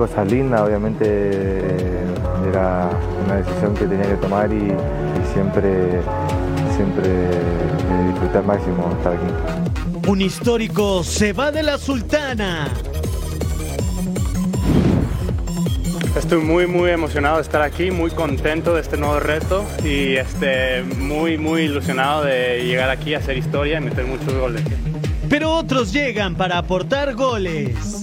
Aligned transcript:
Cosas 0.00 0.32
lindas, 0.32 0.62
obviamente 0.62 1.04
eh, 1.04 2.04
era 2.48 2.88
una 3.26 3.36
decisión 3.36 3.74
que 3.74 3.84
tenía 3.84 4.06
que 4.06 4.14
tomar 4.14 4.50
y, 4.50 4.56
y 4.56 5.34
siempre, 5.34 6.00
siempre 6.74 7.04
eh, 7.06 8.08
disfruté 8.08 8.38
al 8.38 8.46
máximo 8.46 8.90
estar 8.96 9.12
aquí. 9.12 10.08
Un 10.08 10.22
histórico 10.22 11.04
se 11.04 11.34
va 11.34 11.52
de 11.52 11.62
la 11.62 11.76
Sultana. 11.76 12.68
Estoy 16.16 16.40
muy 16.40 16.66
muy 16.66 16.88
emocionado 16.88 17.36
de 17.36 17.42
estar 17.42 17.60
aquí, 17.60 17.90
muy 17.90 18.10
contento 18.10 18.76
de 18.76 18.80
este 18.80 18.96
nuevo 18.96 19.20
reto 19.20 19.66
y 19.84 20.16
este, 20.16 20.82
muy 20.82 21.36
muy 21.36 21.64
ilusionado 21.64 22.24
de 22.24 22.64
llegar 22.64 22.88
aquí 22.88 23.12
a 23.12 23.18
hacer 23.18 23.36
historia 23.36 23.76
y 23.76 23.82
meter 23.82 24.06
muchos 24.06 24.32
goles. 24.32 24.62
Pero 25.28 25.52
otros 25.52 25.92
llegan 25.92 26.36
para 26.36 26.56
aportar 26.56 27.14
goles. 27.14 28.02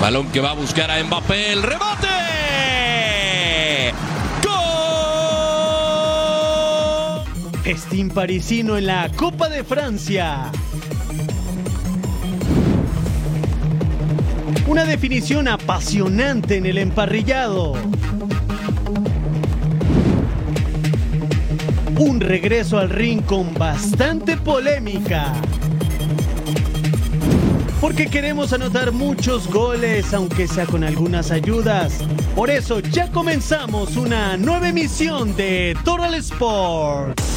Balón 0.00 0.28
que 0.32 0.40
va 0.40 0.52
a 0.52 0.54
buscar 0.54 0.90
a 0.90 1.04
Mbappé, 1.04 1.52
el 1.52 1.62
rebote. 1.62 2.08
¡Gol! 4.42 4.72
Festín 7.62 8.08
parisino 8.08 8.78
en 8.78 8.86
la 8.86 9.10
Copa 9.14 9.50
de 9.50 9.62
Francia. 9.62 10.50
Una 14.66 14.86
definición 14.86 15.48
apasionante 15.48 16.56
en 16.56 16.64
el 16.64 16.78
emparrillado. 16.78 17.74
Un 21.98 22.20
regreso 22.20 22.78
al 22.78 22.88
ring 22.88 23.22
con 23.22 23.52
bastante 23.52 24.38
polémica. 24.38 25.34
Porque 27.80 28.06
queremos 28.06 28.52
anotar 28.52 28.92
muchos 28.92 29.48
goles, 29.48 30.12
aunque 30.12 30.46
sea 30.46 30.66
con 30.66 30.84
algunas 30.84 31.30
ayudas. 31.30 31.94
Por 32.34 32.50
eso 32.50 32.80
ya 32.80 33.10
comenzamos 33.10 33.96
una 33.96 34.36
nueva 34.36 34.68
emisión 34.68 35.34
de 35.34 35.74
Total 35.84 36.14
Sport. 36.14 37.29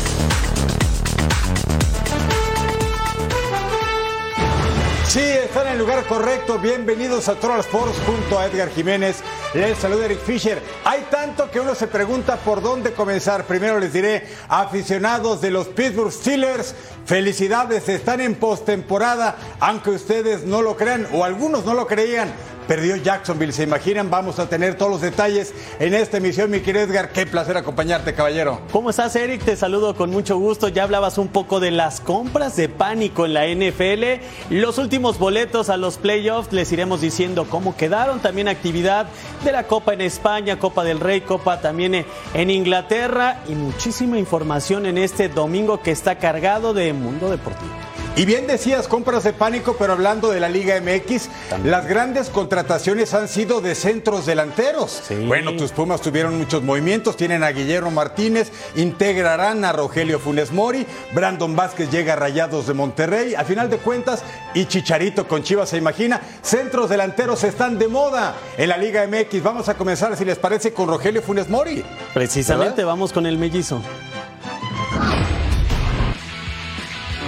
Sí, 5.14 5.20
están 5.20 5.68
en 5.68 5.74
el 5.74 5.78
lugar 5.78 6.04
correcto. 6.08 6.58
Bienvenidos 6.58 7.30
a 7.30 7.36
Total 7.36 7.60
Sports 7.60 8.00
junto 8.04 8.40
a 8.40 8.48
Edgar 8.48 8.72
Jiménez. 8.72 9.18
Les 9.54 9.78
saluda 9.78 10.06
Eric 10.06 10.18
Fisher. 10.22 10.60
Hay 10.86 11.06
tanto 11.12 11.52
que 11.52 11.60
uno 11.60 11.76
se 11.76 11.86
pregunta 11.86 12.38
por 12.38 12.64
dónde 12.64 12.94
comenzar. 12.94 13.46
Primero 13.46 13.80
les 13.80 13.94
diré, 13.94 14.28
aficionados 14.50 15.40
de 15.40 15.52
los 15.52 15.68
Pittsburgh 15.68 16.12
Steelers, 16.12 16.74
felicidades, 17.06 17.88
están 17.90 18.22
en 18.22 18.34
postemporada, 18.34 19.36
aunque 19.60 19.92
ustedes 19.92 20.46
no 20.46 20.64
lo 20.64 20.76
crean 20.76 21.08
o 21.14 21.24
algunos 21.24 21.64
no 21.64 21.76
lo 21.76 21.86
creían. 21.86 22.34
Perdió 22.68 22.96
Jacksonville, 22.96 23.52
¿se 23.52 23.64
imaginan? 23.64 24.10
Vamos 24.10 24.40
a 24.40 24.48
tener 24.48 24.76
todos 24.76 24.92
los 24.92 25.02
detalles 25.02 25.54
en 25.80 25.94
esta 25.94 26.18
emisión, 26.18 26.50
mi 26.50 26.62
querido 26.62 26.86
Edgar. 26.86 27.12
Qué 27.12 27.26
placer 27.26 27.58
acompañarte, 27.58 28.14
caballero. 28.14 28.62
¿Cómo 28.72 28.90
estás, 28.90 29.16
Eric? 29.16 29.44
Te 29.44 29.56
saludo 29.56 29.96
con 29.96 30.10
mucho 30.10 30.38
gusto. 30.38 30.68
Ya 30.70 30.84
hablabas 30.84 31.18
un 31.18 31.28
poco 31.28 31.60
de 31.60 31.72
las 31.72 32.00
compras 32.00 32.56
de 32.56 32.70
pánico 32.70 33.26
en 33.26 33.34
la 33.34 33.48
NFL. 33.48 34.24
Los 34.50 34.78
últimos 34.78 35.20
boletos 35.20 35.70
a 35.70 35.78
los 35.78 35.98
playoffs 35.98 36.54
les 36.54 36.72
iremos 36.72 37.02
diciendo 37.02 37.48
cómo 37.50 37.76
quedaron. 37.76 38.20
También 38.20 38.48
actividad 38.48 39.08
de 39.44 39.52
la 39.52 39.64
Copa 39.64 39.94
en 39.94 40.02
España, 40.02 40.60
Copa 40.60 40.84
del 40.84 41.00
Rey, 41.00 41.22
Copa 41.22 41.62
también 41.62 42.06
en 42.34 42.50
Inglaterra 42.50 43.44
y 43.48 43.56
muchísima 43.56 44.18
información 44.18 44.86
en 44.86 44.98
este 44.98 45.30
domingo 45.30 45.82
que 45.82 45.92
está 45.92 46.18
cargado 46.18 46.74
de 46.74 46.94
mundo 46.94 47.30
deportivo. 47.30 47.93
Y 48.16 48.26
bien 48.26 48.46
decías 48.46 48.88
compras 48.88 49.24
de 49.24 49.34
pánico, 49.34 49.76
pero 49.80 49.94
hablando 49.94 50.30
de 50.30 50.40
la 50.40 50.48
Liga 50.48 50.80
MX, 50.80 51.30
las 51.64 51.88
grandes 51.88 52.30
contrataciones 52.30 53.16
han 53.16 53.28
sido 53.28 53.60
de 53.60 53.74
centros 53.74 54.28
delanteros. 54.28 55.02
Bueno, 55.26 55.56
tus 55.56 55.72
Pumas 55.72 56.00
tuvieron 56.00 56.38
muchos 56.38 56.62
movimientos, 56.62 57.18
tienen 57.18 57.44
a 57.44 57.50
Guillermo 57.50 57.90
Martínez, 57.90 58.52
integrarán 58.76 59.66
a 59.66 59.72
Rogelio 59.72 60.20
Funes 60.20 60.52
Mori, 60.52 60.86
Brandon 61.16 61.56
Vázquez 61.56 61.90
llega 61.90 62.14
a 62.14 62.16
Rayados 62.16 62.68
de 62.68 62.76
Monterrey, 62.76 63.34
a 63.34 63.46
final 63.46 63.68
de 63.72 63.78
cuentas, 63.78 64.24
y 64.54 64.66
Chicharito 64.66 65.28
con 65.28 65.42
Chivas 65.42 65.70
se 65.70 65.78
imagina, 65.78 66.22
centros 66.44 66.92
delanteros 66.92 67.44
están 67.44 67.80
de 67.80 67.88
moda 67.88 68.36
en 68.60 68.70
la 68.70 68.78
Liga 68.78 69.08
MX. 69.08 69.42
Vamos 69.42 69.70
a 69.70 69.74
comenzar, 69.74 70.16
si 70.16 70.24
les 70.24 70.38
parece, 70.38 70.72
con 70.72 70.88
Rogelio 70.88 71.24
Funes 71.24 71.50
Mori. 71.50 71.84
Precisamente 72.14 72.76
¿Verdad? 72.76 72.88
vamos 72.90 73.12
con 73.12 73.26
el 73.26 73.40
mellizo. 73.40 73.82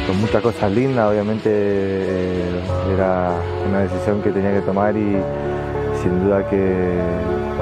Con 0.07 0.21
muchas 0.21 0.41
cosas 0.43 0.71
lindas, 0.71 1.09
obviamente 1.09 1.49
eh, 1.49 2.61
era 2.93 3.31
una 3.67 3.79
decisión 3.79 4.21
que 4.21 4.29
tenía 4.29 4.53
que 4.53 4.61
tomar 4.61 4.95
y 4.95 5.17
sin 6.03 6.23
duda 6.23 6.47
que 6.47 6.99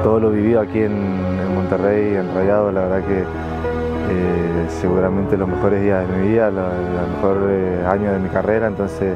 todo 0.03 0.19
lo 0.19 0.29
vivido 0.29 0.59
aquí 0.59 0.79
en, 0.79 1.55
Monterrey, 1.55 2.15
en 2.15 2.35
Rayado, 2.35 2.71
la 2.73 2.81
verdad 2.81 3.07
que 3.07 3.19
eh, 3.21 4.67
seguramente 4.81 5.37
los 5.37 5.47
mejores 5.47 5.81
días 5.81 6.05
de 6.05 6.17
mi 6.17 6.27
vida, 6.27 6.51
los, 6.51 6.65
mejores 7.15 7.85
años 7.85 8.11
de 8.11 8.19
mi 8.19 8.27
carrera, 8.27 8.67
entonces 8.67 9.15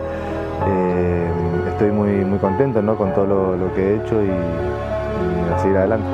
eh, 0.65 1.29
estoy 1.67 1.91
muy, 1.91 2.23
muy 2.23 2.39
contento 2.39 2.81
¿no? 2.81 2.95
con 2.95 3.13
todo 3.13 3.25
lo, 3.25 3.57
lo 3.57 3.73
que 3.75 3.81
he 3.81 3.95
hecho 3.97 4.23
y, 4.23 4.27
y 4.29 5.53
a 5.53 5.59
seguir 5.59 5.77
adelante. 5.77 6.07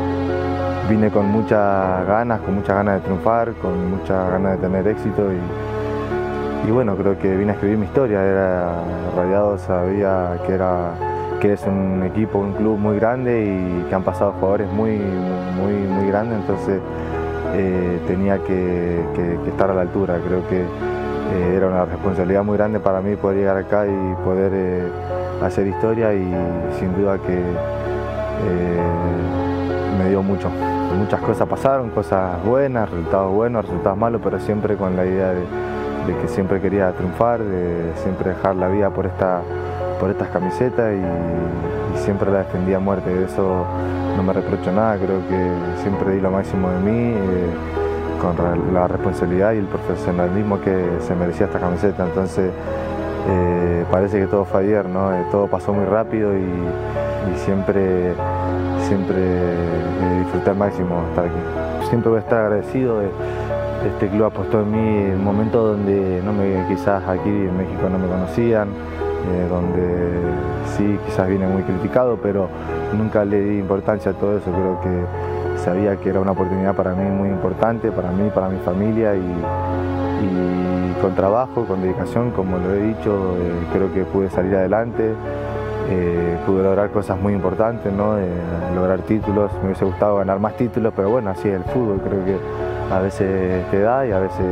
Vine 0.90 1.12
con 1.12 1.28
muchas 1.28 2.08
ganas, 2.08 2.42
con 2.42 2.56
muchas 2.56 2.76
ganas 2.76 2.96
de 2.96 3.02
triunfar, 3.02 3.54
con 3.62 3.92
muchas 3.92 4.32
ganas 4.32 4.54
de 4.54 4.68
tener 4.68 4.88
éxito 4.88 5.32
y, 5.32 5.38
y 6.66 6.72
bueno, 6.72 6.96
creo 6.96 7.18
que 7.18 7.36
vine 7.36 7.52
a 7.52 7.54
escribir 7.56 7.78
mi 7.78 7.86
historia. 7.86 8.24
Era 8.24 8.76
Rayado 9.16 9.58
sabía 9.58 10.38
que 10.46 10.54
era 10.54 10.94
que 11.42 11.54
es 11.54 11.64
un 11.68 12.04
equipo, 12.04 12.40
un 12.40 12.54
club 12.54 12.78
muy 12.78 12.98
grande 12.98 13.44
y 13.44 13.90
que 13.90 13.96
han 13.96 14.04
pasado 14.04 14.32
jugadores 14.40 14.72
muy, 14.72 14.92
muy, 14.92 15.74
muy 15.74 16.08
grandes, 16.08 16.40
entonces 16.40 16.80
eh, 17.54 18.00
tenía 18.08 18.38
que, 18.46 19.02
estar 19.46 19.70
a 19.70 19.74
la 19.74 19.82
altura. 19.82 20.20
Creo 20.26 20.48
que 20.48 20.62
eh, 20.62 21.56
era 21.58 21.68
una 21.68 21.84
responsabilidad 21.84 22.46
muy 22.46 22.56
grande 22.56 22.80
para 22.80 23.02
mí 23.02 23.18
poder 23.18 23.40
llegar 23.40 23.58
acá 23.58 23.86
y 23.86 24.24
poder 24.24 24.52
eh, 24.56 24.88
hacer 25.44 25.68
historia 25.68 26.14
y 26.14 26.34
sin 26.80 26.96
duda 26.96 27.18
que 27.18 27.44
me 29.98 30.10
dio 30.10 30.24
mucho. 30.24 30.50
Muchas 30.98 31.20
cosas 31.20 31.46
pasaron, 31.46 31.90
cosas 31.90 32.42
buenas, 32.46 32.90
resultados 32.90 33.34
buenos, 33.34 33.66
resultados 33.66 33.98
malos, 33.98 34.22
pero 34.24 34.40
siempre 34.40 34.78
con 34.78 34.96
la 34.96 35.06
idea 35.06 35.34
de, 35.34 35.44
de 36.08 36.18
que 36.18 36.28
siempre 36.28 36.60
quería 36.62 36.92
triunfar, 36.92 37.42
de 37.42 37.92
siempre 38.04 38.32
dejar 38.32 38.56
la 38.56 38.68
vida 38.68 38.90
por, 38.90 39.06
esta, 39.06 39.42
por 40.00 40.10
estas 40.10 40.30
camisetas 40.30 40.94
y, 40.94 41.02
siempre 42.04 42.32
la 42.32 42.40
defendí 42.40 42.74
a 42.74 42.80
muerte. 42.80 43.14
De 43.14 43.26
eso 43.26 43.66
no 44.18 44.24
me 44.24 44.34
reprocho 44.34 44.72
nada, 44.72 44.98
creo 44.98 45.20
que 45.30 45.82
siempre 45.84 46.16
di 46.16 46.22
lo 46.22 46.32
máximo 46.32 46.70
de 46.72 46.80
mí. 46.80 47.14
eh, 47.14 47.84
con 48.24 48.74
la 48.74 48.88
responsabilidad 48.88 49.52
y 49.52 49.58
el 49.58 49.66
profesionalismo 49.66 50.62
que 50.62 50.88
se 51.02 51.14
merecía 51.14 51.48
esta 51.48 51.60
camiseta. 51.60 52.06
Entonces, 52.06 52.52
eh, 53.30 53.86
parece 53.92 54.20
que 54.20 54.28
todo 54.28 54.46
fue 54.46 54.62
ayer, 54.62 54.88
¿no? 54.88 55.14
Eh, 55.14 55.26
todo 55.30 55.48
pasó 55.48 55.74
muy 55.74 55.86
rápido 55.86 56.32
y, 56.34 56.44
siempre, 57.46 58.14
siempre 58.88 59.16
disfruté 60.20 60.50
al 60.52 60.58
máximo 60.58 61.04
estar 61.10 61.26
aquí. 61.26 61.90
Siempre 61.90 62.10
voy 62.10 62.18
a 62.18 62.22
estar 62.22 62.40
agradecido 62.46 63.00
de 63.00 63.08
este 63.86 64.08
club 64.08 64.26
apostó 64.26 64.62
en 64.62 64.72
mí 64.72 65.12
en 65.12 65.16
un 65.16 65.24
momento 65.24 65.66
donde 65.66 66.22
no 66.24 66.34
me, 66.34 66.66
quizás 66.68 67.04
aquí 67.08 67.30
en 67.30 67.58
México 67.58 67.90
no 67.92 68.00
me 68.00 68.08
conocían, 68.08 68.70
eh, 68.70 69.48
donde 69.50 70.20
sí 70.76 71.00
quizás 71.06 71.28
vine 71.28 71.48
muy 71.48 71.64
criticado, 71.64 72.18
pero 72.22 72.48
nunca 72.98 73.26
le 73.26 73.42
di 73.42 73.60
importancia 73.60 74.12
a 74.12 74.14
todo 74.14 74.38
eso. 74.38 74.52
Creo 74.52 74.80
que 74.82 75.60
sabía 75.64 75.98
que 75.98 76.10
era 76.10 76.20
una 76.20 76.32
oportunidad 76.32 76.76
para 76.76 76.94
mí 76.94 77.10
muy 77.10 77.30
importante, 77.30 77.92
para 77.92 78.12
mí, 78.12 78.30
para 78.34 78.50
mi 78.50 78.60
familia 78.60 79.16
y, 79.16 79.22
con 81.02 81.16
trabajo, 81.16 81.66
con 81.66 81.82
dedicación, 81.82 82.32
como 82.32 82.58
lo 82.58 82.74
he 82.74 82.82
dicho, 82.82 83.36
eh, 83.38 83.68
creo 83.74 83.94
que 83.94 84.04
pude 84.06 84.30
salir 84.30 84.56
adelante. 84.56 85.12
Eh, 85.90 86.38
pude 86.46 86.64
lograr 86.64 86.92
cosas 86.92 87.20
muy 87.20 87.34
importantes, 87.34 87.92
¿no? 87.92 88.16
lograr 88.74 89.00
títulos, 89.02 89.52
me 89.60 89.66
hubiese 89.66 89.84
gustado 89.84 90.16
ganar 90.16 90.40
más 90.40 90.56
títulos, 90.56 90.94
pero 90.96 91.10
bueno, 91.10 91.30
así 91.30 91.50
es 91.50 91.56
el 91.56 91.64
fútbol, 91.66 92.00
creo 92.02 92.24
que 92.24 92.38
a 92.92 93.00
veces 93.00 93.70
te 93.72 93.80
da 93.80 94.06
y 94.06 94.12
a 94.12 94.20
veces 94.20 94.46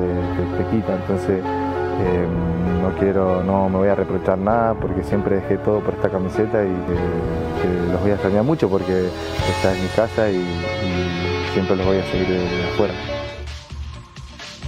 te, 0.57 0.65
quita, 0.75 0.95
entonces 0.95 1.39
em, 1.39 2.81
no 2.81 2.91
quiero, 2.99 3.43
no 3.43 3.69
me 3.69 3.77
voy 3.77 3.89
a 3.89 3.95
reprochar 3.95 4.37
nada 4.37 4.73
porque 4.73 5.03
siempre 5.03 5.35
dejé 5.35 5.57
todo 5.57 5.79
por 5.79 5.93
esta 5.93 6.09
camiseta 6.09 6.63
y 6.63 7.91
los 7.91 8.01
voy 8.01 8.11
a 8.11 8.13
extrañar 8.15 8.43
mucho 8.43 8.69
porque 8.69 9.07
esta 9.57 9.73
es 9.73 9.81
mi 9.81 9.87
casa 9.89 10.29
y, 10.29 10.43
siempre 11.53 11.75
los 11.75 11.85
voy 11.85 11.97
a 11.97 12.05
seguir 12.09 12.27
de 12.29 12.69
afuera. 12.73 12.93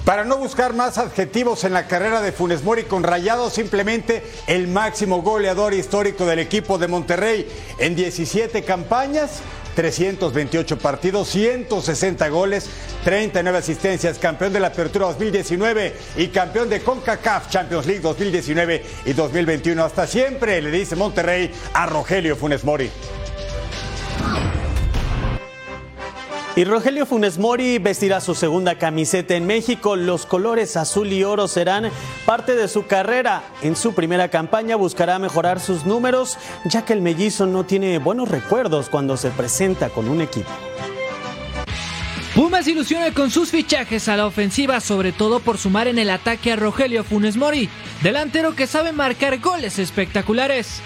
Para 0.05 0.25
no 0.25 0.35
buscar 0.35 0.73
más 0.73 0.97
adjetivos 0.97 1.63
en 1.63 1.71
la 1.71 1.87
carrera 1.87 2.19
de 2.19 2.33
Funes 2.33 2.61
Mori 2.61 2.83
con 2.83 3.03
Rayado, 3.03 3.49
simplemente 3.49 4.21
el 4.47 4.67
máximo 4.67 5.21
goleador 5.21 5.73
histórico 5.73 6.25
del 6.25 6.39
equipo 6.39 6.77
de 6.77 6.89
Monterrey 6.89 7.47
en 7.77 7.95
17 7.95 8.63
campañas, 8.63 9.41
328 9.75 10.77
partidos, 10.77 11.29
160 11.29 12.29
goles, 12.29 12.69
39 13.03 13.57
asistencias, 13.57 14.19
campeón 14.19 14.53
de 14.53 14.59
la 14.59 14.67
Apertura 14.67 15.07
2019 15.07 15.95
y 16.17 16.27
campeón 16.27 16.69
de 16.69 16.81
CONCACAF 16.81 17.49
Champions 17.49 17.85
League 17.85 18.01
2019 18.01 18.83
y 19.05 19.13
2021. 19.13 19.83
Hasta 19.83 20.07
siempre, 20.07 20.61
le 20.61 20.71
dice 20.71 20.95
Monterrey 20.95 21.51
a 21.73 21.85
Rogelio 21.85 22.35
Funes 22.35 22.63
Mori. 22.63 22.89
Y 26.55 26.65
Rogelio 26.65 27.07
Funes 27.07 27.39
Mori 27.39 27.79
vestirá 27.79 28.21
su 28.21 28.35
segunda 28.35 28.77
camiseta 28.77 29.33
en 29.33 29.47
México. 29.47 29.95
Los 29.95 30.27
colores 30.27 30.77
azul 30.77 31.11
y 31.11 31.23
oro 31.23 31.47
serán 31.47 31.89
parte 32.27 32.55
de 32.55 32.67
su 32.67 32.85
carrera. 32.85 33.41
En 33.63 33.75
su 33.75 33.95
primera 33.95 34.29
campaña 34.29 34.75
buscará 34.75 35.17
mejorar 35.17 35.59
sus 35.59 35.85
números, 35.85 36.37
ya 36.65 36.85
que 36.85 36.93
el 36.93 37.01
mellizo 37.01 37.47
no 37.47 37.63
tiene 37.63 37.97
buenos 37.97 38.29
recuerdos 38.29 38.89
cuando 38.89 39.17
se 39.17 39.31
presenta 39.31 39.89
con 39.89 40.07
un 40.07 40.21
equipo. 40.21 40.49
Pumas 42.35 42.67
ilusiona 42.67 43.11
con 43.13 43.31
sus 43.31 43.49
fichajes 43.49 44.07
a 44.07 44.15
la 44.15 44.27
ofensiva, 44.27 44.79
sobre 44.79 45.11
todo 45.11 45.39
por 45.39 45.57
sumar 45.57 45.87
en 45.87 45.97
el 45.97 46.11
ataque 46.11 46.51
a 46.51 46.55
Rogelio 46.55 47.03
Funes 47.03 47.35
Mori, 47.35 47.67
delantero 48.03 48.55
que 48.55 48.67
sabe 48.67 48.91
marcar 48.91 49.39
goles 49.39 49.79
espectaculares. 49.79 50.81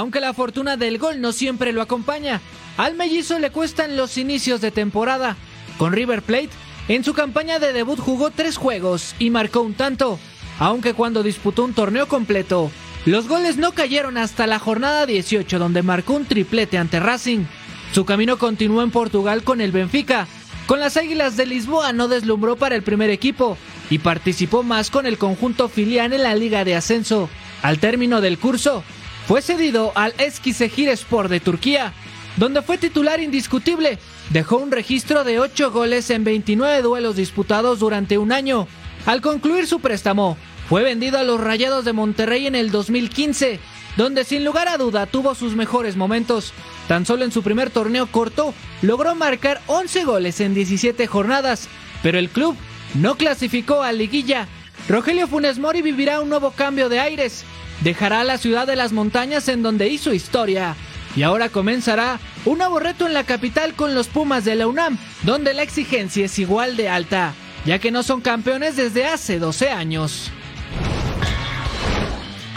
Aunque 0.00 0.20
la 0.20 0.32
fortuna 0.32 0.78
del 0.78 0.96
gol 0.96 1.20
no 1.20 1.30
siempre 1.30 1.74
lo 1.74 1.82
acompaña, 1.82 2.40
al 2.78 2.94
mellizo 2.94 3.38
le 3.38 3.50
cuestan 3.50 3.98
los 3.98 4.16
inicios 4.16 4.62
de 4.62 4.70
temporada. 4.70 5.36
Con 5.76 5.92
River 5.92 6.22
Plate, 6.22 6.48
en 6.88 7.04
su 7.04 7.12
campaña 7.12 7.58
de 7.58 7.74
debut 7.74 7.98
jugó 7.98 8.30
tres 8.30 8.56
juegos 8.56 9.14
y 9.18 9.28
marcó 9.28 9.60
un 9.60 9.74
tanto, 9.74 10.18
aunque 10.58 10.94
cuando 10.94 11.22
disputó 11.22 11.64
un 11.64 11.74
torneo 11.74 12.08
completo, 12.08 12.70
los 13.04 13.28
goles 13.28 13.58
no 13.58 13.72
cayeron 13.72 14.16
hasta 14.16 14.46
la 14.46 14.58
jornada 14.58 15.04
18 15.04 15.58
donde 15.58 15.82
marcó 15.82 16.14
un 16.14 16.24
triplete 16.24 16.78
ante 16.78 16.98
Racing. 16.98 17.44
Su 17.92 18.06
camino 18.06 18.38
continuó 18.38 18.80
en 18.80 18.92
Portugal 18.92 19.44
con 19.44 19.60
el 19.60 19.70
Benfica. 19.70 20.26
Con 20.66 20.80
las 20.80 20.96
Águilas 20.96 21.36
de 21.36 21.44
Lisboa 21.44 21.92
no 21.92 22.08
deslumbró 22.08 22.56
para 22.56 22.74
el 22.74 22.82
primer 22.82 23.10
equipo 23.10 23.58
y 23.90 23.98
participó 23.98 24.62
más 24.62 24.88
con 24.88 25.04
el 25.04 25.18
conjunto 25.18 25.68
filial 25.68 26.14
en 26.14 26.22
la 26.22 26.34
Liga 26.34 26.64
de 26.64 26.74
Ascenso. 26.74 27.28
Al 27.60 27.78
término 27.78 28.22
del 28.22 28.38
curso, 28.38 28.82
fue 29.30 29.42
cedido 29.42 29.92
al 29.94 30.12
Sport 30.18 31.30
de 31.30 31.38
Turquía, 31.38 31.92
donde 32.36 32.62
fue 32.62 32.78
titular 32.78 33.20
indiscutible. 33.20 34.00
Dejó 34.30 34.56
un 34.56 34.72
registro 34.72 35.22
de 35.22 35.38
8 35.38 35.70
goles 35.70 36.10
en 36.10 36.24
29 36.24 36.82
duelos 36.82 37.14
disputados 37.14 37.78
durante 37.78 38.18
un 38.18 38.32
año. 38.32 38.66
Al 39.06 39.20
concluir 39.20 39.68
su 39.68 39.78
préstamo, 39.78 40.36
fue 40.68 40.82
vendido 40.82 41.16
a 41.16 41.22
los 41.22 41.40
Rayados 41.40 41.84
de 41.84 41.92
Monterrey 41.92 42.48
en 42.48 42.56
el 42.56 42.72
2015, 42.72 43.60
donde 43.96 44.24
sin 44.24 44.44
lugar 44.44 44.66
a 44.66 44.78
duda 44.78 45.06
tuvo 45.06 45.36
sus 45.36 45.54
mejores 45.54 45.94
momentos. 45.94 46.52
Tan 46.88 47.06
solo 47.06 47.24
en 47.24 47.30
su 47.30 47.44
primer 47.44 47.70
torneo 47.70 48.08
corto, 48.08 48.52
logró 48.82 49.14
marcar 49.14 49.60
11 49.68 50.06
goles 50.06 50.40
en 50.40 50.54
17 50.54 51.06
jornadas, 51.06 51.68
pero 52.02 52.18
el 52.18 52.30
club 52.30 52.56
no 52.94 53.14
clasificó 53.14 53.84
a 53.84 53.92
liguilla. 53.92 54.48
Rogelio 54.88 55.28
Funes 55.28 55.60
Mori 55.60 55.82
vivirá 55.82 56.20
un 56.20 56.30
nuevo 56.30 56.50
cambio 56.50 56.88
de 56.88 56.98
aires, 56.98 57.44
dejará 57.80 58.24
la 58.24 58.38
ciudad 58.38 58.66
de 58.66 58.76
las 58.76 58.92
montañas 58.92 59.48
en 59.48 59.62
donde 59.62 59.88
hizo 59.88 60.12
historia. 60.12 60.76
Y 61.16 61.22
ahora 61.22 61.48
comenzará 61.48 62.20
un 62.44 62.58
nuevo 62.58 62.78
reto 62.78 63.06
en 63.06 63.14
la 63.14 63.24
capital 63.24 63.74
con 63.74 63.94
los 63.94 64.08
Pumas 64.08 64.44
de 64.44 64.54
la 64.54 64.66
UNAM, 64.66 64.98
donde 65.22 65.54
la 65.54 65.62
exigencia 65.62 66.26
es 66.26 66.38
igual 66.38 66.76
de 66.76 66.88
alta, 66.88 67.34
ya 67.64 67.78
que 67.78 67.90
no 67.90 68.02
son 68.02 68.20
campeones 68.20 68.76
desde 68.76 69.06
hace 69.06 69.38
12 69.38 69.70
años. 69.70 70.30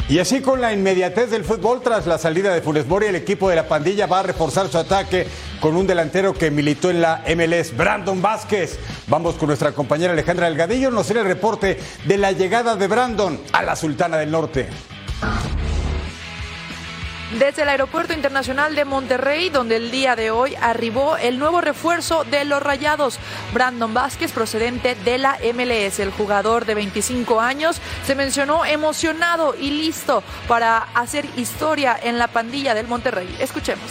Y 0.09 0.19
así 0.19 0.41
con 0.41 0.61
la 0.61 0.73
inmediatez 0.73 1.31
del 1.31 1.45
fútbol 1.45 1.81
tras 1.81 2.05
la 2.05 2.17
salida 2.17 2.53
de 2.53 2.61
Funes 2.61 2.85
Mori, 2.85 3.07
el 3.07 3.15
equipo 3.15 3.49
de 3.49 3.55
la 3.55 3.67
pandilla 3.67 4.05
va 4.05 4.19
a 4.19 4.23
reforzar 4.23 4.67
su 4.67 4.77
ataque 4.77 5.25
con 5.59 5.77
un 5.77 5.87
delantero 5.87 6.33
que 6.33 6.51
militó 6.51 6.89
en 6.91 7.01
la 7.01 7.23
MLS, 7.35 7.75
Brandon 7.75 8.21
Vázquez. 8.21 8.77
Vamos 9.07 9.35
con 9.35 9.47
nuestra 9.47 9.71
compañera 9.71 10.11
Alejandra 10.11 10.47
Delgadillo, 10.47 10.91
nos 10.91 11.07
tiene 11.07 11.21
el 11.21 11.27
reporte 11.27 11.79
de 12.05 12.17
la 12.17 12.33
llegada 12.33 12.75
de 12.75 12.87
Brandon 12.87 13.39
a 13.53 13.63
la 13.63 13.75
Sultana 13.75 14.17
del 14.17 14.29
Norte. 14.29 14.67
Desde 17.39 17.63
el 17.63 17.69
Aeropuerto 17.69 18.13
Internacional 18.13 18.75
de 18.75 18.85
Monterrey, 18.85 19.49
donde 19.49 19.77
el 19.77 19.89
día 19.89 20.15
de 20.15 20.29
hoy 20.29 20.53
arribó 20.61 21.17
el 21.17 21.39
nuevo 21.39 21.61
refuerzo 21.61 22.23
de 22.25 22.45
los 22.45 22.61
Rayados, 22.61 23.17
Brandon 23.53 23.91
Vázquez, 23.91 24.31
procedente 24.31 24.93
de 24.93 25.17
la 25.17 25.39
MLS. 25.53 25.99
El 25.99 26.11
jugador 26.11 26.65
de 26.65 26.75
25 26.75 27.41
años 27.41 27.81
se 28.05 28.13
mencionó 28.13 28.65
emocionado 28.65 29.55
y 29.59 29.71
listo 29.71 30.23
para 30.47 30.77
hacer 30.93 31.25
historia 31.35 31.97
en 32.01 32.19
la 32.19 32.27
pandilla 32.27 32.75
del 32.75 32.87
Monterrey. 32.87 33.35
Escuchemos. 33.39 33.89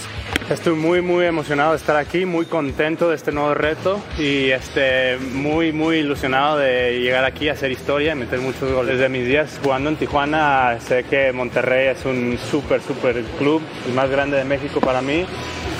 Estoy 0.51 0.75
muy, 0.75 1.01
muy 1.01 1.25
emocionado 1.25 1.71
de 1.71 1.77
estar 1.77 1.97
aquí, 1.97 2.27
muy 2.27 2.47
contento 2.47 3.09
de 3.09 3.17
este 3.17 3.33
nuevo 3.33 3.55
reto 3.55 4.01
y 4.19 4.51
este, 4.51 5.17
muy, 5.19 5.73
muy 5.73 5.99
ilusionado 5.99 6.59
de 6.59 7.01
llegar 7.01 7.25
aquí 7.25 7.49
a 7.49 7.53
hacer 7.53 7.71
historia 7.71 8.13
y 8.13 8.17
meter 8.17 8.41
muchos 8.41 8.71
goles. 8.71 8.99
Desde 8.99 9.09
mis 9.09 9.27
días 9.27 9.61
jugando 9.63 9.89
en 9.89 9.97
Tijuana, 9.97 10.79
sé 10.81 11.05
que 11.05 11.33
Monterrey 11.33 11.89
es 11.89 12.05
un 12.05 12.39
súper, 12.51 12.83
súper 12.83 13.23
club, 13.39 13.63
el 13.87 13.95
más 13.95 14.11
grande 14.11 14.37
de 14.37 14.45
México 14.45 14.81
para 14.81 15.01
mí 15.01 15.25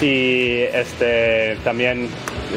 y 0.01 0.63
este, 0.73 1.57
también 1.65 2.09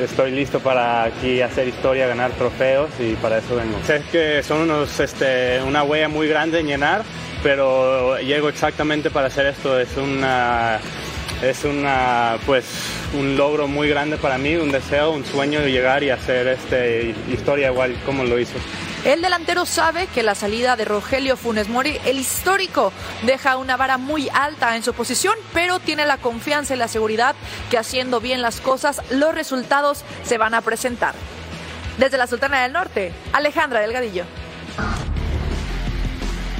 estoy 0.01 0.31
listo 0.31 0.59
para 0.59 1.03
aquí 1.03 1.41
hacer 1.41 1.67
historia, 1.67 2.07
ganar 2.07 2.31
trofeos 2.31 2.89
y 2.99 3.13
para 3.15 3.39
eso 3.39 3.55
vengo. 3.55 3.77
Sé 3.85 4.03
que 4.11 4.41
son 4.43 4.61
unos, 4.61 4.99
este, 4.99 5.61
una 5.61 5.83
huella 5.83 6.07
muy 6.07 6.27
grande 6.27 6.59
en 6.59 6.67
llenar, 6.67 7.03
pero 7.43 8.19
llego 8.19 8.49
exactamente 8.49 9.09
para 9.09 9.27
hacer 9.27 9.47
esto. 9.47 9.79
Es 9.79 9.95
una 9.97 10.79
es 11.41 11.63
una, 11.63 12.37
pues, 12.45 12.65
un 13.13 13.37
logro 13.37 13.67
muy 13.67 13.89
grande 13.89 14.17
para 14.17 14.37
mí, 14.37 14.55
un 14.55 14.71
deseo, 14.71 15.11
un 15.11 15.25
sueño 15.25 15.61
de 15.61 15.71
llegar 15.71 16.03
y 16.03 16.09
hacer 16.09 16.47
este, 16.47 17.15
historia 17.31 17.71
igual 17.71 17.95
como 18.05 18.23
lo 18.23 18.39
hizo. 18.39 18.57
El 19.03 19.21
delantero 19.21 19.67
sabe 19.67 20.07
que 20.07 20.23
la 20.23 20.33
salida 20.33 20.75
de 20.75 20.83
Rogelio 20.83 21.37
Funes 21.37 21.69
Mori, 21.69 21.99
el 22.05 22.17
histórico, 22.17 22.91
deja 23.21 23.57
una 23.57 23.77
vara 23.77 23.99
muy 23.99 24.29
alta 24.33 24.75
en 24.75 24.81
su 24.81 24.95
posición, 24.95 25.35
pero 25.53 25.79
tiene 25.79 26.07
la 26.07 26.17
confianza 26.17 26.73
y 26.73 26.77
la 26.77 26.87
seguridad 26.87 27.35
que 27.69 27.77
haciendo 27.77 28.19
bien 28.19 28.41
las 28.41 28.61
cosas, 28.61 29.01
los 29.11 29.35
resultados 29.35 30.03
se 30.23 30.39
van 30.39 30.55
a 30.55 30.61
presentar. 30.61 31.13
Desde 31.99 32.17
la 32.17 32.25
Sultana 32.25 32.63
del 32.63 32.73
Norte, 32.73 33.13
Alejandra 33.31 33.79
Delgadillo. 33.81 34.25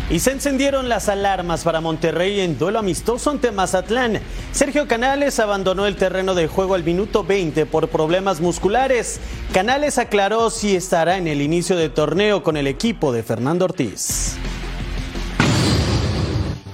Y 0.08 0.20
se 0.20 0.32
encendieron 0.32 0.88
las 0.88 1.10
alarmas 1.10 1.64
para 1.64 1.82
Monterrey 1.82 2.40
en 2.42 2.60
duelo 2.60 2.78
amistoso 2.78 3.32
ante 3.32 3.52
Mazatlán. 3.52 4.20
Sergio 4.52 4.88
Canales 4.88 5.40
abandonó 5.40 5.88
el 5.88 5.96
terreno 5.96 6.36
de 6.36 6.48
juego 6.48 6.76
al 6.76 6.84
minuto 6.84 7.24
20 7.24 7.66
por 7.66 7.88
problemas 7.88 8.40
musculares. 8.40 9.20
Canales 9.52 9.98
aclaró 9.98 10.52
si 10.52 10.76
estará 10.76 11.18
en 11.18 11.28
el 11.28 11.42
inicio 11.42 11.76
de 11.76 11.90
torneo 11.90 12.44
con 12.44 12.56
el 12.56 12.68
equipo 12.68 13.12
de 13.12 13.24
Fernando 13.24 13.66
Ortiz. 13.66 14.36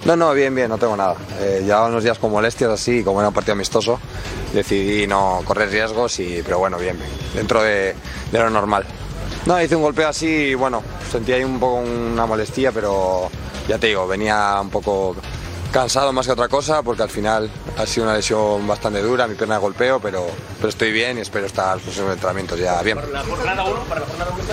No, 0.03 0.17
no, 0.17 0.33
bien, 0.33 0.53
bien, 0.53 0.67
no 0.67 0.77
tengo 0.77 0.97
nada. 0.97 1.15
Eh, 1.39 1.61
llevaba 1.63 1.87
unos 1.87 2.03
días 2.03 2.19
con 2.19 2.31
molestias 2.31 2.71
así, 2.71 3.01
como 3.01 3.21
era 3.21 3.29
un 3.29 3.33
partido 3.33 3.53
amistoso, 3.53 3.97
decidí 4.51 5.07
no 5.07 5.41
correr 5.45 5.69
riesgos, 5.69 6.19
y, 6.19 6.41
pero 6.43 6.59
bueno, 6.59 6.77
bien, 6.77 6.97
dentro 7.33 7.61
de 7.61 7.95
lo 8.33 8.49
normal. 8.49 8.85
No, 9.45 9.61
hice 9.61 9.75
un 9.75 9.81
golpe 9.81 10.05
así 10.05 10.27
y 10.27 10.53
bueno, 10.53 10.83
sentí 11.11 11.33
ahí 11.33 11.43
un 11.43 11.59
poco 11.59 11.75
una 11.77 12.25
molestia, 12.25 12.71
pero, 12.71 13.29
ya 13.67 13.77
te 13.77 13.87
digo, 13.87 14.07
venía 14.07 14.59
un 14.61 14.69
poco 14.69 15.15
cansado 15.71 16.11
más 16.11 16.25
que 16.25 16.33
otra 16.33 16.49
cosa 16.49 16.83
porque 16.83 17.03
al 17.03 17.09
final 17.09 17.49
ha 17.77 17.85
sido 17.85 18.05
una 18.05 18.15
lesión 18.15 18.67
bastante 18.67 19.01
dura, 19.01 19.27
mi 19.27 19.35
pierna 19.35 19.55
de 19.55 19.61
golpeo, 19.61 19.99
pero, 19.99 20.27
pero 20.57 20.69
estoy 20.69 20.91
bien 20.91 21.17
y 21.17 21.21
espero 21.21 21.47
estar 21.47 21.75
los 21.75 21.83
próximos 21.83 22.13
entrenamientos 22.13 22.59
ya 22.59 22.81
bien. 22.81 22.97
¿Para 22.97 23.09
la 23.09 23.23
jornada 23.23 23.63
1? 23.63 23.79
¿Para 23.85 24.01
la 24.01 24.07
jornada 24.07 24.31
1? 24.31 24.43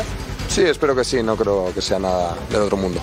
Sí, 0.49 0.63
espero 0.63 0.97
que 0.97 1.05
sí, 1.05 1.23
no 1.23 1.37
creo 1.37 1.73
que 1.75 1.83
sea 1.83 1.99
nada 1.99 2.35
del 2.51 2.63
otro 2.63 2.77
mundo. 2.77 3.03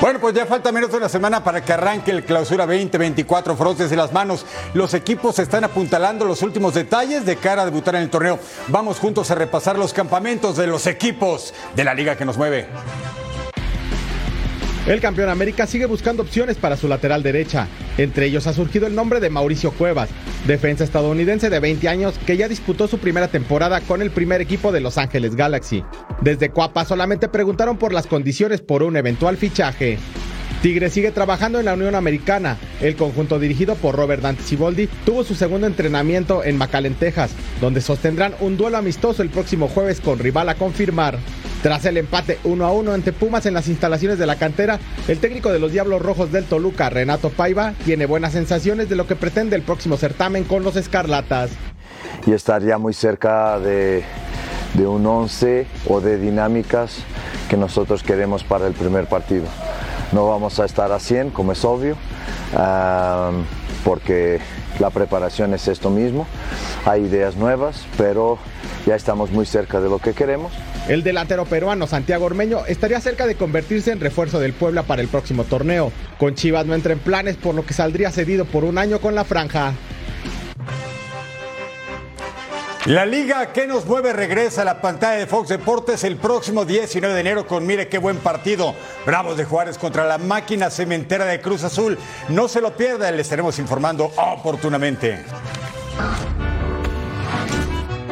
Bueno, 0.00 0.20
pues 0.20 0.32
ya 0.32 0.46
falta 0.46 0.70
menos 0.70 0.92
de 0.92 0.96
una 0.96 1.08
semana 1.08 1.42
para 1.42 1.64
que 1.64 1.72
arranque 1.72 2.12
el 2.12 2.24
clausura 2.24 2.66
2024 2.66 3.56
Froces 3.56 3.90
de 3.90 3.96
las 3.96 4.12
manos. 4.12 4.46
Los 4.72 4.94
equipos 4.94 5.40
están 5.40 5.64
apuntalando 5.64 6.24
los 6.24 6.42
últimos 6.42 6.74
detalles 6.74 7.26
de 7.26 7.34
cara 7.34 7.62
a 7.62 7.64
debutar 7.64 7.96
en 7.96 8.02
el 8.02 8.10
torneo. 8.10 8.38
Vamos 8.68 9.00
juntos 9.00 9.32
a 9.32 9.34
repasar 9.34 9.76
los 9.76 9.92
campamentos 9.92 10.56
de 10.56 10.68
los 10.68 10.86
equipos 10.86 11.52
de 11.74 11.82
la 11.82 11.94
liga 11.94 12.16
que 12.16 12.24
nos 12.24 12.38
mueve. 12.38 12.68
El 14.88 15.02
campeón 15.02 15.28
América 15.28 15.66
sigue 15.66 15.84
buscando 15.84 16.22
opciones 16.22 16.56
para 16.56 16.78
su 16.78 16.88
lateral 16.88 17.22
derecha. 17.22 17.68
Entre 17.98 18.24
ellos 18.24 18.46
ha 18.46 18.54
surgido 18.54 18.86
el 18.86 18.94
nombre 18.94 19.20
de 19.20 19.28
Mauricio 19.28 19.70
Cuevas, 19.70 20.08
defensa 20.46 20.82
estadounidense 20.82 21.50
de 21.50 21.60
20 21.60 21.90
años 21.90 22.14
que 22.26 22.38
ya 22.38 22.48
disputó 22.48 22.88
su 22.88 22.96
primera 22.96 23.28
temporada 23.28 23.82
con 23.82 24.00
el 24.00 24.10
primer 24.10 24.40
equipo 24.40 24.72
de 24.72 24.80
Los 24.80 24.96
Ángeles 24.96 25.36
Galaxy. 25.36 25.84
Desde 26.22 26.48
Cuapa 26.48 26.86
solamente 26.86 27.28
preguntaron 27.28 27.76
por 27.76 27.92
las 27.92 28.06
condiciones 28.06 28.62
por 28.62 28.82
un 28.82 28.96
eventual 28.96 29.36
fichaje. 29.36 29.98
Tigre 30.62 30.88
sigue 30.88 31.10
trabajando 31.10 31.58
en 31.58 31.66
la 31.66 31.74
Unión 31.74 31.94
Americana. 31.94 32.56
El 32.80 32.96
conjunto 32.96 33.38
dirigido 33.38 33.74
por 33.74 33.94
Robert 33.94 34.22
Dante 34.22 34.42
Siboldi 34.42 34.88
tuvo 35.04 35.22
su 35.22 35.34
segundo 35.34 35.66
entrenamiento 35.66 36.42
en 36.42 36.56
McAllen, 36.56 36.94
Texas, 36.94 37.32
donde 37.60 37.82
sostendrán 37.82 38.32
un 38.40 38.56
duelo 38.56 38.78
amistoso 38.78 39.22
el 39.22 39.28
próximo 39.28 39.68
jueves 39.68 40.00
con 40.00 40.18
rival 40.18 40.48
a 40.48 40.54
confirmar. 40.54 41.18
Tras 41.62 41.84
el 41.86 41.96
empate 41.96 42.38
1 42.44 42.64
a 42.64 42.72
1 42.72 42.92
ante 42.92 43.12
Pumas 43.12 43.44
en 43.46 43.54
las 43.54 43.66
instalaciones 43.66 44.18
de 44.18 44.26
la 44.26 44.36
cantera, 44.36 44.78
el 45.08 45.18
técnico 45.18 45.50
de 45.50 45.58
los 45.58 45.72
Diablos 45.72 46.00
Rojos 46.00 46.30
del 46.30 46.44
Toluca, 46.44 46.88
Renato 46.88 47.30
Paiva, 47.30 47.74
tiene 47.84 48.06
buenas 48.06 48.32
sensaciones 48.32 48.88
de 48.88 48.94
lo 48.94 49.08
que 49.08 49.16
pretende 49.16 49.56
el 49.56 49.62
próximo 49.62 49.96
certamen 49.96 50.44
con 50.44 50.62
los 50.62 50.76
Escarlatas. 50.76 51.50
Y 52.26 52.32
estar 52.32 52.62
ya 52.62 52.78
muy 52.78 52.94
cerca 52.94 53.58
de, 53.58 54.04
un 54.76 55.04
11 55.04 55.66
o 55.88 56.00
de 56.00 56.18
dinámicas 56.18 56.98
que 57.50 57.56
nosotros 57.56 58.04
queremos 58.04 58.44
para 58.44 58.68
el 58.68 58.74
primer 58.74 59.06
partido. 59.06 59.46
No 60.12 60.28
vamos 60.28 60.60
a 60.60 60.64
estar 60.64 60.92
a 60.92 61.00
100, 61.00 61.30
como 61.30 61.52
es 61.52 61.64
obvio, 61.64 61.96
porque 63.84 64.40
la 64.78 64.90
preparación 64.90 65.54
es 65.54 65.66
esto 65.66 65.90
mismo. 65.90 66.28
Hay 66.84 67.02
ideas 67.02 67.34
nuevas, 67.34 67.84
pero 67.96 68.38
ya 68.86 68.94
estamos 68.94 69.32
muy 69.32 69.44
cerca 69.44 69.80
de 69.80 69.88
lo 69.88 69.98
que 69.98 70.12
queremos. 70.12 70.52
El 70.88 71.02
delantero 71.02 71.44
peruano 71.44 71.86
Santiago 71.86 72.24
Ormeño 72.24 72.64
estaría 72.66 72.98
cerca 73.00 73.26
de 73.26 73.34
convertirse 73.34 73.92
en 73.92 74.00
refuerzo 74.00 74.40
del 74.40 74.54
Puebla 74.54 74.84
para 74.84 75.02
el 75.02 75.08
próximo 75.08 75.44
torneo. 75.44 75.92
Con 76.18 76.34
Chivas 76.34 76.64
no 76.64 76.74
entra 76.74 76.94
en 76.94 76.98
planes, 76.98 77.36
por 77.36 77.54
lo 77.54 77.66
que 77.66 77.74
saldría 77.74 78.10
cedido 78.10 78.46
por 78.46 78.64
un 78.64 78.78
año 78.78 78.98
con 78.98 79.14
la 79.14 79.24
franja. 79.24 79.74
La 82.86 83.04
liga 83.04 83.52
que 83.52 83.66
nos 83.66 83.84
mueve 83.84 84.14
regresa 84.14 84.62
a 84.62 84.64
la 84.64 84.80
pantalla 84.80 85.18
de 85.18 85.26
Fox 85.26 85.50
Deportes 85.50 86.04
el 86.04 86.16
próximo 86.16 86.64
19 86.64 87.12
de 87.14 87.20
enero 87.20 87.46
con 87.46 87.66
mire 87.66 87.88
qué 87.88 87.98
buen 87.98 88.16
partido. 88.16 88.74
Bravos 89.04 89.36
de 89.36 89.44
Juárez 89.44 89.76
contra 89.76 90.06
la 90.06 90.16
máquina 90.16 90.70
cementera 90.70 91.26
de 91.26 91.42
Cruz 91.42 91.64
Azul. 91.64 91.98
No 92.30 92.48
se 92.48 92.62
lo 92.62 92.74
pierda, 92.78 93.10
les 93.10 93.26
estaremos 93.26 93.58
informando 93.58 94.10
oportunamente. 94.16 95.22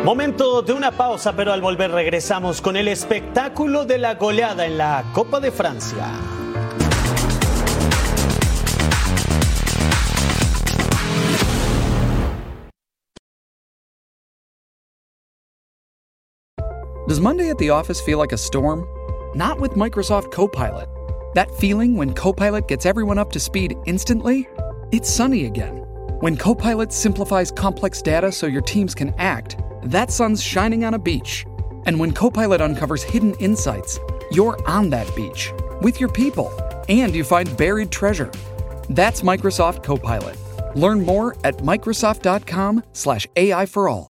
Momento 0.06 0.62
de 0.62 0.72
una 0.72 0.92
pausa, 0.92 1.34
pero 1.34 1.52
al 1.52 1.60
volver 1.60 1.90
regresamos 1.90 2.60
con 2.60 2.76
el 2.76 2.86
espectáculo 2.86 3.84
de 3.84 3.98
la 3.98 4.14
goleada 4.14 4.64
en 4.64 4.78
la 4.78 5.04
Copa 5.12 5.40
de 5.40 5.50
Francia. 5.50 6.06
Does 17.08 17.18
Monday 17.18 17.50
at 17.50 17.58
the 17.58 17.70
office 17.70 18.00
feel 18.00 18.18
like 18.18 18.32
a 18.32 18.38
storm? 18.38 18.86
Not 19.34 19.58
with 19.58 19.72
Microsoft 19.72 20.30
Copilot. 20.30 20.88
That 21.34 21.50
feeling 21.58 21.96
when 21.96 22.14
Copilot 22.14 22.68
gets 22.68 22.86
everyone 22.86 23.18
up 23.18 23.32
to 23.32 23.40
speed 23.40 23.74
instantly? 23.86 24.48
It's 24.92 25.10
sunny 25.10 25.46
again. 25.46 25.78
When 26.20 26.36
Copilot 26.36 26.92
simplifies 26.92 27.50
complex 27.50 28.00
data 28.02 28.30
so 28.30 28.46
your 28.46 28.62
teams 28.62 28.94
can 28.94 29.12
act, 29.18 29.56
that 29.86 30.10
sun's 30.10 30.42
shining 30.42 30.84
on 30.84 30.94
a 30.94 30.98
beach. 30.98 31.46
And 31.84 31.98
when 32.00 32.12
Copilot 32.12 32.60
uncovers 32.60 33.02
hidden 33.02 33.34
insights, 33.34 33.98
you're 34.32 34.58
on 34.66 34.90
that 34.90 35.14
beach 35.14 35.52
with 35.80 36.00
your 36.00 36.10
people 36.10 36.52
and 36.88 37.14
you 37.14 37.24
find 37.24 37.56
buried 37.56 37.90
treasure. 37.90 38.30
That's 38.90 39.22
Microsoft 39.22 39.82
Copilot. 39.82 40.36
Learn 40.74 41.04
more 41.04 41.36
at 41.44 41.58
Microsoft.com/slash 41.58 43.26
AI 43.36 43.66
for 43.66 43.88
all. 43.88 44.08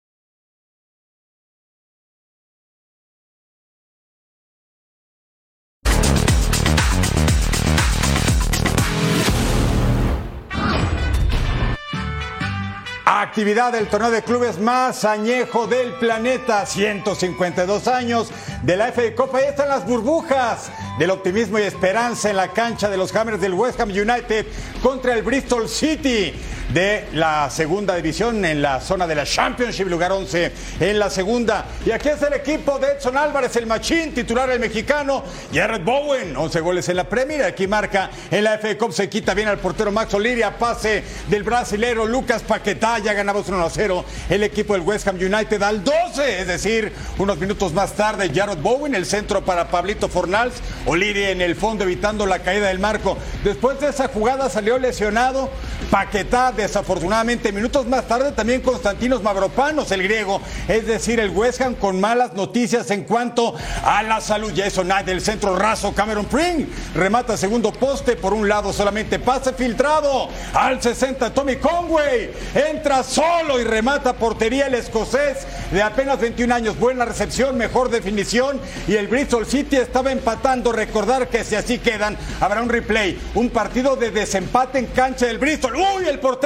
Actividad 13.09 13.71
del 13.71 13.87
torneo 13.87 14.11
de 14.11 14.21
clubes 14.25 14.59
más 14.59 15.05
añejo 15.05 15.69
del 15.69 15.93
planeta, 15.93 16.67
152 16.67 17.87
años 17.87 18.33
de 18.65 18.77
la 18.77 18.91
FA 18.91 19.15
Copa. 19.15 19.39
Ahí 19.39 19.45
están 19.45 19.69
las 19.69 19.87
burbujas 19.87 20.73
del 20.99 21.11
optimismo 21.11 21.57
y 21.61 21.63
esperanza 21.63 22.31
en 22.31 22.37
la 22.37 22.49
cancha 22.49 22.89
de 22.89 22.97
los 22.97 23.15
Hammers 23.15 23.41
del 23.41 23.55
West 23.55 23.79
Ham 23.79 23.91
United 23.91 24.47
contra 24.83 25.15
el 25.15 25.23
Bristol 25.23 25.69
City 25.69 26.35
de 26.69 27.05
la 27.13 27.49
segunda 27.51 27.95
división 27.95 28.45
en 28.45 28.61
la 28.61 28.81
zona 28.81 29.07
de 29.07 29.15
la 29.15 29.25
Championship, 29.25 29.87
lugar 29.87 30.13
11 30.13 30.53
en 30.81 30.99
la 30.99 31.11
segunda. 31.11 31.67
Y 31.85 31.91
aquí 31.91 32.09
es 32.09 32.23
el 32.23 32.33
equipo 32.35 32.79
de 32.79 32.93
Edson 32.93 33.17
Álvarez, 33.17 33.55
el 33.57 33.67
machín, 33.67 34.13
titular 34.13 34.51
el 34.51 34.61
mexicano, 34.61 35.23
Jared 35.53 35.83
Bowen, 35.83 36.37
11 36.37 36.61
goles 36.61 36.89
en 36.89 36.97
la 36.97 37.09
Premier, 37.09 37.45
aquí 37.45 37.67
marca 37.67 38.11
en 38.31 38.45
la 38.45 38.59
FA 38.59 38.77
Cup, 38.77 38.93
se 38.93 39.09
quita 39.09 39.35
bien 39.35 39.49
al 39.49 39.59
portero 39.59 39.93
Max 39.93 40.13
Oliria, 40.15 40.59
pase 40.59 41.05
del 41.29 41.43
brasilero 41.43 42.07
Lucas 42.07 42.43
Paquetá, 42.43 42.99
ya 42.99 43.13
ganamos 43.13 43.49
1 43.49 43.65
a 43.65 43.71
0 43.71 44.05
el 44.29 44.43
equipo 44.43 44.75
del 44.75 44.83
West 44.83 45.07
Ham 45.09 45.17
United 45.17 45.63
al 45.63 45.85
12, 45.85 46.41
es 46.41 46.47
decir, 46.47 46.93
unos 47.19 47.39
minutos 47.39 47.73
más 47.73 47.93
tarde 47.93 48.31
Jared 48.35 48.59
Bowen, 48.59 48.95
el 48.95 49.07
centro 49.07 49.45
para 49.45 49.69
Pablito 49.69 50.09
Fornals, 50.09 50.55
Oliria 50.87 51.31
en 51.31 51.41
el 51.41 51.55
fondo 51.55 51.85
evitando 51.85 52.27
la 52.27 52.41
caída 52.41 52.69
del 52.69 52.79
marco. 52.79 53.17
Después 53.45 53.81
de 53.81 53.89
esa 53.89 54.09
jugada 54.09 54.51
salió 54.51 54.79
lesionado 54.79 55.51
Paquetá, 55.91 56.53
desafortunadamente 56.57 57.53
minutos 57.53 57.87
más 57.87 58.09
tarde 58.09 58.33
también 58.33 58.61
Constantinos 58.61 59.23
Mavropanos, 59.23 59.91
el 59.93 60.03
griego, 60.03 60.41
es 60.67 60.87
decir, 60.87 61.21
el 61.21 61.31
West 61.31 61.61
Ham 61.61 61.75
con 61.75 62.01
malas 62.01 62.33
noticias 62.35 62.91
en 62.91 63.05
cuanto 63.05 63.55
a 63.85 64.03
la 64.03 64.21
salud. 64.21 64.53
Jason 64.57 64.87
Knight 64.87 65.07
del 65.07 65.21
centro 65.21 65.57
raso, 65.57 65.93
Cameron 65.95 66.25
Pring 66.27 66.67
remata 66.95 67.37
segundo 67.37 67.73
poste, 67.73 68.17
por 68.17 68.33
un 68.33 68.49
lado 68.49 68.73
solamente 68.73 69.19
pase 69.19 69.53
filtrado 69.53 70.29
al 70.55 70.81
60 70.81 71.33
Tommy 71.35 71.57
Conway, 71.57 72.33
entra 72.55 73.03
solo 73.03 73.61
y 73.61 73.65
remata 73.65 74.15
portería 74.15 74.67
el 74.67 74.75
escocés 74.75 75.47
de 75.71 75.83
apenas 75.83 76.21
21 76.21 76.55
años, 76.55 76.79
buena 76.79 77.05
recepción, 77.05 77.57
mejor 77.57 77.91
definición 77.91 78.61
y 78.89 78.95
el 78.95 79.09
Bristol 79.09 79.47
City 79.47 79.77
estaba 79.77 80.11
empatando, 80.13 80.73
recordar 80.73 81.29
que 81.29 81.45
si 81.45 81.55
así 81.55 81.79
quedan 81.79 82.17
habrá 82.41 82.63
un 82.63 82.69
replay, 82.69 83.19
un 83.35 83.51
partido 83.51 83.97
de 83.97 84.11
desempate 84.11 84.79
en 84.79 84.87
cancha 84.87 85.27
del 85.27 85.39
Bristol. 85.39 85.75
¡Uy, 85.77 86.09
el 86.09 86.19
portero! 86.19 86.46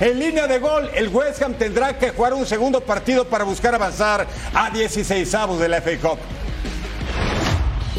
En 0.00 0.18
línea 0.18 0.46
de 0.46 0.58
gol, 0.58 0.90
el 0.94 1.08
West 1.08 1.42
Ham 1.42 1.54
tendrá 1.54 1.98
que 1.98 2.10
jugar 2.10 2.32
un 2.32 2.46
segundo 2.46 2.80
partido 2.80 3.26
para 3.26 3.44
buscar 3.44 3.74
avanzar 3.74 4.26
a 4.54 4.70
16 4.70 5.34
avos 5.34 5.60
de 5.60 5.68
la 5.68 5.82
FA 5.82 5.98
Cup. 5.98 6.18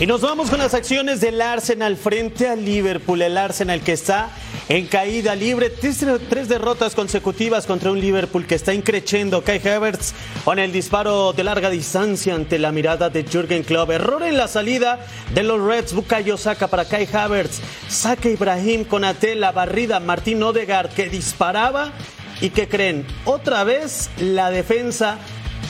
Y 0.02 0.08
nos 0.08 0.22
vamos 0.22 0.50
con 0.50 0.58
las 0.58 0.74
acciones 0.74 1.22
del 1.22 1.40
Arsenal 1.40 1.96
frente 1.96 2.48
al 2.48 2.66
Liverpool. 2.66 3.22
El 3.22 3.38
Arsenal 3.38 3.82
que 3.82 3.92
está 3.92 4.32
en 4.68 4.88
caída 4.88 5.36
libre. 5.36 5.70
Tres, 5.70 6.04
tres, 6.28 6.50
derrotas 6.50 6.96
consecutivas 6.96 7.68
contra 7.68 7.92
un 7.92 8.02
Liverpool 8.02 8.48
que 8.48 8.56
está 8.56 8.74
increciendo. 8.74 9.44
Kai 9.44 9.60
Havertz 9.60 10.16
con 10.44 10.58
el 10.58 10.72
disparo 10.72 11.34
de 11.34 11.44
larga 11.44 11.70
distancia 11.70 12.34
ante 12.34 12.58
la 12.58 12.72
mirada 12.72 13.12
de 13.12 13.24
Jürgen 13.24 13.62
Klopp. 13.62 13.92
Error 13.92 14.24
en 14.24 14.38
la 14.38 14.48
salida 14.48 15.06
de 15.36 15.44
los 15.44 15.62
Reds. 15.62 15.94
Bukayo 15.94 16.36
saca 16.36 16.66
para 16.66 16.86
Kai 16.86 17.08
Havertz. 17.14 17.62
Saca 17.88 18.28
Ibrahim 18.28 18.86
con 18.86 19.04
la 19.04 19.52
barrida. 19.52 20.00
Martín 20.00 20.42
Odegaard 20.42 20.90
que 20.96 21.10
disparaba. 21.10 21.92
¿Y 22.42 22.50
que 22.50 22.68
creen? 22.68 23.06
Otra 23.24 23.64
vez 23.64 24.10
la 24.18 24.50
defensa 24.50 25.20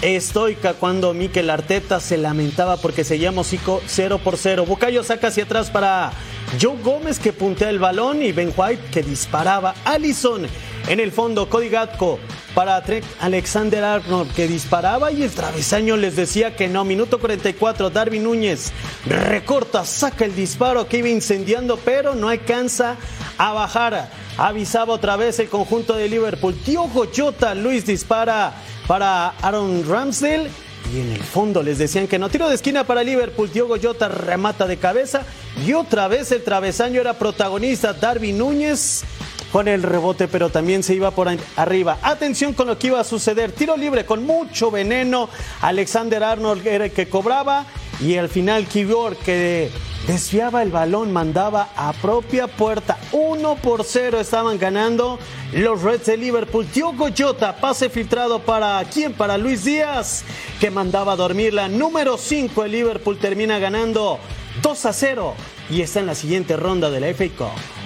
estoica 0.02 0.74
cuando 0.74 1.14
Mikel 1.14 1.50
Arteta 1.50 2.00
se 2.00 2.18
lamentaba 2.18 2.78
porque 2.78 3.04
seguíamos 3.04 3.54
0 3.86 4.20
por 4.24 4.38
0. 4.38 4.66
Bucayo 4.66 5.04
saca 5.04 5.28
hacia 5.28 5.44
atrás 5.44 5.70
para 5.70 6.12
Joe 6.60 6.78
Gómez 6.82 7.20
que 7.20 7.34
puntea 7.34 7.70
el 7.70 7.80
balón 7.80 8.24
y 8.24 8.32
Ben 8.32 8.54
White 8.56 8.84
que 8.92 9.04
disparaba. 9.04 9.76
Allison 9.86 10.48
en 10.88 11.00
el 11.00 11.12
fondo, 11.12 11.48
Cody 11.48 11.70
Gatko 11.70 12.20
para 12.56 12.84
Trek 12.84 13.06
Alexander 13.20 13.84
Arnold 13.84 14.34
que 14.34 14.48
disparaba 14.48 15.12
y 15.12 15.24
el 15.24 15.32
travesaño 15.32 15.96
les 15.96 16.16
decía 16.16 16.56
que 16.56 16.68
no. 16.68 16.84
Minuto 16.84 17.20
44, 17.20 17.90
Darwin 17.92 18.24
Núñez 18.24 18.74
recorta, 19.06 19.86
saca 19.86 20.26
el 20.26 20.36
disparo 20.36 20.88
que 20.88 20.98
iba 20.98 21.10
incendiando, 21.10 21.78
pero 21.78 22.16
no 22.16 22.30
alcanza 22.30 22.98
a 23.38 23.54
bajar. 23.54 24.10
Avisaba 24.38 24.94
otra 24.94 25.16
vez 25.16 25.40
el 25.40 25.50
conjunto 25.50 25.96
de 25.96 26.10
Liverpool. 26.10 26.56
Diogo 26.66 27.06
Jota, 27.16 27.54
Luis 27.54 27.86
dispara 27.86 28.54
para 28.88 29.30
Aaron 29.42 29.88
Ramsdale. 29.88 30.50
Y 30.94 31.00
en 31.00 31.12
el 31.12 31.22
fondo 31.22 31.62
les 31.64 31.78
decían 31.78 32.08
que 32.08 32.20
no. 32.20 32.30
Tiro 32.30 32.50
de 32.50 32.56
esquina 32.56 32.86
para 32.86 33.04
Liverpool. 33.04 33.52
Diogo 33.52 33.76
Jota 33.82 34.10
remata 34.10 34.68
de 34.68 34.78
cabeza. 34.78 35.24
Y 35.66 35.74
otra 35.74 36.08
vez 36.08 36.32
el 36.32 36.44
travesaño 36.44 37.00
era 37.00 37.14
protagonista. 37.14 37.94
Darwin 37.94 38.38
Núñez 38.38 39.04
con 39.52 39.68
el 39.68 39.84
rebote, 39.84 40.28
pero 40.28 40.50
también 40.50 40.84
se 40.84 40.94
iba 40.94 41.12
por 41.12 41.28
arriba. 41.56 41.98
Atención 42.02 42.54
con 42.54 42.68
lo 42.68 42.78
que 42.78 42.88
iba 42.88 43.00
a 43.00 43.04
suceder. 43.04 43.52
Tiro 43.52 43.78
libre 43.78 44.06
con 44.06 44.26
mucho 44.26 44.72
veneno. 44.72 45.30
Alexander 45.62 46.24
Arnold 46.24 46.66
era 46.66 46.86
el 46.86 46.92
que 46.92 47.10
cobraba. 47.10 47.66
Y 48.00 48.18
al 48.18 48.30
final 48.30 48.66
Kibor 48.66 49.16
que 49.18 49.70
desviaba 50.08 50.64
el 50.64 50.72
balón, 50.72 51.12
mandaba 51.14 51.70
a 51.76 51.94
propia 51.94 52.48
puerta. 52.48 52.98
1 53.12 53.56
por 53.58 53.84
0 53.84 54.20
estaban 54.20 54.58
ganando 54.58 55.20
los 55.54 55.84
Reds 55.84 56.08
de 56.08 56.18
Liverpool. 56.18 56.68
Diogo 56.74 57.10
Jota, 57.16 57.58
pase 57.58 57.90
filtrado 57.90 58.40
para 58.40 58.84
quién? 58.92 59.14
Para 59.14 59.38
Luis 59.38 59.66
Díaz, 59.66 60.24
que 60.60 60.72
mandaba 60.72 61.14
a 61.14 61.16
dormir 61.16 61.54
la 61.54 61.68
número 61.68 62.18
5. 62.18 62.64
El 62.64 62.72
Liverpool 62.72 63.20
termina 63.20 63.60
ganando 63.60 64.20
2 64.62 64.86
a 64.86 64.94
0 64.94 65.36
y 65.70 65.82
está 65.82 66.00
en 66.00 66.08
la 66.08 66.16
siguiente 66.16 66.58
ronda 66.58 66.90
de 66.90 67.00
la 67.00 67.14
FA 67.14 67.30
Cup. 67.38 67.81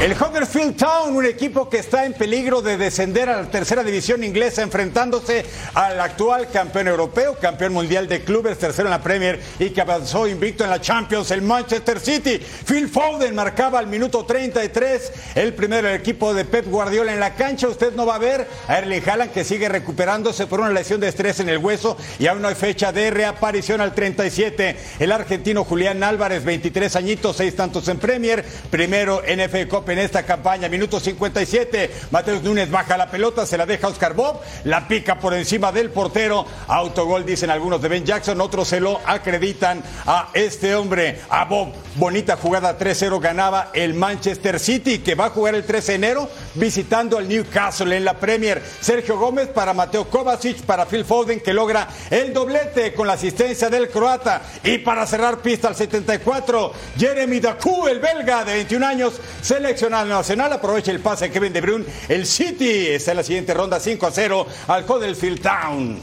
El 0.00 0.12
Huddersfield 0.12 0.76
Town, 0.76 1.16
un 1.16 1.24
equipo 1.24 1.70
que 1.70 1.78
está 1.78 2.04
en 2.04 2.12
peligro 2.12 2.60
de 2.60 2.76
descender 2.76 3.28
a 3.30 3.40
la 3.40 3.50
tercera 3.50 3.82
división 3.82 4.22
inglesa, 4.22 4.60
enfrentándose 4.60 5.46
al 5.72 5.98
actual 5.98 6.50
campeón 6.50 6.88
europeo, 6.88 7.38
campeón 7.40 7.72
mundial 7.72 8.06
de 8.06 8.22
clubes, 8.22 8.58
tercero 8.58 8.88
en 8.88 8.90
la 8.90 9.02
Premier 9.02 9.40
y 9.58 9.70
que 9.70 9.80
avanzó 9.80 10.26
invicto 10.26 10.64
en 10.64 10.70
la 10.70 10.80
Champions, 10.80 11.30
el 11.30 11.42
Manchester 11.42 12.00
City. 12.00 12.38
Phil 12.66 12.88
Foden 12.88 13.34
marcaba 13.34 13.78
al 13.78 13.86
minuto 13.86 14.26
33 14.26 15.12
el 15.36 15.54
primero 15.54 15.88
del 15.88 16.00
equipo 16.00 16.34
de 16.34 16.44
Pep 16.44 16.66
Guardiola 16.66 17.14
en 17.14 17.20
la 17.20 17.34
cancha. 17.34 17.68
Usted 17.68 17.94
no 17.94 18.04
va 18.04 18.16
a 18.16 18.18
ver 18.18 18.46
a 18.68 18.78
Erling 18.78 19.08
Haaland 19.08 19.32
que 19.32 19.44
sigue 19.44 19.68
recuperándose 19.70 20.46
por 20.46 20.60
una 20.60 20.70
lesión 20.70 21.00
de 21.00 21.08
estrés 21.08 21.40
en 21.40 21.48
el 21.48 21.58
hueso 21.58 21.96
y 22.18 22.26
aún 22.26 22.42
no 22.42 22.48
hay 22.48 22.56
fecha 22.56 22.92
de 22.92 23.10
reaparición 23.10 23.80
al 23.80 23.94
37. 23.94 24.76
El 24.98 25.12
argentino 25.12 25.64
Julián 25.64 26.02
Álvarez, 26.02 26.44
23 26.44 26.94
añitos, 26.96 27.36
seis 27.36 27.56
tantos 27.56 27.88
en 27.88 27.98
Premier, 27.98 28.44
primero 28.70 29.22
en 29.24 29.40
FA 29.48 29.73
Cup 29.74 29.90
en 29.90 29.98
esta 29.98 30.22
campaña. 30.22 30.68
Minuto 30.68 31.00
57, 31.00 31.90
Mateus 32.12 32.44
Núñez 32.44 32.70
baja 32.70 32.96
la 32.96 33.10
pelota, 33.10 33.44
se 33.44 33.58
la 33.58 33.66
deja 33.66 33.88
Oscar 33.88 34.14
Bob, 34.14 34.40
la 34.62 34.86
pica 34.86 35.18
por 35.18 35.34
encima 35.34 35.72
del 35.72 35.90
portero. 35.90 36.46
Autogol, 36.68 37.26
dicen 37.26 37.50
algunos 37.50 37.82
de 37.82 37.88
Ben 37.88 38.04
Jackson, 38.04 38.40
otros 38.40 38.68
se 38.68 38.78
lo 38.78 39.00
acreditan 39.04 39.82
a 40.06 40.28
este 40.32 40.76
hombre, 40.76 41.22
a 41.28 41.44
Bob. 41.46 41.72
Bonita 41.96 42.36
jugada 42.36 42.78
3-0 42.78 43.20
ganaba 43.20 43.70
el 43.72 43.94
Manchester 43.94 44.60
City, 44.60 45.00
que 45.00 45.16
va 45.16 45.26
a 45.26 45.30
jugar 45.30 45.56
el 45.56 45.64
13 45.64 45.92
de 45.92 45.96
enero 45.96 46.28
visitando 46.54 47.18
al 47.18 47.28
Newcastle 47.28 47.96
en 47.96 48.04
la 48.04 48.14
Premier. 48.14 48.62
Sergio 48.80 49.18
Gómez 49.18 49.48
para 49.48 49.74
Mateo 49.74 50.08
Kovacic, 50.08 50.62
para 50.62 50.86
Phil 50.86 51.04
Foden, 51.04 51.40
que 51.40 51.52
logra 51.52 51.88
el 52.10 52.32
doblete 52.32 52.94
con 52.94 53.08
la 53.08 53.14
asistencia 53.14 53.68
del 53.70 53.88
croata. 53.88 54.42
Y 54.62 54.78
para 54.78 55.06
cerrar 55.06 55.38
pista 55.38 55.68
al 55.68 55.76
74, 55.76 56.72
Jeremy 56.96 57.40
Dacu, 57.40 57.88
el 57.88 57.98
belga 57.98 58.44
de 58.44 58.54
21 58.54 58.86
años, 58.86 59.20
seleccionado 59.64 60.04
Nacional 60.04 60.52
aprovecha 60.52 60.90
el 60.90 61.00
pase 61.00 61.26
de 61.26 61.30
Kevin 61.30 61.52
De 61.52 61.62
Bruyne. 61.62 61.86
El 62.06 62.26
City 62.26 62.88
está 62.88 63.12
en 63.12 63.16
la 63.16 63.22
siguiente 63.22 63.54
ronda 63.54 63.80
5 63.80 64.06
a 64.06 64.10
0 64.10 64.46
al 64.68 64.84
Huddersfield 64.84 65.40
Town. 65.40 66.02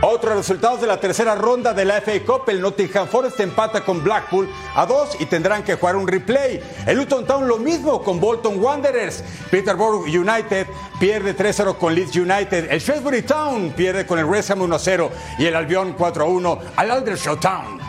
Otros 0.00 0.34
resultados 0.34 0.80
de 0.80 0.88
la 0.88 0.98
tercera 0.98 1.36
ronda 1.36 1.72
de 1.72 1.84
la 1.84 2.00
FA 2.00 2.18
Cup, 2.26 2.48
el 2.48 2.60
Nottingham 2.60 3.06
Forest 3.06 3.38
empata 3.38 3.84
con 3.84 4.02
Blackpool 4.02 4.48
a 4.74 4.84
2 4.84 5.18
y 5.20 5.26
tendrán 5.26 5.62
que 5.62 5.76
jugar 5.76 5.94
un 5.94 6.08
replay. 6.08 6.60
El 6.86 6.96
Luton 6.96 7.24
Town 7.24 7.46
lo 7.46 7.58
mismo 7.58 8.02
con 8.02 8.18
Bolton 8.18 8.60
Wanderers. 8.60 9.22
Peterborough 9.48 10.06
United 10.06 10.66
pierde 10.98 11.36
3-0 11.36 11.76
con 11.78 11.94
Leeds 11.94 12.16
United. 12.16 12.68
El 12.68 12.80
Shrewsbury 12.80 13.22
Town 13.22 13.72
pierde 13.76 14.06
con 14.06 14.18
el 14.18 14.24
West 14.24 14.50
Ham 14.50 14.60
1-0 14.60 15.08
y 15.38 15.46
el 15.46 15.54
Albion 15.54 15.96
4-1 15.96 16.58
al 16.74 16.90
Aldershot 16.90 17.40
Town. 17.40 17.87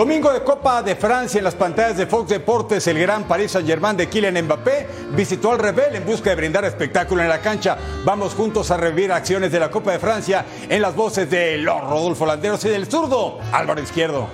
Domingo 0.00 0.32
de 0.32 0.42
Copa 0.42 0.82
de 0.82 0.96
Francia 0.96 1.36
en 1.36 1.44
las 1.44 1.54
pantallas 1.54 1.98
de 1.98 2.06
Fox 2.06 2.30
Deportes, 2.30 2.86
el 2.86 2.98
gran 2.98 3.24
Paris 3.24 3.50
Saint-Germain 3.50 3.98
de 3.98 4.08
Kylian 4.08 4.46
Mbappé 4.46 4.88
visitó 5.10 5.52
al 5.52 5.58
Rebel 5.58 5.94
en 5.94 6.06
busca 6.06 6.30
de 6.30 6.36
brindar 6.36 6.64
espectáculo 6.64 7.20
en 7.20 7.28
la 7.28 7.42
cancha. 7.42 7.76
Vamos 8.02 8.32
juntos 8.32 8.70
a 8.70 8.78
revivir 8.78 9.12
acciones 9.12 9.52
de 9.52 9.60
la 9.60 9.70
Copa 9.70 9.92
de 9.92 9.98
Francia 9.98 10.46
en 10.70 10.80
las 10.80 10.96
voces 10.96 11.28
de 11.28 11.58
los 11.58 11.82
Rodolfo 11.82 12.24
Landeros 12.24 12.64
y 12.64 12.70
del 12.70 12.90
zurdo 12.90 13.40
Álvaro 13.52 13.82
Izquierdo. 13.82 14.26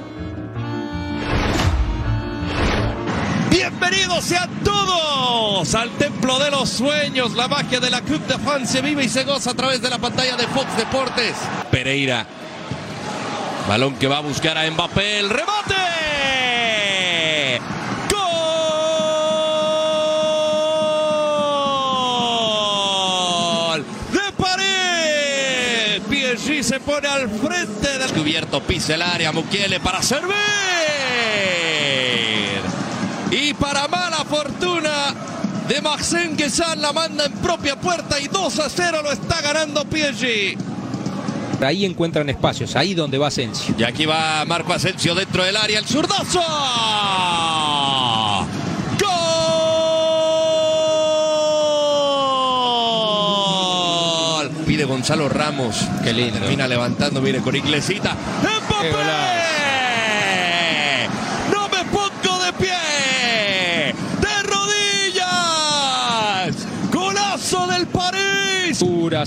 Bienvenidos 3.50 4.22
sean 4.22 4.48
todos 4.62 5.74
al 5.74 5.90
Templo 5.98 6.38
de 6.38 6.52
los 6.52 6.68
Sueños. 6.68 7.34
La 7.34 7.48
magia 7.48 7.80
de 7.80 7.90
la 7.90 8.02
Coupe 8.02 8.34
de 8.34 8.38
France 8.38 8.74
se 8.74 8.82
vive 8.82 9.02
y 9.02 9.08
se 9.08 9.24
goza 9.24 9.50
a 9.50 9.54
través 9.54 9.82
de 9.82 9.90
la 9.90 9.98
pantalla 9.98 10.36
de 10.36 10.46
Fox 10.46 10.76
Deportes. 10.76 11.34
Pereira 11.72 12.24
Balón 13.68 13.96
que 13.96 14.06
va 14.06 14.18
a 14.18 14.20
buscar 14.20 14.56
a 14.56 14.70
Mbappé. 14.70 15.18
El 15.18 15.28
rebote. 15.28 15.74
¡Gol! 23.68 23.84
De 24.12 24.32
París. 24.40 26.00
PSG 26.08 26.62
se 26.62 26.78
pone 26.78 27.08
al 27.08 27.28
frente. 27.28 27.98
Descubierto, 27.98 28.60
pisa 28.62 28.94
el 28.94 29.02
área. 29.02 29.32
Mukiele 29.32 29.80
para 29.80 30.00
servir. 30.00 30.36
Y 33.32 33.52
para 33.54 33.88
mala 33.88 34.24
fortuna 34.24 35.12
de 35.66 35.82
Maxen 35.82 36.36
Quesan 36.36 36.80
la 36.80 36.92
manda 36.92 37.24
en 37.24 37.32
propia 37.32 37.74
puerta 37.74 38.20
y 38.20 38.28
2 38.28 38.60
a 38.60 38.68
0 38.68 39.00
lo 39.02 39.10
está 39.10 39.40
ganando 39.40 39.82
PSG. 39.82 40.75
Ahí 41.60 41.84
encuentran 41.84 42.28
espacios, 42.28 42.76
ahí 42.76 42.94
donde 42.94 43.18
va 43.18 43.28
Asensio. 43.28 43.74
Y 43.78 43.84
aquí 43.84 44.04
va 44.06 44.44
Marco 44.44 44.72
Asensio 44.72 45.14
dentro 45.14 45.42
del 45.44 45.56
área, 45.56 45.78
el 45.78 45.86
zurdazo. 45.86 46.40
¡Gol! 53.16 54.50
Pide 54.66 54.84
Gonzalo 54.84 55.28
Ramos. 55.28 55.84
Qué 56.04 56.12
lindo. 56.12 56.38
Termina 56.40 56.68
levantando, 56.68 57.20
mire, 57.20 57.40
con 57.40 57.56
Iglesita. 57.56 58.14
¡Mbappé! 58.68 58.92
¡No 61.52 61.68
me 61.68 61.84
pongo 61.90 62.44
de 62.44 62.52
pie! 62.52 63.94
¡De 64.20 64.42
rodillas! 64.44 65.24
¡Golazo 66.92 67.66
del 67.66 67.86
París! 67.86 68.82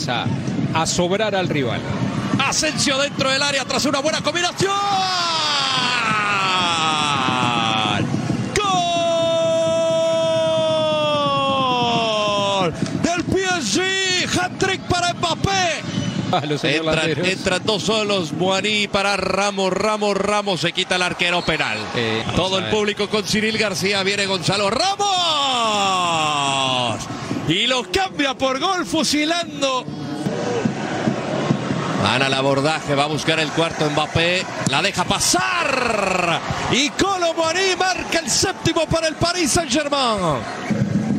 A, 0.07 0.25
a 0.73 0.85
sobrar 0.85 1.33
al 1.35 1.47
rival. 1.49 1.81
Asensio 2.49 2.97
dentro 2.97 3.29
del 3.29 3.43
área 3.43 3.63
tras 3.63 3.85
una 3.85 3.99
buena 3.99 4.21
combinación. 4.21 4.73
¡Gol! 11.39 12.73
Del 13.03 13.23
PSG. 13.23 13.81
Hat-trick 14.39 14.81
para 14.81 15.13
Mbappé. 15.13 15.83
Entran, 16.63 17.25
entran, 17.25 17.62
dos 17.65 17.83
solos, 17.83 18.31
Buaní 18.31 18.88
para 18.88 19.15
Ramos, 19.17 19.71
Ramos, 19.71 20.15
Ramos 20.17 20.62
se 20.62 20.71
quita 20.71 20.95
el 20.95 21.03
arquero 21.03 21.43
penal. 21.43 21.77
Eh, 21.95 22.23
Todo 22.35 22.57
el 22.59 22.65
público 22.65 23.07
con 23.09 23.23
Cyril 23.25 23.57
García, 23.59 24.01
viene 24.03 24.25
Gonzalo 24.25 24.69
Ramos. 24.71 25.07
Y 27.47 27.65
lo 27.67 27.83
cambia 27.91 28.35
por 28.35 28.59
gol 28.59 28.85
fusilando 28.88 29.85
Van 32.03 32.21
al 32.23 32.33
abordaje, 32.33 32.95
va 32.95 33.03
a 33.03 33.07
buscar 33.07 33.39
el 33.39 33.49
cuarto 33.49 33.89
Mbappé, 33.89 34.45
la 34.69 34.81
deja 34.81 35.03
pasar. 35.03 36.39
Y 36.71 36.89
Colomboani 36.91 37.75
marca 37.77 38.19
el 38.19 38.29
séptimo 38.29 38.85
para 38.85 39.07
el 39.07 39.15
Paris 39.15 39.51
Saint-Germain. 39.51 40.39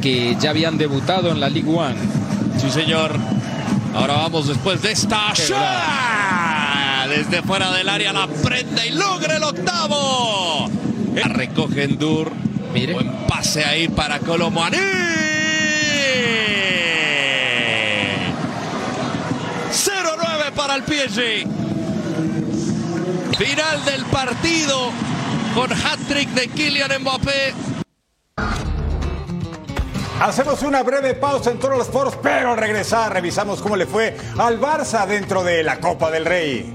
Que 0.01 0.37
ya 0.41 0.51
habían 0.51 0.79
debutado 0.79 1.31
en 1.31 1.41
la 1.41 1.51
Ligue 1.51 1.69
1. 1.69 1.95
Sí, 2.59 2.71
señor. 2.71 3.15
Ahora 3.95 4.15
vamos 4.15 4.49
después 4.49 4.81
de 4.83 4.93
esta. 4.93 5.33
Desde 7.09 7.43
fuera 7.43 7.73
del 7.73 7.89
área 7.89 8.13
la 8.13 8.27
prenda 8.27 8.87
y 8.87 8.91
logra 8.93 9.37
el 9.37 9.43
octavo. 9.43 10.71
La 11.15 11.29
recoge 11.29 11.85
Endur. 11.85 12.33
Mire. 12.73 12.95
Buen 12.95 13.27
pase 13.27 13.65
ahí 13.65 13.89
para 13.89 14.21
Colomani. 14.21 14.79
Para 20.71 21.03
el. 21.03 21.49
Final 23.37 23.85
del 23.85 24.05
partido 24.07 24.93
con 25.53 25.73
hat-trick 25.73 26.29
de 26.31 26.47
Kylian 26.49 27.03
Mbappé. 27.03 27.55
Hacemos 30.21 30.63
una 30.63 30.83
breve 30.83 31.15
pausa 31.15 31.51
en 31.51 31.59
todos 31.59 31.77
los 31.77 31.89
foros, 31.89 32.15
pero 32.23 32.55
regresar, 32.55 33.13
revisamos 33.13 33.61
cómo 33.61 33.75
le 33.75 33.87
fue 33.87 34.17
al 34.39 34.61
Barça 34.61 35.07
dentro 35.07 35.43
de 35.43 35.65
la 35.65 35.81
Copa 35.81 36.11
del 36.11 36.25
Rey. 36.25 36.75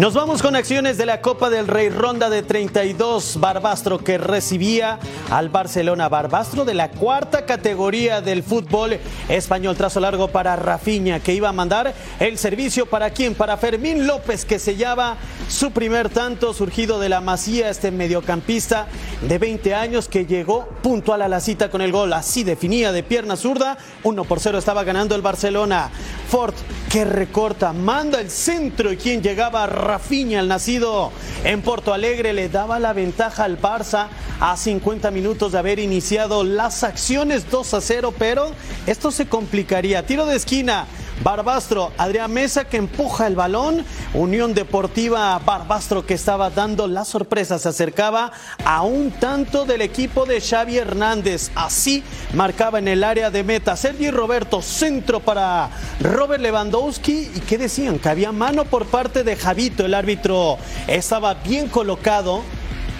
Nos 0.00 0.14
vamos 0.14 0.40
con 0.40 0.56
acciones 0.56 0.96
de 0.96 1.04
la 1.04 1.20
Copa 1.20 1.50
del 1.50 1.68
Rey, 1.68 1.90
ronda 1.90 2.30
de 2.30 2.42
32. 2.42 3.38
Barbastro 3.38 3.98
que 3.98 4.16
recibía 4.16 4.98
al 5.28 5.50
Barcelona. 5.50 6.08
Barbastro 6.08 6.64
de 6.64 6.72
la 6.72 6.90
cuarta 6.90 7.44
categoría 7.44 8.22
del 8.22 8.42
fútbol 8.42 8.98
español. 9.28 9.76
Trazo 9.76 10.00
largo 10.00 10.28
para 10.28 10.56
Rafiña, 10.56 11.20
que 11.20 11.34
iba 11.34 11.50
a 11.50 11.52
mandar 11.52 11.92
el 12.18 12.38
servicio 12.38 12.86
para 12.86 13.10
quién? 13.10 13.34
Para 13.34 13.58
Fermín 13.58 14.06
López, 14.06 14.46
que 14.46 14.58
sellaba 14.58 15.18
su 15.50 15.70
primer 15.70 16.08
tanto 16.08 16.54
surgido 16.54 16.98
de 16.98 17.10
la 17.10 17.20
Masía, 17.20 17.68
este 17.68 17.90
mediocampista 17.90 18.86
de 19.20 19.36
20 19.36 19.74
años 19.74 20.08
que 20.08 20.24
llegó 20.24 20.66
puntual 20.82 21.20
a 21.20 21.28
la 21.28 21.40
cita 21.40 21.68
con 21.68 21.82
el 21.82 21.92
gol. 21.92 22.14
Así 22.14 22.42
definía 22.42 22.90
de 22.90 23.02
pierna 23.02 23.36
zurda. 23.36 23.76
1 24.04 24.24
por 24.24 24.40
0 24.40 24.56
estaba 24.56 24.82
ganando 24.82 25.14
el 25.14 25.20
Barcelona. 25.20 25.90
Ford 26.30 26.54
que 26.90 27.04
recorta, 27.04 27.72
manda 27.72 28.20
el 28.20 28.30
centro 28.30 28.92
y 28.92 28.96
quien 28.96 29.22
llegaba 29.22 29.66
Rafiña, 29.90 30.38
el 30.38 30.46
nacido 30.46 31.10
en 31.42 31.62
Porto 31.62 31.92
Alegre, 31.92 32.32
le 32.32 32.48
daba 32.48 32.78
la 32.78 32.92
ventaja 32.92 33.42
al 33.42 33.60
Barça 33.60 34.06
a 34.38 34.56
50 34.56 35.10
minutos 35.10 35.50
de 35.50 35.58
haber 35.58 35.80
iniciado 35.80 36.44
las 36.44 36.84
acciones 36.84 37.50
2 37.50 37.74
a 37.74 37.80
0, 37.80 38.14
pero 38.16 38.52
esto 38.86 39.10
se 39.10 39.26
complicaría. 39.26 40.06
Tiro 40.06 40.26
de 40.26 40.36
esquina. 40.36 40.86
Barbastro, 41.22 41.92
Adrián 41.98 42.32
Mesa 42.32 42.64
que 42.64 42.78
empuja 42.78 43.26
el 43.26 43.36
balón, 43.36 43.84
Unión 44.14 44.54
Deportiva 44.54 45.38
Barbastro 45.38 46.06
que 46.06 46.14
estaba 46.14 46.50
dando 46.50 46.88
la 46.88 47.04
sorpresa, 47.04 47.58
se 47.58 47.68
acercaba 47.68 48.32
a 48.64 48.82
un 48.82 49.10
tanto 49.10 49.66
del 49.66 49.82
equipo 49.82 50.24
de 50.24 50.40
Xavi 50.40 50.78
Hernández, 50.78 51.50
así 51.54 52.02
marcaba 52.34 52.78
en 52.78 52.88
el 52.88 53.04
área 53.04 53.30
de 53.30 53.44
meta 53.44 53.76
Sergi 53.76 54.10
Roberto, 54.10 54.62
centro 54.62 55.20
para 55.20 55.70
Robert 56.00 56.42
Lewandowski. 56.42 57.30
Y 57.34 57.40
qué 57.40 57.58
decían, 57.58 57.98
que 57.98 58.08
había 58.08 58.32
mano 58.32 58.64
por 58.64 58.86
parte 58.86 59.22
de 59.22 59.36
Javito, 59.36 59.84
el 59.84 59.94
árbitro. 59.94 60.58
Estaba 60.86 61.34
bien 61.34 61.68
colocado, 61.68 62.42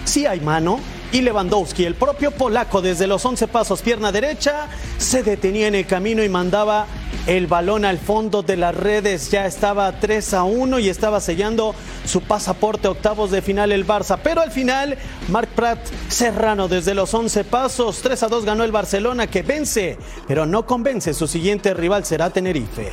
sí 0.05 0.25
hay 0.25 0.39
mano, 0.39 0.79
y 1.11 1.21
Lewandowski, 1.21 1.83
el 1.85 1.95
propio 1.95 2.31
polaco 2.31 2.81
desde 2.81 3.07
los 3.07 3.25
11 3.25 3.47
pasos, 3.47 3.81
pierna 3.81 4.11
derecha, 4.11 4.67
se 4.97 5.23
detenía 5.23 5.67
en 5.67 5.75
el 5.75 5.85
camino 5.85 6.23
y 6.23 6.29
mandaba 6.29 6.87
el 7.27 7.47
balón 7.47 7.85
al 7.85 7.97
fondo 7.99 8.41
de 8.43 8.57
las 8.57 8.75
redes. 8.75 9.31
Ya 9.31 9.45
estaba 9.45 9.91
3 9.99 10.33
a 10.33 10.43
1 10.43 10.79
y 10.79 10.89
estaba 10.89 11.19
sellando 11.19 11.75
su 12.05 12.21
pasaporte 12.21 12.87
octavos 12.87 13.31
de 13.31 13.41
final 13.41 13.71
el 13.71 13.85
Barça. 13.85 14.19
Pero 14.23 14.41
al 14.41 14.51
final, 14.51 14.97
Marc 15.29 15.49
Prat 15.49 15.79
Serrano 16.09 16.67
desde 16.67 16.93
los 16.93 17.13
11 17.13 17.43
pasos, 17.43 18.01
3 18.01 18.23
a 18.23 18.27
2 18.27 18.45
ganó 18.45 18.63
el 18.63 18.71
Barcelona 18.71 19.27
que 19.27 19.43
vence, 19.43 19.97
pero 20.27 20.45
no 20.45 20.65
convence. 20.65 21.13
Su 21.13 21.27
siguiente 21.27 21.73
rival 21.73 22.05
será 22.05 22.29
Tenerife. 22.29 22.91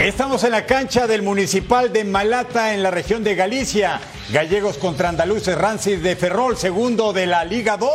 Estamos 0.00 0.44
en 0.44 0.52
la 0.52 0.64
cancha 0.64 1.08
del 1.08 1.22
Municipal 1.22 1.92
de 1.92 2.04
Malata 2.04 2.72
en 2.72 2.84
la 2.84 2.90
región 2.90 3.24
de 3.24 3.34
Galicia. 3.34 4.00
Gallegos 4.32 4.78
contra 4.78 5.08
andaluces, 5.08 5.58
Rancid 5.58 5.98
de 5.98 6.14
Ferrol, 6.14 6.56
segundo 6.56 7.12
de 7.12 7.26
la 7.26 7.44
Liga 7.44 7.76
2. 7.76 7.90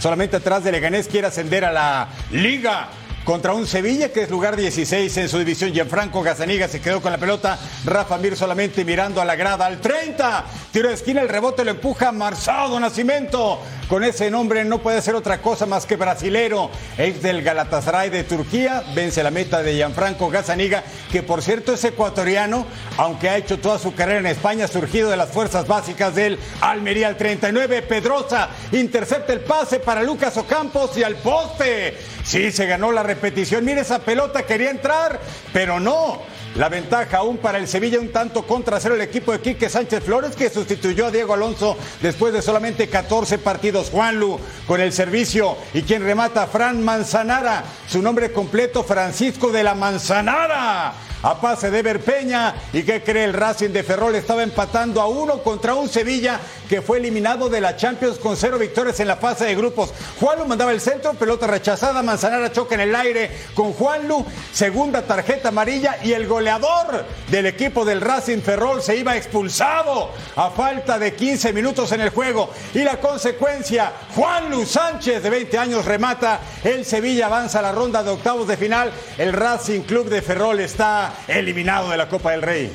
Solamente 0.00 0.36
atrás 0.36 0.64
de 0.64 0.72
Leganés 0.72 1.06
quiere 1.06 1.28
ascender 1.28 1.64
a 1.64 1.72
la 1.72 2.08
Liga 2.32 2.88
contra 3.24 3.52
un 3.52 3.66
Sevilla 3.66 4.12
que 4.12 4.22
es 4.22 4.30
lugar 4.30 4.56
16 4.56 5.16
en 5.16 5.28
su 5.28 5.38
división. 5.38 5.72
Gianfranco 5.72 6.22
Gazaniga 6.22 6.68
se 6.68 6.80
quedó 6.80 7.00
con 7.00 7.12
la 7.12 7.18
pelota. 7.18 7.58
Rafa 7.84 8.18
Mir 8.18 8.36
solamente 8.36 8.84
mirando 8.84 9.20
a 9.20 9.24
la 9.24 9.36
grada 9.36 9.66
al 9.66 9.80
30. 9.80 10.44
Tiro 10.72 10.88
de 10.88 10.94
esquina, 10.94 11.20
el 11.20 11.28
rebote 11.28 11.64
lo 11.64 11.70
empuja 11.70 12.12
Marzado 12.12 12.78
Nacimiento 12.80 13.60
con 13.90 14.04
ese 14.04 14.30
nombre 14.30 14.64
no 14.64 14.78
puede 14.78 15.02
ser 15.02 15.16
otra 15.16 15.42
cosa 15.42 15.66
más 15.66 15.84
que 15.84 15.96
brasilero, 15.96 16.70
ex 16.96 17.22
del 17.22 17.42
Galatasaray 17.42 18.08
de 18.08 18.22
Turquía, 18.22 18.84
vence 18.94 19.20
la 19.20 19.32
meta 19.32 19.64
de 19.64 19.74
Gianfranco 19.74 20.30
Gazzaniga, 20.30 20.84
que 21.10 21.24
por 21.24 21.42
cierto 21.42 21.72
es 21.72 21.82
ecuatoriano, 21.82 22.66
aunque 22.98 23.28
ha 23.28 23.36
hecho 23.36 23.58
toda 23.58 23.80
su 23.80 23.92
carrera 23.92 24.20
en 24.20 24.26
España, 24.26 24.68
surgido 24.68 25.10
de 25.10 25.16
las 25.16 25.30
fuerzas 25.30 25.66
básicas 25.66 26.14
del 26.14 26.38
Almería 26.60 27.08
al 27.08 27.16
39, 27.16 27.82
Pedrosa 27.82 28.50
intercepta 28.70 29.32
el 29.32 29.40
pase 29.40 29.80
para 29.80 30.04
Lucas 30.04 30.36
Ocampos 30.36 30.96
y 30.96 31.02
al 31.02 31.16
poste. 31.16 31.98
Sí, 32.30 32.52
se 32.52 32.66
ganó 32.66 32.92
la 32.92 33.02
repetición. 33.02 33.64
Mire 33.64 33.80
esa 33.80 33.98
pelota, 33.98 34.46
quería 34.46 34.70
entrar, 34.70 35.18
pero 35.52 35.80
no. 35.80 36.22
La 36.54 36.68
ventaja 36.68 37.16
aún 37.16 37.38
para 37.38 37.58
el 37.58 37.66
Sevilla, 37.66 37.98
un 37.98 38.12
tanto 38.12 38.46
contra 38.46 38.78
cero 38.78 38.94
el 38.94 39.00
equipo 39.00 39.32
de 39.32 39.40
Quique 39.40 39.68
Sánchez 39.68 40.04
Flores, 40.04 40.36
que 40.36 40.48
sustituyó 40.48 41.06
a 41.06 41.10
Diego 41.10 41.34
Alonso 41.34 41.76
después 42.00 42.32
de 42.32 42.40
solamente 42.40 42.88
14 42.88 43.38
partidos. 43.38 43.90
Juanlu 43.90 44.38
con 44.68 44.80
el 44.80 44.92
servicio 44.92 45.56
y 45.74 45.82
quien 45.82 46.04
remata, 46.04 46.46
Fran 46.46 46.84
Manzanara. 46.84 47.64
Su 47.88 48.00
nombre 48.00 48.30
completo, 48.30 48.84
Francisco 48.84 49.50
de 49.50 49.64
la 49.64 49.74
Manzanara 49.74 51.09
a 51.22 51.40
pase 51.40 51.70
de 51.70 51.82
Berpeña. 51.82 52.54
¿Y 52.72 52.82
qué 52.82 53.02
cree 53.02 53.24
el 53.24 53.32
Racing 53.32 53.70
de 53.70 53.82
Ferrol? 53.82 54.14
Estaba 54.14 54.42
empatando 54.42 55.00
a 55.00 55.08
uno 55.08 55.42
contra 55.42 55.74
un 55.74 55.88
Sevilla 55.88 56.40
que 56.68 56.82
fue 56.82 56.98
eliminado 56.98 57.48
de 57.48 57.60
la 57.60 57.76
Champions 57.76 58.18
con 58.18 58.36
cero 58.36 58.58
victorias 58.58 59.00
en 59.00 59.08
la 59.08 59.16
fase 59.16 59.44
de 59.44 59.56
grupos. 59.56 59.92
Juanlu 60.20 60.46
mandaba 60.46 60.70
el 60.70 60.80
centro, 60.80 61.14
pelota 61.14 61.46
rechazada, 61.46 62.02
Manzanara 62.02 62.52
choca 62.52 62.76
en 62.76 62.82
el 62.82 62.94
aire 62.94 63.30
con 63.54 63.72
Juanlu, 63.72 64.24
segunda 64.52 65.02
tarjeta 65.02 65.48
amarilla 65.48 65.98
y 66.04 66.12
el 66.12 66.28
goleador 66.28 67.04
del 67.28 67.46
equipo 67.46 67.84
del 67.84 68.00
Racing 68.00 68.40
Ferrol 68.40 68.82
se 68.82 68.96
iba 68.96 69.16
expulsado 69.16 70.12
a 70.36 70.50
falta 70.50 70.98
de 70.98 71.14
15 71.14 71.52
minutos 71.52 71.90
en 71.92 72.02
el 72.02 72.10
juego. 72.10 72.50
Y 72.72 72.84
la 72.84 73.00
consecuencia, 73.00 73.92
Juanlu 74.14 74.64
Sánchez 74.64 75.22
de 75.22 75.30
20 75.30 75.58
años 75.58 75.84
remata, 75.84 76.40
el 76.62 76.84
Sevilla 76.84 77.26
avanza 77.26 77.58
a 77.58 77.62
la 77.62 77.72
ronda 77.72 78.02
de 78.02 78.10
octavos 78.10 78.46
de 78.46 78.56
final, 78.56 78.92
el 79.18 79.32
Racing 79.32 79.80
Club 79.80 80.08
de 80.08 80.22
Ferrol 80.22 80.60
está 80.60 81.09
eliminado 81.28 81.90
de 81.90 81.96
la 81.96 82.08
Copa 82.08 82.32
del 82.32 82.42
Rey. 82.42 82.72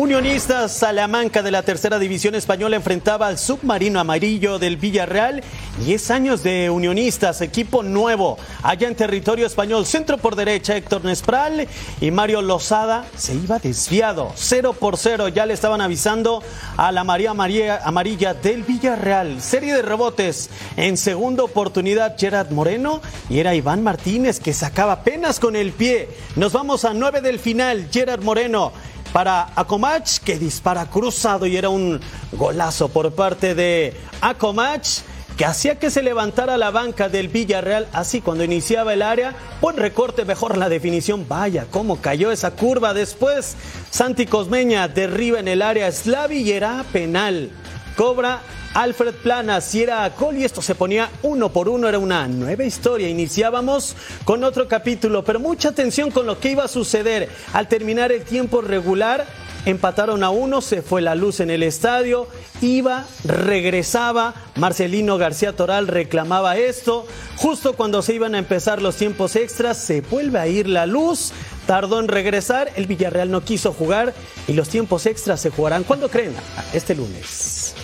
Unionistas 0.00 0.72
Salamanca 0.72 1.42
de 1.42 1.50
la 1.50 1.62
tercera 1.62 1.98
división 1.98 2.34
española 2.34 2.76
enfrentaba 2.76 3.26
al 3.26 3.36
submarino 3.36 4.00
amarillo 4.00 4.58
del 4.58 4.78
Villarreal. 4.78 5.42
10 5.84 6.10
años 6.10 6.42
de 6.42 6.70
Unionistas, 6.70 7.42
equipo 7.42 7.82
nuevo, 7.82 8.38
allá 8.62 8.88
en 8.88 8.94
territorio 8.94 9.44
español. 9.44 9.84
Centro 9.84 10.16
por 10.16 10.36
derecha, 10.36 10.74
Héctor 10.74 11.04
Nespral 11.04 11.68
y 12.00 12.10
Mario 12.12 12.40
Lozada 12.40 13.04
se 13.14 13.34
iba 13.34 13.58
desviado. 13.58 14.32
0 14.36 14.72
por 14.72 14.96
0, 14.96 15.28
ya 15.28 15.44
le 15.44 15.52
estaban 15.52 15.82
avisando 15.82 16.42
a 16.78 16.92
la 16.92 17.04
María, 17.04 17.34
María 17.34 17.82
Amarilla 17.84 18.32
del 18.32 18.62
Villarreal. 18.62 19.42
Serie 19.42 19.74
de 19.74 19.82
rebotes. 19.82 20.48
En 20.78 20.96
segunda 20.96 21.44
oportunidad, 21.44 22.16
Gerard 22.18 22.52
Moreno 22.52 23.02
y 23.28 23.38
era 23.38 23.54
Iván 23.54 23.82
Martínez 23.82 24.40
que 24.40 24.54
sacaba 24.54 24.92
apenas 24.92 25.38
con 25.38 25.56
el 25.56 25.72
pie. 25.72 26.08
Nos 26.36 26.54
vamos 26.54 26.86
a 26.86 26.94
9 26.94 27.20
del 27.20 27.38
final. 27.38 27.88
Gerard 27.92 28.22
Moreno 28.22 28.72
para 29.12 29.50
Acomach, 29.56 30.18
que 30.18 30.38
dispara 30.38 30.86
cruzado 30.86 31.46
y 31.46 31.56
era 31.56 31.68
un 31.68 32.00
golazo 32.32 32.88
por 32.88 33.12
parte 33.12 33.54
de 33.54 33.96
Acomach 34.20 35.02
que 35.40 35.46
hacía 35.46 35.78
que 35.78 35.90
se 35.90 36.02
levantara 36.02 36.58
la 36.58 36.70
banca 36.70 37.08
del 37.08 37.28
Villarreal 37.28 37.88
así 37.94 38.20
cuando 38.20 38.44
iniciaba 38.44 38.92
el 38.92 39.00
área. 39.00 39.34
Buen 39.62 39.78
recorte, 39.78 40.26
mejor 40.26 40.58
la 40.58 40.68
definición. 40.68 41.26
Vaya, 41.26 41.66
cómo 41.70 42.00
cayó 42.02 42.30
esa 42.30 42.50
curva. 42.50 42.92
Después, 42.92 43.56
Santi 43.90 44.26
Cosmeña 44.26 44.86
derriba 44.88 45.40
en 45.40 45.48
el 45.48 45.62
área 45.62 45.90
Slavi 45.90 46.42
y 46.42 46.52
era 46.52 46.84
penal. 46.92 47.50
Cobra 47.96 48.42
Alfred 48.74 49.14
Plana, 49.14 49.60
si 49.60 49.82
era 49.82 50.08
Col 50.14 50.36
y 50.36 50.44
esto 50.44 50.62
se 50.62 50.76
ponía 50.76 51.10
uno 51.22 51.52
por 51.52 51.68
uno, 51.68 51.88
era 51.88 51.98
una 51.98 52.28
nueva 52.28 52.64
historia. 52.64 53.08
Iniciábamos 53.08 53.96
con 54.24 54.44
otro 54.44 54.68
capítulo, 54.68 55.24
pero 55.24 55.40
mucha 55.40 55.70
atención 55.70 56.10
con 56.10 56.26
lo 56.26 56.38
que 56.38 56.52
iba 56.52 56.64
a 56.64 56.68
suceder. 56.68 57.28
Al 57.52 57.66
terminar 57.66 58.12
el 58.12 58.22
tiempo 58.22 58.60
regular, 58.60 59.26
empataron 59.66 60.22
a 60.22 60.30
uno, 60.30 60.60
se 60.60 60.82
fue 60.82 61.02
la 61.02 61.14
luz 61.14 61.40
en 61.40 61.50
el 61.50 61.62
estadio, 61.62 62.28
iba, 62.60 63.06
regresaba, 63.24 64.34
Marcelino 64.54 65.18
García 65.18 65.54
Toral 65.54 65.88
reclamaba 65.88 66.56
esto, 66.56 67.06
justo 67.36 67.74
cuando 67.74 68.02
se 68.02 68.14
iban 68.14 68.34
a 68.34 68.38
empezar 68.38 68.80
los 68.80 68.96
tiempos 68.96 69.36
extras, 69.36 69.78
se 69.78 70.00
vuelve 70.00 70.38
a 70.38 70.46
ir 70.46 70.68
la 70.68 70.86
luz, 70.86 71.32
tardó 71.66 72.00
en 72.00 72.08
regresar, 72.08 72.70
el 72.76 72.86
Villarreal 72.86 73.30
no 73.30 73.42
quiso 73.42 73.72
jugar 73.72 74.14
y 74.46 74.52
los 74.52 74.68
tiempos 74.68 75.06
extras 75.06 75.40
se 75.40 75.50
jugarán. 75.50 75.84
¿Cuándo 75.84 76.08
creen? 76.08 76.34
Este 76.72 76.94
lunes. 76.94 77.74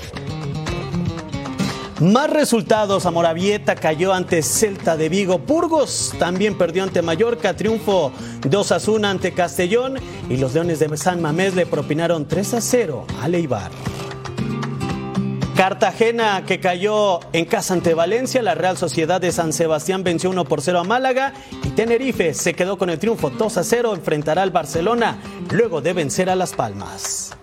Más 2.00 2.28
resultados, 2.28 3.06
Amoravieta 3.06 3.74
cayó 3.74 4.12
ante 4.12 4.42
Celta 4.42 4.98
de 4.98 5.08
Vigo, 5.08 5.38
Burgos 5.38 6.12
también 6.18 6.58
perdió 6.58 6.82
ante 6.82 7.00
Mallorca, 7.00 7.56
triunfo 7.56 8.12
2 8.42 8.72
a 8.72 8.78
1 8.86 9.08
ante 9.08 9.32
Castellón. 9.32 9.94
Y 10.28 10.36
los 10.36 10.52
Leones 10.52 10.78
de 10.78 10.94
San 10.98 11.22
Mamés 11.22 11.54
le 11.54 11.64
propinaron 11.64 12.28
3 12.28 12.54
a 12.54 12.60
0 12.60 13.06
a 13.22 13.28
Leibar. 13.28 13.70
Cartagena 15.56 16.44
que 16.44 16.60
cayó 16.60 17.20
en 17.32 17.46
casa 17.46 17.72
ante 17.72 17.94
Valencia, 17.94 18.42
la 18.42 18.54
Real 18.54 18.76
Sociedad 18.76 19.18
de 19.18 19.32
San 19.32 19.54
Sebastián 19.54 20.04
venció 20.04 20.28
1 20.28 20.44
por 20.44 20.60
0 20.60 20.80
a 20.80 20.84
Málaga. 20.84 21.32
Y 21.64 21.70
Tenerife 21.70 22.34
se 22.34 22.52
quedó 22.52 22.76
con 22.76 22.90
el 22.90 22.98
triunfo 22.98 23.30
2 23.30 23.56
a 23.56 23.64
0, 23.64 23.94
enfrentará 23.94 24.42
al 24.42 24.50
Barcelona 24.50 25.16
luego 25.50 25.80
de 25.80 25.94
vencer 25.94 26.28
a 26.28 26.36
Las 26.36 26.52
Palmas. 26.52 27.34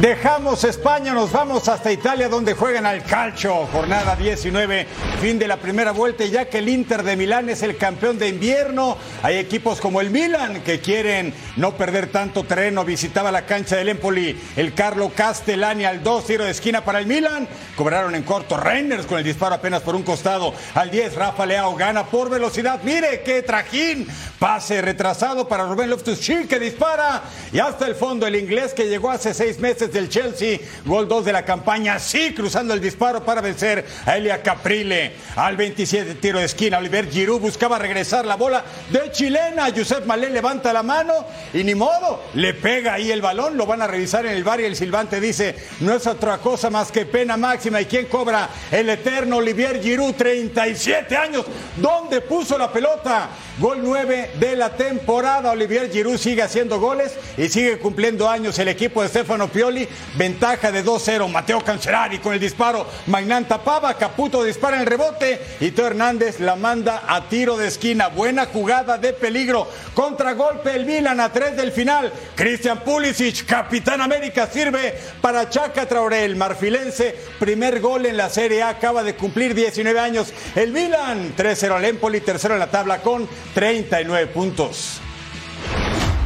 Dejamos 0.00 0.64
España, 0.64 1.12
nos 1.12 1.30
vamos 1.30 1.68
hasta 1.68 1.92
Italia 1.92 2.30
donde 2.30 2.54
juegan 2.54 2.86
al 2.86 3.02
calcio. 3.04 3.66
Jornada 3.66 4.16
19, 4.16 4.86
fin 5.20 5.38
de 5.38 5.46
la 5.46 5.58
primera 5.58 5.92
vuelta 5.92 6.24
y 6.24 6.30
ya 6.30 6.46
que 6.46 6.56
el 6.56 6.70
Inter 6.70 7.02
de 7.02 7.16
Milán 7.16 7.50
es 7.50 7.62
el 7.62 7.76
campeón 7.76 8.18
de 8.18 8.28
invierno, 8.28 8.96
hay 9.22 9.36
equipos 9.36 9.78
como 9.78 10.00
el 10.00 10.08
Milan 10.08 10.62
que 10.62 10.80
quieren 10.80 11.34
no 11.56 11.76
perder 11.76 12.06
tanto 12.06 12.44
terreno. 12.44 12.82
Visitaba 12.82 13.30
la 13.30 13.44
cancha 13.44 13.76
del 13.76 13.90
Empoli 13.90 14.40
el 14.56 14.72
Carlo 14.72 15.10
Castellani 15.14 15.84
al 15.84 16.02
2, 16.02 16.26
tiro 16.26 16.44
de 16.46 16.52
esquina 16.52 16.82
para 16.82 16.98
el 16.98 17.06
Milan. 17.06 17.46
Cobraron 17.76 18.14
en 18.14 18.22
corto 18.22 18.56
Reiners 18.56 19.04
con 19.04 19.18
el 19.18 19.24
disparo 19.24 19.56
apenas 19.56 19.82
por 19.82 19.94
un 19.94 20.02
costado. 20.02 20.54
Al 20.76 20.90
10, 20.90 21.14
Rafa 21.14 21.44
Leao 21.44 21.76
gana 21.76 22.06
por 22.06 22.30
velocidad. 22.30 22.80
Mire 22.84 23.20
qué 23.20 23.42
trajín. 23.42 24.08
Pase 24.38 24.80
retrasado 24.80 25.46
para 25.46 25.66
Rubén 25.66 25.90
Loftus-Cheek 25.90 26.48
que 26.48 26.58
dispara. 26.58 27.22
Y 27.52 27.58
hasta 27.58 27.86
el 27.86 27.94
fondo 27.94 28.26
el 28.26 28.36
inglés 28.36 28.72
que 28.72 28.88
llegó 28.88 29.10
hace 29.10 29.34
seis 29.34 29.58
meses 29.58 29.89
del 29.92 30.08
Chelsea, 30.08 30.58
gol 30.84 31.08
2 31.08 31.24
de 31.24 31.32
la 31.32 31.44
campaña, 31.44 31.98
sí, 31.98 32.32
cruzando 32.34 32.74
el 32.74 32.80
disparo 32.80 33.24
para 33.24 33.40
vencer 33.40 33.84
a 34.06 34.16
Elia 34.16 34.42
Caprile. 34.42 35.16
Al 35.36 35.56
27 35.56 36.14
tiro 36.16 36.38
de 36.38 36.44
esquina, 36.44 36.78
Oliver 36.78 37.08
Giroud 37.10 37.40
buscaba 37.40 37.78
regresar 37.78 38.26
la 38.26 38.36
bola 38.36 38.64
de 38.90 39.10
chilena. 39.10 39.68
Josep 39.74 40.06
Malé 40.06 40.30
levanta 40.30 40.72
la 40.72 40.82
mano 40.82 41.14
y 41.52 41.64
ni 41.64 41.74
modo, 41.74 42.24
le 42.34 42.54
pega 42.54 42.94
ahí 42.94 43.10
el 43.10 43.22
balón, 43.22 43.56
lo 43.56 43.66
van 43.66 43.82
a 43.82 43.86
revisar 43.86 44.26
en 44.26 44.32
el 44.32 44.44
bar 44.44 44.60
y 44.60 44.64
el 44.64 44.76
silbante 44.76 45.20
dice, 45.20 45.56
no 45.80 45.94
es 45.94 46.06
otra 46.06 46.38
cosa 46.38 46.70
más 46.70 46.90
que 46.92 47.06
pena 47.06 47.36
máxima. 47.36 47.80
¿Y 47.80 47.86
quién 47.86 48.06
cobra? 48.06 48.48
El 48.70 48.88
eterno 48.88 49.36
Olivier 49.36 49.82
Giroud, 49.82 50.14
37 50.14 51.16
años. 51.16 51.44
¿Dónde 51.76 52.20
puso 52.20 52.56
la 52.58 52.72
pelota? 52.72 53.30
Gol 53.58 53.80
9 53.82 54.30
de 54.38 54.56
la 54.56 54.70
temporada. 54.70 55.50
Olivier 55.50 55.90
Giroud 55.90 56.16
sigue 56.16 56.42
haciendo 56.42 56.80
goles 56.80 57.12
y 57.36 57.48
sigue 57.48 57.78
cumpliendo 57.78 58.28
años 58.28 58.58
el 58.58 58.68
equipo 58.68 59.02
de 59.02 59.08
Stefano 59.08 59.48
Pioli. 59.48 59.86
Ventaja 60.16 60.72
de 60.72 60.84
2-0. 60.84 61.28
Mateo 61.28 61.62
Cancerari 61.62 62.18
con 62.18 62.32
el 62.32 62.40
disparo. 62.40 62.86
Magnan 63.06 63.46
tapaba. 63.46 63.94
Caputo 63.94 64.44
dispara 64.44 64.76
en 64.76 64.82
el 64.82 64.86
rebote. 64.86 65.40
Y 65.60 65.72
Teo 65.72 65.88
Hernández 65.88 66.40
la 66.40 66.56
manda 66.56 67.02
a 67.06 67.28
tiro 67.28 67.56
de 67.56 67.68
esquina. 67.68 68.08
Buena 68.08 68.46
jugada 68.46 68.96
de 68.96 69.12
peligro. 69.12 69.68
Contragolpe 69.94 70.74
el 70.74 70.86
Milan 70.86 71.20
a 71.20 71.30
3 71.30 71.56
del 71.56 71.72
final. 71.72 72.12
Christian 72.34 72.80
Pulisic, 72.80 73.44
capitán 73.44 74.00
América, 74.00 74.46
sirve 74.46 74.94
para 75.20 75.50
Chaca 75.50 75.86
Traoré, 75.86 76.24
el 76.24 76.36
marfilense. 76.36 77.14
Primer 77.38 77.80
gol 77.80 78.06
en 78.06 78.16
la 78.16 78.30
Serie 78.30 78.62
A. 78.62 78.70
Acaba 78.70 79.02
de 79.02 79.16
cumplir 79.16 79.54
19 79.54 80.00
años. 80.00 80.32
El 80.54 80.72
Milan 80.72 81.34
3-0 81.36 81.72
al 81.72 81.84
Empoli. 81.84 82.20
Tercero 82.20 82.54
en 82.54 82.60
la 82.60 82.70
tabla 82.70 83.02
con 83.02 83.28
39 83.54 84.26
puntos. 84.28 85.00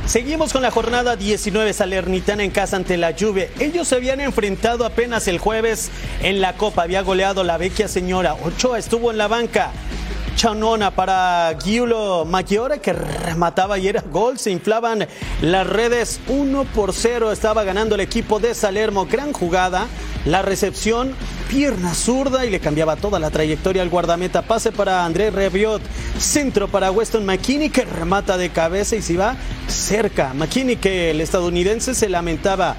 Seguimos 0.06 0.52
con 0.52 0.60
la 0.60 0.70
jornada 0.70 1.16
19 1.16 1.72
Salernitana 1.72 2.44
en 2.44 2.50
casa 2.50 2.76
ante 2.76 2.98
la 2.98 3.14
Juve. 3.18 3.50
Ellos 3.58 3.88
se 3.88 3.94
habían 3.96 4.20
enfrentado 4.20 4.84
apenas 4.84 5.26
el 5.28 5.38
jueves 5.38 5.90
en 6.22 6.42
la 6.42 6.52
Copa. 6.52 6.82
Había 6.82 7.00
goleado 7.00 7.42
la 7.42 7.56
vecchia 7.56 7.88
señora. 7.88 8.34
Ochoa 8.34 8.78
estuvo 8.78 9.10
en 9.10 9.18
la 9.18 9.28
banca. 9.28 9.72
Chanona 10.36 10.90
para 10.90 11.56
Giulo 11.62 12.24
Maggiore 12.24 12.80
que 12.80 12.92
remataba 12.92 13.78
y 13.78 13.88
era 13.88 14.02
gol. 14.02 14.38
Se 14.38 14.50
inflaban 14.50 15.06
las 15.42 15.66
redes 15.66 16.20
1 16.28 16.64
por 16.74 16.92
0. 16.92 17.32
Estaba 17.32 17.64
ganando 17.64 17.94
el 17.94 18.00
equipo 18.00 18.40
de 18.40 18.54
Salermo. 18.54 19.06
Gran 19.06 19.32
jugada. 19.32 19.86
La 20.24 20.42
recepción, 20.42 21.14
pierna 21.48 21.94
zurda 21.94 22.46
y 22.46 22.50
le 22.50 22.58
cambiaba 22.58 22.96
toda 22.96 23.18
la 23.18 23.30
trayectoria 23.30 23.82
al 23.82 23.90
guardameta. 23.90 24.42
Pase 24.42 24.72
para 24.72 25.04
André 25.04 25.30
Reviot. 25.30 25.82
Centro 26.18 26.68
para 26.68 26.90
Weston 26.90 27.24
McKinney 27.24 27.70
que 27.70 27.84
remata 27.84 28.36
de 28.36 28.50
cabeza 28.50 28.96
y 28.96 29.02
se 29.02 29.16
va 29.16 29.36
cerca. 29.68 30.32
McKinney 30.34 30.76
que 30.76 31.10
el 31.10 31.20
estadounidense 31.20 31.94
se 31.94 32.08
lamentaba 32.08 32.76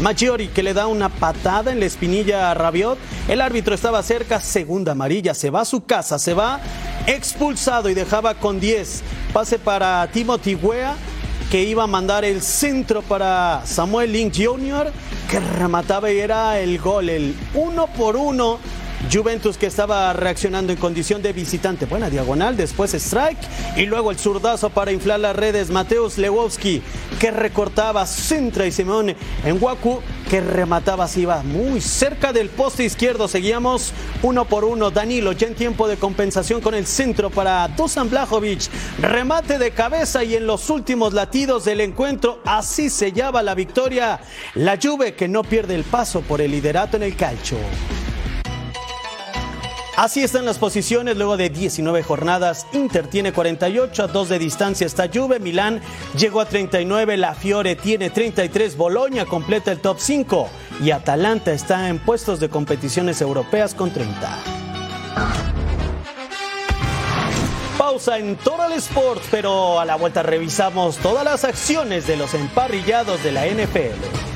Maggiori 0.00 0.48
que 0.48 0.62
le 0.62 0.74
da 0.74 0.86
una 0.86 1.08
patada 1.08 1.72
en 1.72 1.80
la 1.80 1.86
espinilla 1.86 2.50
a 2.50 2.54
Rabiot. 2.54 2.98
El 3.28 3.40
árbitro 3.40 3.74
estaba 3.74 4.02
cerca, 4.02 4.40
segunda 4.40 4.92
amarilla, 4.92 5.34
se 5.34 5.50
va 5.50 5.62
a 5.62 5.64
su 5.64 5.84
casa, 5.84 6.18
se 6.18 6.34
va 6.34 6.60
expulsado 7.06 7.88
y 7.88 7.94
dejaba 7.94 8.34
con 8.34 8.60
10. 8.60 9.02
Pase 9.32 9.58
para 9.58 10.06
Timothy 10.12 10.54
Wea 10.54 10.94
que 11.50 11.62
iba 11.62 11.84
a 11.84 11.86
mandar 11.86 12.24
el 12.24 12.42
centro 12.42 13.02
para 13.02 13.62
Samuel 13.64 14.12
Link 14.12 14.34
Jr., 14.36 14.90
que 15.30 15.38
remataba 15.38 16.10
y 16.10 16.18
era 16.18 16.58
el 16.58 16.78
gol, 16.78 17.08
el 17.08 17.36
uno 17.54 17.86
por 17.86 18.16
uno 18.16 18.58
Juventus 19.12 19.56
que 19.56 19.66
estaba 19.66 20.12
reaccionando 20.12 20.72
en 20.72 20.78
condición 20.78 21.22
de 21.22 21.32
visitante. 21.32 21.86
Buena 21.86 22.10
diagonal, 22.10 22.56
después 22.56 22.94
strike 22.94 23.38
y 23.76 23.86
luego 23.86 24.10
el 24.10 24.18
zurdazo 24.18 24.70
para 24.70 24.92
inflar 24.92 25.20
las 25.20 25.36
redes. 25.36 25.70
Mateus 25.70 26.18
Lewowski 26.18 26.82
que 27.20 27.30
recortaba 27.30 28.06
Sintra 28.06 28.66
y 28.66 28.72
Simón 28.72 29.14
en 29.44 29.62
Waku 29.62 30.00
que 30.28 30.40
remataba, 30.40 31.06
se 31.06 31.20
iba 31.20 31.42
muy 31.42 31.80
cerca 31.80 32.32
del 32.32 32.48
poste 32.48 32.84
izquierdo. 32.84 33.28
Seguíamos 33.28 33.92
uno 34.22 34.44
por 34.44 34.64
uno. 34.64 34.90
Danilo 34.90 35.32
ya 35.32 35.46
en 35.46 35.54
tiempo 35.54 35.86
de 35.86 35.96
compensación 35.96 36.60
con 36.60 36.74
el 36.74 36.86
centro 36.86 37.30
para 37.30 37.68
Dusan 37.68 38.10
Blajovic. 38.10 38.68
Remate 39.00 39.58
de 39.58 39.70
cabeza 39.70 40.24
y 40.24 40.34
en 40.34 40.46
los 40.46 40.68
últimos 40.68 41.12
latidos 41.12 41.64
del 41.64 41.80
encuentro 41.80 42.40
así 42.44 42.90
sellaba 42.90 43.42
la 43.42 43.54
victoria. 43.54 44.20
La 44.54 44.78
Juve 44.82 45.14
que 45.14 45.28
no 45.28 45.42
pierde 45.42 45.74
el 45.74 45.84
paso 45.84 46.22
por 46.22 46.40
el 46.40 46.50
liderato 46.50 46.96
en 46.96 47.04
el 47.04 47.16
calcio. 47.16 47.58
Así 49.96 50.22
están 50.22 50.44
las 50.44 50.58
posiciones 50.58 51.16
luego 51.16 51.38
de 51.38 51.48
19 51.48 52.02
jornadas. 52.02 52.66
Inter 52.74 53.06
tiene 53.06 53.32
48, 53.32 54.02
a 54.02 54.06
2 54.06 54.28
de 54.28 54.38
distancia 54.38 54.86
está 54.86 55.08
Juve, 55.12 55.40
Milán 55.40 55.80
llegó 56.18 56.42
a 56.42 56.44
39, 56.44 57.16
La 57.16 57.34
Fiore 57.34 57.76
tiene 57.76 58.10
33, 58.10 58.76
Boloña 58.76 59.24
completa 59.24 59.72
el 59.72 59.80
top 59.80 59.96
5 59.98 60.50
y 60.82 60.90
Atalanta 60.90 61.50
está 61.50 61.88
en 61.88 61.98
puestos 61.98 62.40
de 62.40 62.50
competiciones 62.50 63.22
europeas 63.22 63.74
con 63.74 63.90
30. 63.90 64.38
Pausa 67.78 68.18
en 68.18 68.36
Total 68.36 68.72
Sport, 68.72 69.22
pero 69.30 69.80
a 69.80 69.86
la 69.86 69.96
vuelta 69.96 70.22
revisamos 70.22 70.98
todas 70.98 71.24
las 71.24 71.44
acciones 71.44 72.06
de 72.06 72.18
los 72.18 72.34
emparrillados 72.34 73.24
de 73.24 73.32
la 73.32 73.46
NFL. 73.46 74.35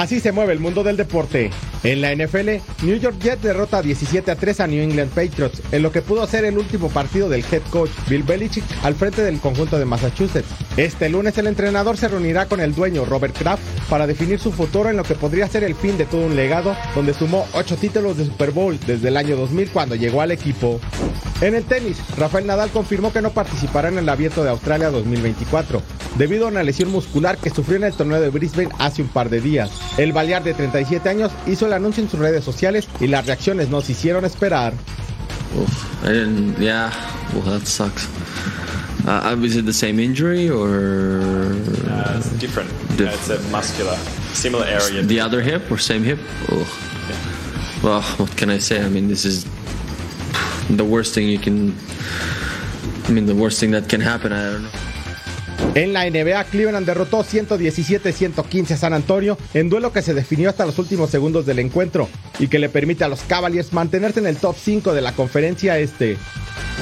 Así 0.00 0.18
se 0.18 0.32
mueve 0.32 0.54
el 0.54 0.60
mundo 0.60 0.82
del 0.82 0.96
deporte. 0.96 1.50
En 1.82 2.02
la 2.02 2.14
NFL, 2.14 2.60
New 2.82 2.96
York 2.96 3.16
Jets 3.20 3.42
derrota 3.42 3.80
17 3.80 4.30
a 4.30 4.36
3 4.36 4.60
a 4.60 4.66
New 4.66 4.82
England 4.82 5.10
Patriots, 5.12 5.62
en 5.72 5.82
lo 5.82 5.90
que 5.90 6.02
pudo 6.02 6.26
ser 6.26 6.44
el 6.44 6.58
último 6.58 6.90
partido 6.90 7.30
del 7.30 7.42
head 7.50 7.62
coach 7.70 7.90
Bill 8.06 8.22
Belichick 8.22 8.64
al 8.82 8.94
frente 8.94 9.22
del 9.22 9.40
conjunto 9.40 9.78
de 9.78 9.86
Massachusetts. 9.86 10.48
Este 10.76 11.08
lunes 11.08 11.38
el 11.38 11.46
entrenador 11.46 11.96
se 11.96 12.08
reunirá 12.08 12.44
con 12.46 12.60
el 12.60 12.74
dueño 12.74 13.06
Robert 13.06 13.34
Kraft 13.34 13.62
para 13.88 14.06
definir 14.06 14.38
su 14.38 14.52
futuro 14.52 14.90
en 14.90 14.98
lo 14.98 15.04
que 15.04 15.14
podría 15.14 15.48
ser 15.48 15.64
el 15.64 15.74
fin 15.74 15.96
de 15.96 16.04
todo 16.04 16.26
un 16.26 16.36
legado 16.36 16.76
donde 16.94 17.14
sumó 17.14 17.46
8 17.54 17.76
títulos 17.76 18.18
de 18.18 18.26
Super 18.26 18.50
Bowl 18.50 18.78
desde 18.86 19.08
el 19.08 19.16
año 19.16 19.36
2000 19.36 19.70
cuando 19.70 19.94
llegó 19.94 20.20
al 20.20 20.32
equipo. 20.32 20.80
En 21.40 21.54
el 21.54 21.64
tenis, 21.64 21.96
Rafael 22.18 22.46
Nadal 22.46 22.68
confirmó 22.68 23.10
que 23.10 23.22
no 23.22 23.30
participará 23.30 23.88
en 23.88 23.96
el 23.96 24.08
Abierto 24.10 24.44
de 24.44 24.50
Australia 24.50 24.90
2024 24.90 25.80
debido 26.18 26.46
a 26.46 26.48
una 26.48 26.62
lesión 26.62 26.90
muscular 26.90 27.38
que 27.38 27.50
sufrió 27.50 27.76
en 27.76 27.84
el 27.84 27.94
torneo 27.94 28.20
de 28.20 28.30
Brisbane 28.30 28.68
hace 28.78 29.02
un 29.02 29.08
par 29.08 29.30
de 29.30 29.40
días. 29.40 29.70
El 29.96 30.12
balear 30.12 30.42
de 30.42 30.54
37 30.54 31.08
años 31.08 31.32
hizo 31.46 31.66
el 31.70 31.76
anuncio 31.76 32.02
en 32.02 32.10
sus 32.10 32.18
redes 32.18 32.44
sociales 32.44 32.88
y 33.00 33.06
las 33.06 33.26
reacciones 33.26 33.68
nos 33.68 33.88
hicieron 33.88 34.24
esperar. 34.24 34.72
Oof, 35.56 36.04
I 36.04 36.08
didn't. 36.12 36.58
Yeah. 36.58 36.90
Well, 37.32 37.42
that 37.42 37.66
sucks. 37.66 38.08
Uh, 39.06 39.36
is 39.42 39.56
it 39.56 39.64
the 39.64 39.72
same 39.72 39.98
injury 39.98 40.48
or? 40.50 41.52
Uh, 41.88 42.18
it's 42.18 42.30
different. 42.38 42.70
Diff- 42.96 43.08
yeah, 43.08 43.14
it's 43.14 43.30
a 43.30 43.38
muscular, 43.50 43.96
similar 44.34 44.66
area. 44.66 45.02
The 45.02 45.20
other 45.20 45.40
hip 45.40 45.70
or 45.70 45.78
same 45.78 46.02
hip? 46.04 46.18
Oh. 46.50 46.58
Yeah. 47.08 47.82
Well, 47.82 48.02
what 48.18 48.36
can 48.36 48.50
I 48.50 48.58
say? 48.58 48.84
I 48.84 48.88
mean, 48.88 49.08
this 49.08 49.24
is 49.24 49.44
the 50.68 50.84
worst 50.84 51.14
thing 51.14 51.28
you 51.28 51.38
can. 51.38 51.74
I 53.06 53.10
mean, 53.12 53.26
the 53.26 53.34
worst 53.34 53.58
thing 53.58 53.70
that 53.72 53.88
can 53.88 54.00
happen. 54.00 54.32
I 54.32 54.52
don't 54.52 54.62
know. 54.64 54.70
En 55.74 55.92
la 55.92 56.08
NBA, 56.08 56.44
Cleveland 56.44 56.86
derrotó 56.86 57.24
117-115 57.24 58.72
a 58.72 58.76
San 58.76 58.92
Antonio 58.92 59.38
en 59.54 59.68
duelo 59.68 59.92
que 59.92 60.02
se 60.02 60.14
definió 60.14 60.50
hasta 60.50 60.66
los 60.66 60.78
últimos 60.78 61.10
segundos 61.10 61.46
del 61.46 61.60
encuentro 61.60 62.08
y 62.38 62.48
que 62.48 62.58
le 62.58 62.68
permite 62.68 63.04
a 63.04 63.08
los 63.08 63.20
Cavaliers 63.22 63.72
mantenerse 63.72 64.20
en 64.20 64.26
el 64.26 64.36
top 64.36 64.56
5 64.58 64.92
de 64.92 65.00
la 65.00 65.12
conferencia 65.12 65.78
este. 65.78 66.16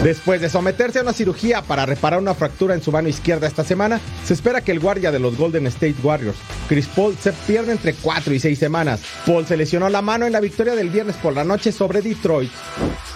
Después 0.03 0.41
de 0.41 0.49
someterse 0.49 1.01
a 1.01 1.03
una 1.03 1.13
cirugía 1.13 1.63
para 1.63 1.85
reparar 1.85 2.21
una 2.21 2.35
fractura 2.35 2.75
en 2.75 2.83
su 2.83 2.93
mano 2.93 3.09
izquierda 3.09 3.49
esta 3.49 3.65
semana, 3.65 4.01
se 4.25 4.33
espera 4.33 4.61
que 4.61 4.71
el 4.71 4.79
guardia 4.79 5.11
de 5.11 5.19
los 5.19 5.37
Golden 5.37 5.67
State 5.67 5.97
Warriors, 6.03 6.39
Chris 6.69 6.87
Paul, 6.87 7.17
se 7.21 7.33
pierda 7.33 7.73
entre 7.73 7.95
4 7.95 8.33
y 8.33 8.39
6 8.39 8.59
semanas. 8.59 9.01
Paul 9.27 9.45
se 9.45 9.57
lesionó 9.57 9.89
la 9.89 10.01
mano 10.01 10.25
en 10.25 10.33
la 10.33 10.41
victoria 10.41 10.77
del 10.77 10.91
viernes 10.91 11.17
por 11.17 11.35
la 11.35 11.45
noche 11.45 11.73
sobre 11.73 12.01
Detroit. 12.01 12.51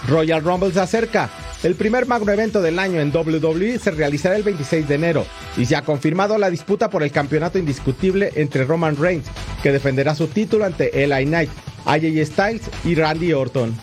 Royal 0.07 0.43
Rumble 0.43 0.73
se 0.73 0.81
acerca. 0.81 1.29
El 1.63 1.75
primer 1.75 2.05
magno 2.05 2.31
evento 2.33 2.61
del 2.61 2.77
año 2.77 2.99
en 2.99 3.15
WWE 3.15 3.79
se 3.79 3.91
realizará 3.91 4.35
el 4.35 4.43
26 4.43 4.85
de 4.85 4.95
enero 4.95 5.25
y 5.57 5.65
se 5.65 5.75
ha 5.75 5.81
confirmado 5.83 6.37
la 6.37 6.49
disputa 6.49 6.89
por 6.89 7.03
el 7.03 7.11
campeonato 7.11 7.57
indiscutible 7.57 8.31
entre 8.35 8.65
Roman 8.65 8.97
Reigns, 8.97 9.25
que 9.61 9.71
defenderá 9.71 10.15
su 10.15 10.27
título 10.27 10.65
ante 10.65 11.05
LA 11.07 11.21
Knight, 11.23 11.49
AJ 11.85 12.25
Styles 12.25 12.61
y 12.83 12.95
Randy 12.95 13.33
Orton. 13.33 13.75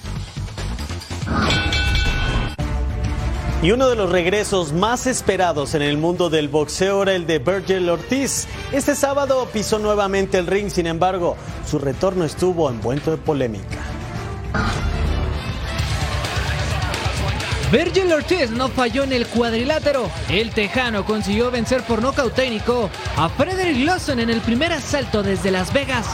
Y 3.63 3.73
uno 3.73 3.91
de 3.91 3.97
los 3.97 4.11
regresos 4.11 4.73
más 4.73 5.07
esperados 5.07 5.75
en 5.75 5.83
el 5.83 5.99
mundo 5.99 6.31
del 6.31 6.49
boxeo 6.49 7.03
era 7.03 7.13
el 7.13 7.27
de 7.27 7.41
Virgil 7.41 7.91
Ortiz. 7.91 8.47
Este 8.73 8.95
sábado 8.95 9.47
pisó 9.53 9.79
nuevamente 9.79 10.39
el 10.39 10.47
ring, 10.47 10.71
sin 10.71 10.87
embargo, 10.87 11.37
su 11.67 11.79
retorno 11.79 12.25
estuvo 12.25 12.71
envuelto 12.71 13.11
de 13.11 13.19
polémica. 13.19 13.79
Virgil 17.71 18.13
Ortiz 18.13 18.51
no 18.51 18.69
falló 18.69 19.05
en 19.05 19.13
el 19.13 19.27
cuadrilátero. 19.29 20.11
El 20.29 20.51
tejano 20.51 21.05
consiguió 21.05 21.53
vencer 21.53 21.83
por 21.85 22.03
nocaut 22.03 22.35
técnico 22.35 22.91
a 23.17 23.29
Frederick 23.29 23.85
Lawson 23.85 24.19
en 24.19 24.29
el 24.29 24.41
primer 24.41 24.73
asalto 24.73 25.23
desde 25.23 25.53
Las 25.53 25.73
Vegas. 25.73 26.07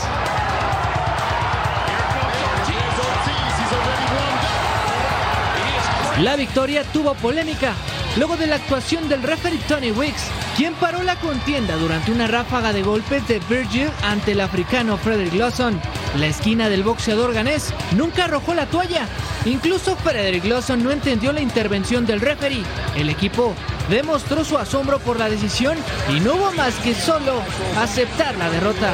La 6.20 6.36
victoria 6.36 6.82
tuvo 6.92 7.14
polémica 7.14 7.72
luego 8.16 8.36
de 8.36 8.46
la 8.46 8.56
actuación 8.56 9.08
del 9.08 9.22
referee 9.22 9.58
Tony 9.68 9.92
Wicks, 9.92 10.24
quien 10.56 10.74
paró 10.74 11.02
la 11.02 11.16
contienda 11.16 11.76
durante 11.76 12.12
una 12.12 12.26
ráfaga 12.26 12.72
de 12.72 12.82
golpes 12.82 13.26
de 13.28 13.40
Virgil 13.48 13.90
ante 14.02 14.32
el 14.32 14.40
africano 14.40 14.96
Frederick 14.98 15.34
Lawson. 15.34 15.80
La 16.16 16.26
esquina 16.26 16.68
del 16.68 16.82
boxeador 16.82 17.32
ganés 17.32 17.72
nunca 17.92 18.24
arrojó 18.24 18.54
la 18.54 18.66
toalla. 18.66 19.06
Incluso 19.46 19.94
Frederick 19.96 20.44
Lawson 20.44 20.82
no 20.82 20.90
entendió 20.90 21.32
la 21.32 21.40
intervención 21.40 22.04
del 22.04 22.20
referee. 22.20 22.64
El 22.96 23.09
equipo 23.09 23.54
demostró 23.88 24.44
su 24.44 24.59
asombro 24.59 24.98
por 24.98 25.18
la 25.18 25.30
decisión 25.30 25.78
y 26.12 26.18
no 26.18 26.35
hubo 26.35 26.52
más 26.52 26.74
que 26.76 26.94
solo 26.94 27.40
aceptar 27.78 28.37
la 28.37 28.50
derrota. 28.50 28.92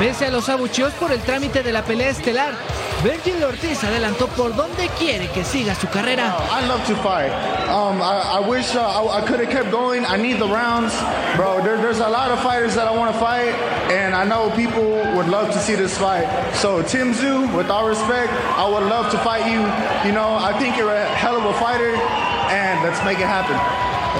Pese 0.00 0.26
a 0.26 0.30
los 0.30 0.48
abucheos 0.48 0.92
por 0.94 1.12
el 1.12 1.20
trámite 1.20 1.62
de 1.62 1.72
la 1.72 1.84
pelea 1.84 2.10
estelar, 2.10 2.54
Virgil 3.02 3.44
Ortiz 3.44 3.84
adelantó 3.84 4.26
por 4.28 4.54
donde 4.56 4.88
quiere 4.98 5.28
que 5.28 5.44
siga 5.44 5.74
su 5.74 5.86
carrera. 5.88 6.36
I 6.50 6.66
love 6.66 6.84
to 6.86 6.96
fight. 6.96 7.30
Um, 7.68 8.00
I, 8.00 8.38
I 8.38 8.40
wish 8.40 8.74
uh, 8.74 8.80
I, 8.80 9.18
I 9.18 9.26
could 9.26 9.38
have 9.40 9.50
kept 9.50 9.70
going. 9.70 10.04
I 10.06 10.16
need 10.16 10.38
the 10.38 10.48
rounds, 10.48 10.94
bro. 11.36 11.62
There, 11.62 11.76
there's 11.76 12.00
a 12.00 12.08
lot 12.08 12.30
of 12.30 12.40
fighters 12.40 12.74
that 12.74 12.88
I 12.88 12.96
want 12.96 13.12
to 13.12 13.20
fight, 13.20 13.54
and 13.92 14.14
I 14.14 14.24
know 14.24 14.50
people 14.56 14.82
would 15.14 15.28
love 15.28 15.52
to 15.52 15.58
see 15.58 15.74
this 15.74 15.96
fight. 15.98 16.26
So 16.54 16.82
Tim 16.82 17.12
Zoo, 17.12 17.46
with 17.54 17.70
all 17.70 17.86
respect, 17.86 18.32
I 18.56 18.66
would 18.66 18.88
love 18.88 19.10
to 19.12 19.18
fight 19.18 19.44
you. 19.46 19.60
You 20.08 20.14
know, 20.14 20.36
I 20.38 20.58
think 20.58 20.76
you're 20.76 20.94
a 20.94 21.04
hell 21.04 21.36
of 21.36 21.44
a 21.44 21.54
fighter, 21.60 21.94
and 22.50 22.82
let's 22.82 23.02
make 23.04 23.18
it 23.18 23.26
happen. 23.28 23.56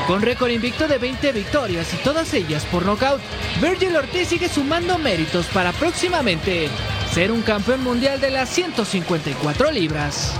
Con 0.06 0.22
récord 0.22 0.50
invicto 0.50 0.86
de 0.86 0.98
20 0.98 1.32
victorias 1.32 1.92
y 1.94 1.96
todas 1.96 2.32
ellas 2.34 2.64
por 2.66 2.84
nocaut, 2.84 3.20
Virgil 3.60 3.96
Ortiz 3.96 4.28
sigue 4.28 4.48
sumando 4.48 4.98
méritos 4.98 5.46
para 5.46 5.72
próximamente 5.72 6.68
ser 7.16 7.32
un 7.32 7.40
campeón 7.40 7.82
mundial 7.82 8.20
de 8.20 8.30
las 8.30 8.50
154 8.50 9.70
libras. 9.70 10.34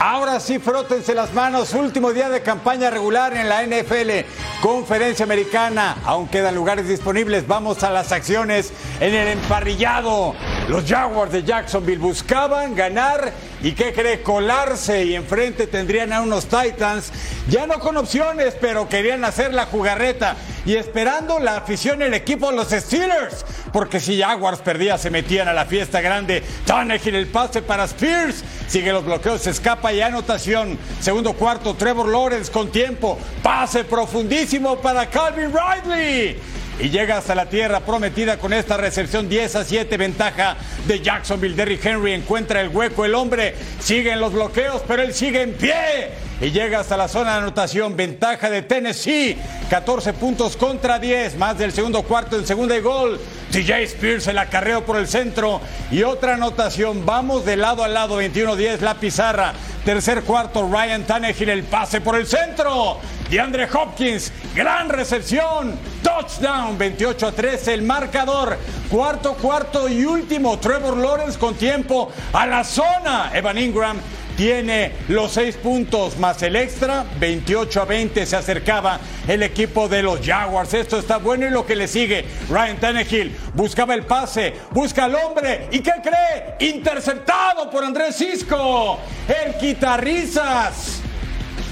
Ahora 0.00 0.40
sí, 0.40 0.58
frótense 0.58 1.14
las 1.14 1.34
manos. 1.34 1.74
Último 1.74 2.14
día 2.14 2.30
de 2.30 2.40
campaña 2.40 2.88
regular 2.88 3.36
en 3.36 3.50
la 3.50 3.62
NFL. 3.62 4.26
Conferencia 4.62 5.24
Americana. 5.24 5.98
Aún 6.06 6.26
quedan 6.28 6.54
lugares 6.54 6.88
disponibles. 6.88 7.46
Vamos 7.46 7.82
a 7.82 7.90
las 7.90 8.12
acciones 8.12 8.72
en 8.98 9.14
el 9.14 9.28
emparrillado. 9.28 10.34
Los 10.68 10.86
Jaguars 10.86 11.30
de 11.30 11.42
Jacksonville 11.42 11.98
buscaban 11.98 12.74
ganar 12.74 13.32
y 13.62 13.72
qué 13.72 13.92
cree 13.92 14.22
colarse 14.22 15.04
y 15.04 15.14
enfrente 15.14 15.66
tendrían 15.66 16.10
a 16.10 16.22
unos 16.22 16.46
Titans 16.46 17.12
ya 17.48 17.66
no 17.66 17.78
con 17.78 17.98
opciones, 17.98 18.56
pero 18.58 18.88
querían 18.88 19.24
hacer 19.24 19.52
la 19.52 19.66
jugarreta 19.66 20.36
y 20.64 20.76
esperando 20.76 21.38
la 21.38 21.58
afición 21.58 22.00
el 22.00 22.14
equipo 22.14 22.50
los 22.50 22.70
Steelers, 22.70 23.44
porque 23.74 24.00
si 24.00 24.22
Jaguars 24.22 24.60
perdía 24.60 24.96
se 24.96 25.10
metían 25.10 25.48
a 25.48 25.52
la 25.52 25.66
fiesta 25.66 26.00
grande. 26.00 26.42
Tannehill 26.64 27.14
el 27.14 27.26
pase 27.26 27.60
para 27.60 27.84
Spears, 27.84 28.42
sigue 28.66 28.90
los 28.90 29.04
bloqueos, 29.04 29.42
se 29.42 29.50
escapa 29.50 29.92
y 29.92 30.00
anotación. 30.00 30.78
Segundo 31.00 31.34
cuarto, 31.34 31.74
Trevor 31.74 32.08
Lawrence 32.08 32.50
con 32.50 32.72
tiempo, 32.72 33.18
pase 33.42 33.84
profundísimo 33.84 34.76
para 34.78 35.10
Calvin 35.10 35.52
Ridley 35.52 36.38
y 36.80 36.90
llega 36.90 37.18
hasta 37.18 37.34
la 37.34 37.48
tierra 37.48 37.80
prometida 37.80 38.38
con 38.38 38.52
esta 38.52 38.76
recepción 38.76 39.28
10 39.28 39.56
a 39.56 39.64
7 39.64 39.96
ventaja 39.96 40.56
de 40.86 41.00
Jacksonville. 41.00 41.54
Derrick 41.54 41.84
Henry 41.84 42.12
encuentra 42.12 42.60
el 42.60 42.68
hueco, 42.68 43.04
el 43.04 43.14
hombre 43.14 43.54
sigue 43.80 44.12
en 44.12 44.20
los 44.20 44.32
bloqueos, 44.32 44.82
pero 44.86 45.02
él 45.02 45.14
sigue 45.14 45.42
en 45.42 45.52
pie 45.52 46.10
y 46.40 46.50
llega 46.50 46.80
hasta 46.80 46.96
la 46.96 47.08
zona 47.08 47.32
de 47.32 47.38
anotación. 47.38 47.96
Ventaja 47.96 48.50
de 48.50 48.62
Tennessee, 48.62 49.36
14 49.70 50.12
puntos 50.14 50.56
contra 50.56 50.98
10, 50.98 51.36
más 51.36 51.58
del 51.58 51.72
segundo 51.72 52.02
cuarto 52.02 52.36
en 52.36 52.46
segunda 52.46 52.76
y 52.76 52.80
gol. 52.80 53.20
TJ 53.50 53.84
Spears 53.84 54.26
el 54.26 54.38
acarreo 54.38 54.84
por 54.84 54.96
el 54.96 55.06
centro 55.06 55.60
y 55.90 56.02
otra 56.02 56.34
anotación. 56.34 57.06
Vamos 57.06 57.44
de 57.44 57.56
lado 57.56 57.84
a 57.84 57.88
lado, 57.88 58.20
21-10 58.20 58.80
la 58.80 58.94
pizarra. 58.94 59.52
Tercer 59.84 60.22
cuarto, 60.22 60.68
Ryan 60.68 61.04
Tannehill 61.04 61.50
el 61.50 61.62
pase 61.62 62.00
por 62.00 62.16
el 62.16 62.26
centro. 62.26 62.98
DeAndre 63.30 63.68
Hopkins, 63.72 64.32
gran 64.54 64.88
recepción. 64.88 65.78
Touchdown, 66.02 66.76
28 66.76 67.26
a 67.28 67.32
13 67.32 67.74
el 67.74 67.82
marcador. 67.82 68.58
Cuarto, 68.90 69.34
cuarto 69.34 69.88
y 69.88 70.04
último. 70.04 70.58
Trevor 70.58 70.96
Lawrence 70.96 71.38
con 71.38 71.54
tiempo 71.54 72.10
a 72.32 72.46
la 72.46 72.64
zona. 72.64 73.30
Evan 73.34 73.58
Ingram 73.58 73.98
tiene 74.36 74.92
los 75.08 75.32
seis 75.32 75.56
puntos 75.56 76.18
más 76.18 76.42
el 76.42 76.56
extra, 76.56 77.04
28 77.18 77.82
a 77.82 77.84
20 77.84 78.26
se 78.26 78.36
acercaba 78.36 79.00
el 79.28 79.42
equipo 79.42 79.88
de 79.88 80.02
los 80.02 80.20
Jaguars. 80.24 80.74
Esto 80.74 80.98
está 80.98 81.18
bueno 81.18 81.46
y 81.46 81.50
lo 81.50 81.64
que 81.64 81.76
le 81.76 81.88
sigue, 81.88 82.24
Ryan 82.48 82.78
Tannehill 82.78 83.36
buscaba 83.54 83.94
el 83.94 84.04
pase, 84.04 84.54
busca 84.70 85.04
al 85.04 85.14
hombre 85.14 85.68
y 85.70 85.80
¿qué 85.80 85.92
cree? 86.02 86.70
Interceptado 86.70 87.70
por 87.70 87.84
Andrés 87.84 88.16
Cisco, 88.16 88.98
el 89.28 89.54
quitarrizas. 89.56 91.03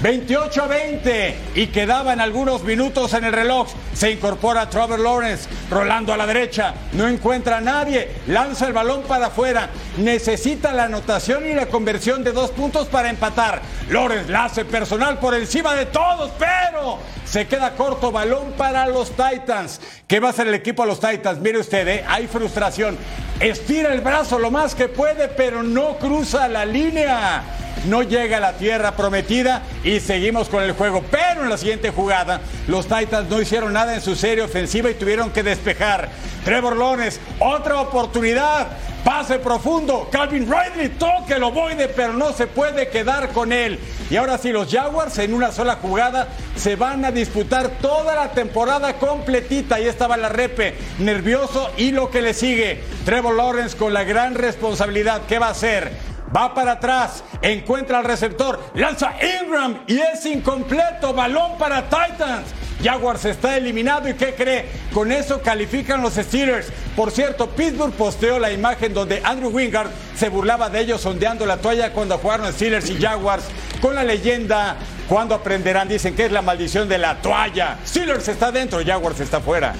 28 0.03 0.63
a 0.63 0.67
20 0.67 1.35
y 1.55 1.67
quedaban 1.67 2.19
algunos 2.19 2.61
minutos 2.63 3.13
en 3.13 3.23
el 3.23 3.31
reloj. 3.31 3.69
Se 3.93 4.11
incorpora 4.11 4.69
Trevor 4.69 4.99
Lawrence, 4.99 5.47
rolando 5.69 6.11
a 6.11 6.17
la 6.17 6.27
derecha, 6.27 6.73
no 6.91 7.07
encuentra 7.07 7.59
a 7.59 7.61
nadie, 7.61 8.11
lanza 8.27 8.67
el 8.67 8.73
balón 8.73 9.03
para 9.03 9.27
afuera, 9.27 9.69
necesita 9.95 10.73
la 10.73 10.83
anotación 10.83 11.47
y 11.47 11.53
la 11.53 11.67
conversión 11.67 12.21
de 12.21 12.33
dos 12.33 12.51
puntos 12.51 12.89
para 12.89 13.09
empatar. 13.09 13.61
Lawrence 13.89 14.29
la 14.29 14.43
hace 14.43 14.65
personal 14.65 15.19
por 15.19 15.35
encima 15.35 15.73
de 15.73 15.85
todos, 15.85 16.31
pero 16.37 16.99
se 17.23 17.47
queda 17.47 17.73
corto 17.75 18.11
balón 18.11 18.51
para 18.57 18.85
los 18.87 19.11
Titans. 19.11 19.79
¿Qué 20.05 20.19
va 20.19 20.27
a 20.27 20.31
hacer 20.31 20.49
el 20.49 20.53
equipo 20.55 20.83
a 20.83 20.85
los 20.85 20.99
Titans? 20.99 21.39
Mire 21.39 21.59
usted, 21.59 21.87
¿eh? 21.87 22.03
hay 22.05 22.27
frustración. 22.27 22.97
Estira 23.39 23.93
el 23.93 24.01
brazo 24.01 24.37
lo 24.37 24.51
más 24.51 24.75
que 24.75 24.89
puede, 24.89 25.29
pero 25.29 25.63
no 25.63 25.95
cruza 25.97 26.49
la 26.49 26.65
línea 26.65 27.41
no 27.85 28.03
llega 28.03 28.37
a 28.37 28.39
la 28.39 28.53
tierra 28.53 28.95
prometida 28.95 29.63
y 29.83 29.99
seguimos 29.99 30.49
con 30.49 30.63
el 30.63 30.73
juego. 30.73 31.03
Pero 31.09 31.43
en 31.43 31.49
la 31.49 31.57
siguiente 31.57 31.91
jugada, 31.91 32.41
los 32.67 32.87
Titans 32.87 33.29
no 33.29 33.41
hicieron 33.41 33.73
nada 33.73 33.95
en 33.95 34.01
su 34.01 34.15
serie 34.15 34.43
ofensiva 34.43 34.89
y 34.89 34.95
tuvieron 34.95 35.31
que 35.31 35.43
despejar. 35.43 36.09
Trevor 36.43 36.75
Lones, 36.75 37.19
otra 37.39 37.79
oportunidad. 37.81 38.67
Pase 39.03 39.37
profundo. 39.37 40.07
Calvin 40.09 40.49
Ridley 40.49 40.89
toque 40.97 41.33
el 41.33 41.43
ovoide, 41.43 41.89
pero 41.89 42.13
no 42.13 42.31
se 42.31 42.47
puede 42.47 42.87
quedar 42.87 43.29
con 43.33 43.51
él. 43.51 43.77
Y 44.09 44.15
ahora 44.15 44.37
sí, 44.37 44.51
los 44.53 44.71
Jaguars 44.71 45.17
en 45.17 45.33
una 45.33 45.51
sola 45.51 45.75
jugada 45.81 46.29
se 46.55 46.77
van 46.77 47.03
a 47.03 47.11
disputar 47.11 47.69
toda 47.81 48.15
la 48.15 48.31
temporada 48.31 48.93
completita. 48.93 49.75
Ahí 49.75 49.87
estaba 49.87 50.15
la 50.15 50.29
repe, 50.29 50.75
nervioso 50.99 51.69
y 51.75 51.91
lo 51.91 52.09
que 52.09 52.21
le 52.21 52.33
sigue. 52.33 52.81
Trevor 53.03 53.35
Lawrence 53.35 53.75
con 53.75 53.93
la 53.93 54.05
gran 54.05 54.35
responsabilidad. 54.35 55.23
¿Qué 55.27 55.37
va 55.37 55.47
a 55.47 55.51
hacer? 55.51 56.12
Va 56.35 56.53
para 56.53 56.73
atrás, 56.73 57.23
encuentra 57.41 57.99
al 57.99 58.05
receptor, 58.05 58.59
lanza 58.75 59.13
Ingram 59.41 59.83
y 59.87 59.99
es 59.99 60.25
incompleto, 60.25 61.13
balón 61.13 61.57
para 61.57 61.83
Titans. 61.83 62.47
Jaguars 62.83 63.23
está 63.23 63.55
eliminado 63.55 64.09
y 64.09 64.13
¿qué 64.13 64.33
cree? 64.35 64.65
Con 64.93 65.11
eso 65.11 65.41
califican 65.41 66.01
los 66.01 66.15
Steelers. 66.15 66.67
Por 66.97 67.11
cierto, 67.11 67.49
Pittsburgh 67.49 67.93
posteó 67.93 68.39
la 68.39 68.51
imagen 68.51 68.93
donde 68.93 69.21
Andrew 69.23 69.51
Wingard 69.51 69.89
se 70.15 70.27
burlaba 70.27 70.69
de 70.69 70.81
ellos 70.81 70.99
sondeando 70.99 71.45
la 71.45 71.57
toalla 71.57 71.93
cuando 71.93 72.17
jugaron 72.17 72.51
Steelers 72.51 72.89
y 72.89 72.99
Jaguars 72.99 73.45
con 73.81 73.95
la 73.95 74.03
leyenda 74.03 74.75
¿Cuándo 75.07 75.35
aprenderán? 75.35 75.87
Dicen 75.87 76.15
que 76.15 76.25
es 76.25 76.31
la 76.31 76.41
maldición 76.41 76.87
de 76.87 76.97
la 76.97 77.21
toalla. 77.21 77.77
Steelers 77.85 78.27
está 78.27 78.51
dentro, 78.51 78.79
Jaguars 78.85 79.19
está 79.19 79.41
fuera. 79.41 79.75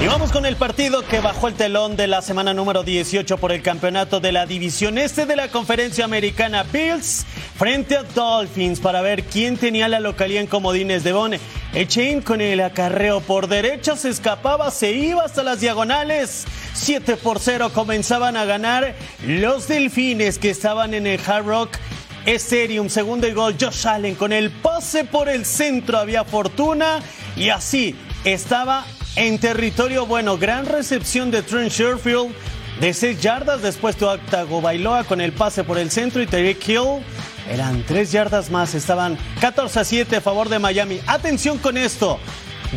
Y 0.00 0.06
vamos 0.06 0.30
con 0.30 0.44
el 0.44 0.56
partido 0.56 1.02
que 1.06 1.20
bajó 1.20 1.48
el 1.48 1.54
telón 1.54 1.96
de 1.96 2.06
la 2.06 2.20
semana 2.20 2.52
número 2.52 2.82
18 2.82 3.38
por 3.38 3.50
el 3.50 3.62
campeonato 3.62 4.20
de 4.20 4.30
la 4.30 4.44
división 4.44 4.98
este 4.98 5.24
de 5.24 5.36
la 5.36 5.48
conferencia 5.48 6.04
americana 6.04 6.64
Bills 6.64 7.24
frente 7.56 7.96
a 7.96 8.02
Dolphins 8.02 8.78
para 8.78 9.00
ver 9.00 9.24
quién 9.24 9.56
tenía 9.56 9.88
la 9.88 9.98
localía 9.98 10.40
en 10.40 10.48
comodines 10.48 11.02
de 11.02 11.14
Bone. 11.14 11.40
Echain 11.72 12.20
con 12.20 12.42
el 12.42 12.60
acarreo 12.60 13.20
por 13.20 13.48
derecha 13.48 13.96
se 13.96 14.10
escapaba, 14.10 14.70
se 14.70 14.92
iba 14.92 15.24
hasta 15.24 15.42
las 15.42 15.60
diagonales. 15.60 16.44
7 16.74 17.16
por 17.16 17.40
0 17.40 17.70
comenzaban 17.72 18.36
a 18.36 18.44
ganar 18.44 18.94
los 19.26 19.66
delfines 19.66 20.38
que 20.38 20.50
estaban 20.50 20.92
en 20.92 21.06
el 21.06 21.20
Hard 21.26 21.46
Rock 21.46 21.78
Stadium. 22.26 22.90
Segundo 22.90 23.26
y 23.26 23.32
gol, 23.32 23.56
Josh 23.58 23.86
Allen 23.86 24.14
con 24.14 24.32
el 24.32 24.50
pase 24.50 25.04
por 25.04 25.30
el 25.30 25.46
centro. 25.46 25.98
Había 25.98 26.24
fortuna 26.24 27.00
y 27.34 27.48
así 27.48 27.96
estaba 28.24 28.84
en 29.16 29.38
territorio 29.38 30.06
bueno. 30.06 30.38
Gran 30.38 30.66
recepción 30.66 31.30
de 31.30 31.42
Trent 31.42 31.72
Sherfield 31.72 32.34
de 32.80 32.94
6 32.94 33.20
yardas. 33.20 33.62
Después 33.62 34.00
Octago 34.00 34.60
Bailoa 34.60 35.04
con 35.04 35.20
el 35.20 35.32
pase 35.32 35.64
por 35.64 35.78
el 35.78 35.90
centro 35.90 36.22
y 36.22 36.26
Terry 36.26 36.56
Hill. 36.66 37.02
Eran 37.50 37.82
3 37.86 38.12
yardas 38.12 38.50
más. 38.50 38.74
Estaban 38.74 39.18
14 39.40 39.80
a 39.80 39.84
7 39.84 40.16
a 40.16 40.20
favor 40.20 40.48
de 40.48 40.58
Miami. 40.58 41.00
Atención 41.06 41.58
con 41.58 41.76
esto. 41.76 42.18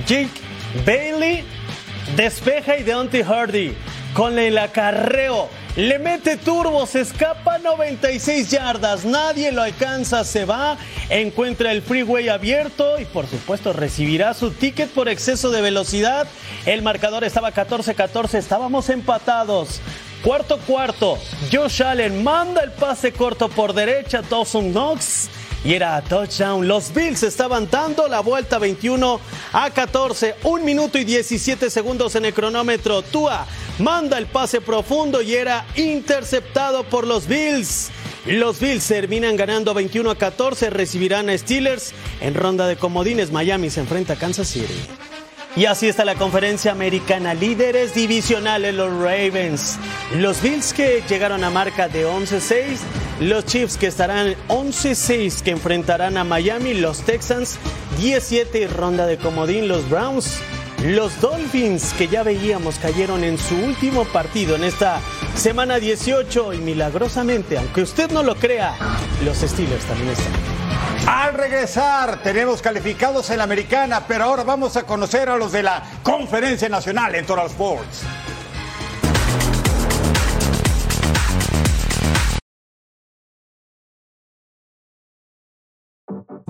Jake 0.08 0.30
Bailey 0.86 1.44
despeja 2.16 2.78
y 2.78 2.84
Deontay 2.84 3.24
Hardy 3.24 3.74
con 4.14 4.40
el 4.40 4.58
acarreo 4.58 5.50
le 5.76 6.00
mete 6.00 6.38
turbo, 6.38 6.86
se 6.86 7.02
escapa 7.02 7.58
96 7.58 8.50
yardas, 8.50 9.06
nadie 9.06 9.52
lo 9.52 9.62
alcanza, 9.62 10.24
se 10.24 10.46
va, 10.46 10.78
encuentra 11.10 11.72
el 11.72 11.82
freeway 11.82 12.30
abierto 12.30 13.00
y 13.00 13.06
por 13.06 13.28
supuesto 13.28 13.72
recibirá 13.74 14.34
su 14.34 14.52
ticket 14.52 14.90
por 14.90 15.10
exceso 15.10 15.52
de 15.52 15.62
velocidad. 15.62 16.28
El 16.66 16.82
marcador 16.82 17.24
estaba 17.24 17.54
14-14, 17.54 18.36
estábamos 18.36 18.90
empatados. 18.90 19.80
Cuarto 20.24 20.58
cuarto, 20.60 21.18
Josh 21.52 21.82
Allen 21.82 22.24
manda 22.24 22.62
el 22.62 22.72
pase 22.72 23.14
corto 23.14 23.48
por 23.48 23.74
derecha, 23.74 24.22
Dawson 24.22 24.72
Knox 24.72 25.30
y 25.64 25.74
era 25.74 26.01
touchdown. 26.01 26.68
Los 26.68 26.93
Bills 26.93 27.24
estaban 27.24 27.70
dando 27.70 28.07
la 28.07 28.22
vuelta 28.22 28.60
21 28.60 29.20
a 29.53 29.70
14, 29.70 30.36
un 30.43 30.64
minuto 30.64 30.97
y 30.97 31.03
17 31.03 31.70
segundos 31.70 32.16
en 32.16 32.26
el 32.26 32.34
cronómetro. 32.34 33.01
Tua 33.01 33.45
manda 33.80 34.18
el 34.18 34.28
pase 34.28 34.62
profundo 34.62 35.22
y 35.22 35.36
era 35.36 35.66
interceptado 35.76 36.84
por 36.84 37.05
los 37.07 37.28
Bills. 37.28 37.91
Los 38.26 38.60
Bills 38.60 38.86
terminan 38.86 39.36
ganando 39.36 39.74
21 39.74 40.12
a 40.12 40.16
14, 40.16 40.70
recibirán 40.70 41.30
a 41.30 41.38
Steelers 41.38 41.93
en 42.22 42.34
ronda 42.34 42.68
de 42.68 42.76
comodines. 42.76 43.32
Miami 43.32 43.70
se 43.70 43.80
enfrenta 43.80 44.14
a 44.14 44.16
Kansas 44.18 44.47
City. 44.47 44.76
Y 45.55 45.66
así 45.66 45.88
está 45.88 46.05
la 46.05 46.16
conferencia 46.16 46.72
americana. 46.72 47.34
Líderes 47.34 47.95
divisionales, 47.95 48.76
los 48.76 48.91
Ravens. 48.91 49.78
Los 50.16 50.41
Bills 50.41 50.74
que 50.74 51.01
llegaron 51.10 51.43
a 51.43 51.49
marca 51.49 51.88
de 51.88 52.05
11-6. 52.05 52.78
Los 53.20 53.46
Chiefs 53.46 53.76
que 53.76 53.88
estarán 53.88 54.36
11-6 54.48 55.42
que 55.42 55.52
enfrentarán 55.52 56.18
a 56.18 56.24
Miami. 56.24 56.74
Los 56.74 57.02
Texans 57.02 57.58
17 57.98 58.68
ronda 58.68 59.06
de 59.06 59.18
comodín. 59.18 59.68
Los 59.68 59.90
Browns. 59.90 60.40
Los 60.84 61.20
Dolphins 61.20 61.94
que 61.98 62.08
ya 62.08 62.24
veíamos 62.24 62.80
cayeron 62.80 63.26
en 63.26 63.38
su 63.38 63.56
último 63.56 64.06
partido 64.06 64.56
en 64.56 64.64
esta 64.64 65.02
semana 65.36 65.78
18 65.78 66.54
y 66.54 66.60
milagrosamente, 66.60 67.58
aunque 67.58 67.82
usted 67.82 68.10
no 68.12 68.24
lo 68.24 68.36
crea, 68.36 68.78
los 69.26 69.40
Steelers 69.40 69.84
también 69.84 70.12
están. 70.12 70.32
Al 71.06 71.34
regresar 71.34 72.24
tenemos 72.24 72.62
calificados 72.62 73.30
en 73.30 73.40
la 73.40 73.44
americana, 73.44 74.06
pero 74.08 74.24
ahora 74.24 74.44
vamos 74.44 74.78
a 74.78 74.84
conocer 74.84 75.28
a 75.28 75.36
los 75.36 75.52
de 75.52 75.64
la 75.64 75.84
Conferencia 76.02 76.70
Nacional 76.70 77.14
en 77.16 77.26
Total 77.26 77.48
Sports. 77.48 78.04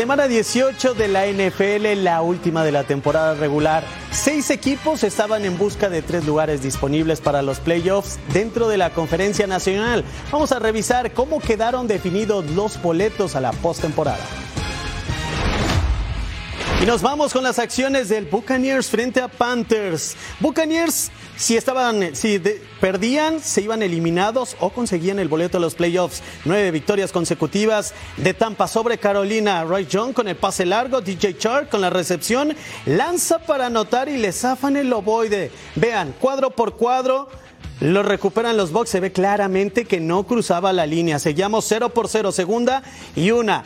Semana 0.00 0.28
18 0.28 0.94
de 0.94 1.08
la 1.08 1.26
NFL, 1.26 2.02
la 2.02 2.22
última 2.22 2.64
de 2.64 2.72
la 2.72 2.84
temporada 2.84 3.34
regular. 3.34 3.84
Seis 4.10 4.48
equipos 4.48 5.04
estaban 5.04 5.44
en 5.44 5.58
busca 5.58 5.90
de 5.90 6.00
tres 6.00 6.24
lugares 6.24 6.62
disponibles 6.62 7.20
para 7.20 7.42
los 7.42 7.60
playoffs 7.60 8.18
dentro 8.32 8.68
de 8.68 8.78
la 8.78 8.94
conferencia 8.94 9.46
nacional. 9.46 10.02
Vamos 10.32 10.52
a 10.52 10.58
revisar 10.58 11.12
cómo 11.12 11.38
quedaron 11.38 11.86
definidos 11.86 12.46
los 12.52 12.80
boletos 12.80 13.36
a 13.36 13.42
la 13.42 13.52
postemporada. 13.52 14.24
Y 16.80 16.86
nos 16.86 17.02
vamos 17.02 17.34
con 17.34 17.44
las 17.44 17.58
acciones 17.58 18.08
del 18.08 18.24
Buccaneers 18.24 18.88
frente 18.88 19.20
a 19.20 19.28
Panthers. 19.28 20.16
Buccaneers, 20.40 21.10
si 21.36 21.54
estaban, 21.54 22.16
si 22.16 22.40
perdían, 22.80 23.40
se 23.40 23.60
iban 23.60 23.82
eliminados 23.82 24.56
o 24.60 24.70
conseguían 24.70 25.18
el 25.18 25.28
boleto 25.28 25.58
a 25.58 25.60
los 25.60 25.74
playoffs. 25.74 26.22
Nueve 26.46 26.70
victorias 26.70 27.12
consecutivas 27.12 27.92
de 28.16 28.32
Tampa 28.32 28.66
sobre 28.66 28.96
Carolina. 28.96 29.62
Roy 29.64 29.86
John 29.92 30.14
con 30.14 30.26
el 30.26 30.36
pase 30.36 30.64
largo, 30.64 31.02
DJ 31.02 31.36
Chark 31.36 31.68
con 31.68 31.82
la 31.82 31.90
recepción, 31.90 32.56
lanza 32.86 33.40
para 33.40 33.66
anotar 33.66 34.08
y 34.08 34.16
le 34.16 34.32
zafan 34.32 34.78
el 34.78 34.90
ovoide. 34.90 35.50
Vean, 35.74 36.14
cuadro 36.18 36.48
por 36.48 36.76
cuadro. 36.76 37.28
Lo 37.80 38.02
recuperan 38.02 38.56
los 38.56 38.72
Bucks, 38.72 38.88
se 38.88 39.00
ve 39.00 39.12
claramente 39.12 39.84
que 39.84 40.00
no 40.00 40.22
cruzaba 40.22 40.72
la 40.72 40.86
línea. 40.86 41.18
Seguíamos 41.18 41.66
0 41.68 41.90
por 41.90 42.08
0, 42.08 42.32
segunda 42.32 42.82
y 43.14 43.32
una. 43.32 43.64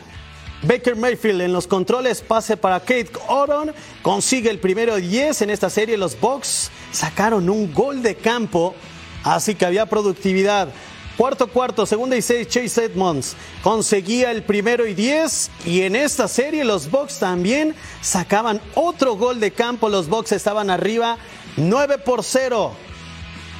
Baker 0.63 0.95
Mayfield 0.95 1.41
en 1.41 1.53
los 1.53 1.67
controles, 1.67 2.21
pase 2.21 2.57
para 2.57 2.79
Kate 2.79 3.11
Oron, 3.27 3.71
consigue 4.01 4.49
el 4.49 4.59
primero 4.59 4.95
10 4.95 5.43
en 5.43 5.49
esta 5.49 5.69
serie. 5.69 5.97
Los 5.97 6.19
Bucks 6.19 6.71
sacaron 6.91 7.49
un 7.49 7.73
gol 7.73 8.01
de 8.01 8.15
campo, 8.15 8.73
así 9.23 9.55
que 9.55 9.65
había 9.65 9.85
productividad. 9.85 10.69
Cuarto 11.17 11.47
cuarto, 11.47 11.85
segunda 11.85 12.17
y 12.17 12.21
seis, 12.21 12.49
Chase 12.49 12.85
Edmonds 12.85 13.37
conseguía 13.63 14.31
el 14.31 14.43
primero 14.43 14.85
y 14.85 14.93
diez. 14.93 15.49
Y 15.65 15.81
en 15.81 15.95
esta 15.95 16.27
serie 16.27 16.65
los 16.65 16.91
Bucks 16.91 17.19
también 17.19 17.73
sacaban 18.01 18.59
otro 18.73 19.15
gol 19.15 19.39
de 19.39 19.51
campo. 19.51 19.87
Los 19.87 20.09
Bucks 20.09 20.33
estaban 20.33 20.69
arriba 20.69 21.17
9 21.55 21.99
por 21.99 22.21
0. 22.21 22.73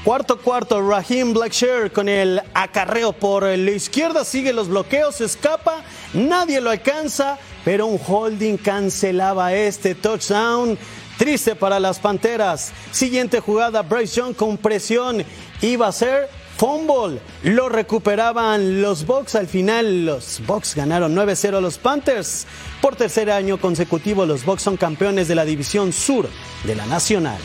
Cuarto 0.04 0.38
cuarto, 0.38 0.88
Raheem 0.88 1.34
Blackshear 1.34 1.92
con 1.92 2.08
el 2.08 2.40
acarreo 2.54 3.12
por 3.12 3.44
la 3.44 3.72
izquierda, 3.72 4.24
sigue 4.24 4.54
los 4.54 4.68
bloqueos, 4.68 5.20
escapa, 5.20 5.84
nadie 6.16 6.62
lo 6.62 6.72
alcanza, 6.72 7.38
pero 7.64 7.86
un 7.86 8.00
holding 8.06 8.58
cancelaba 8.58 9.54
este 9.54 9.96
touchdown. 9.96 10.78
Triste 11.18 11.56
para 11.56 11.80
las 11.80 12.00
Panteras. 12.00 12.74
Siguiente 12.92 13.40
jugada, 13.40 13.84
Bryce 13.84 14.16
Young 14.16 14.36
con 14.36 14.58
presión 14.58 15.24
iba 15.62 15.88
a 15.88 15.92
ser 15.92 16.30
fumble. 16.58 17.20
Lo 17.44 17.70
recuperaban 17.70 18.82
los 18.82 19.06
Bucks. 19.06 19.36
Al 19.36 19.48
final, 19.48 20.06
los 20.06 20.42
Bucks 20.46 20.76
ganaron 20.76 21.16
9-0 21.16 21.58
a 21.58 21.62
los 21.62 21.78
Panthers. 21.78 22.46
Por 22.82 22.96
tercer 22.96 23.32
año 23.32 23.60
consecutivo, 23.60 24.26
los 24.26 24.46
Bucks 24.46 24.64
son 24.64 24.78
campeones 24.78 25.28
de 25.28 25.36
la 25.36 25.46
División 25.46 25.94
Sur 25.94 26.28
de 26.64 26.76
la 26.76 26.86
Nacional. 26.86 27.40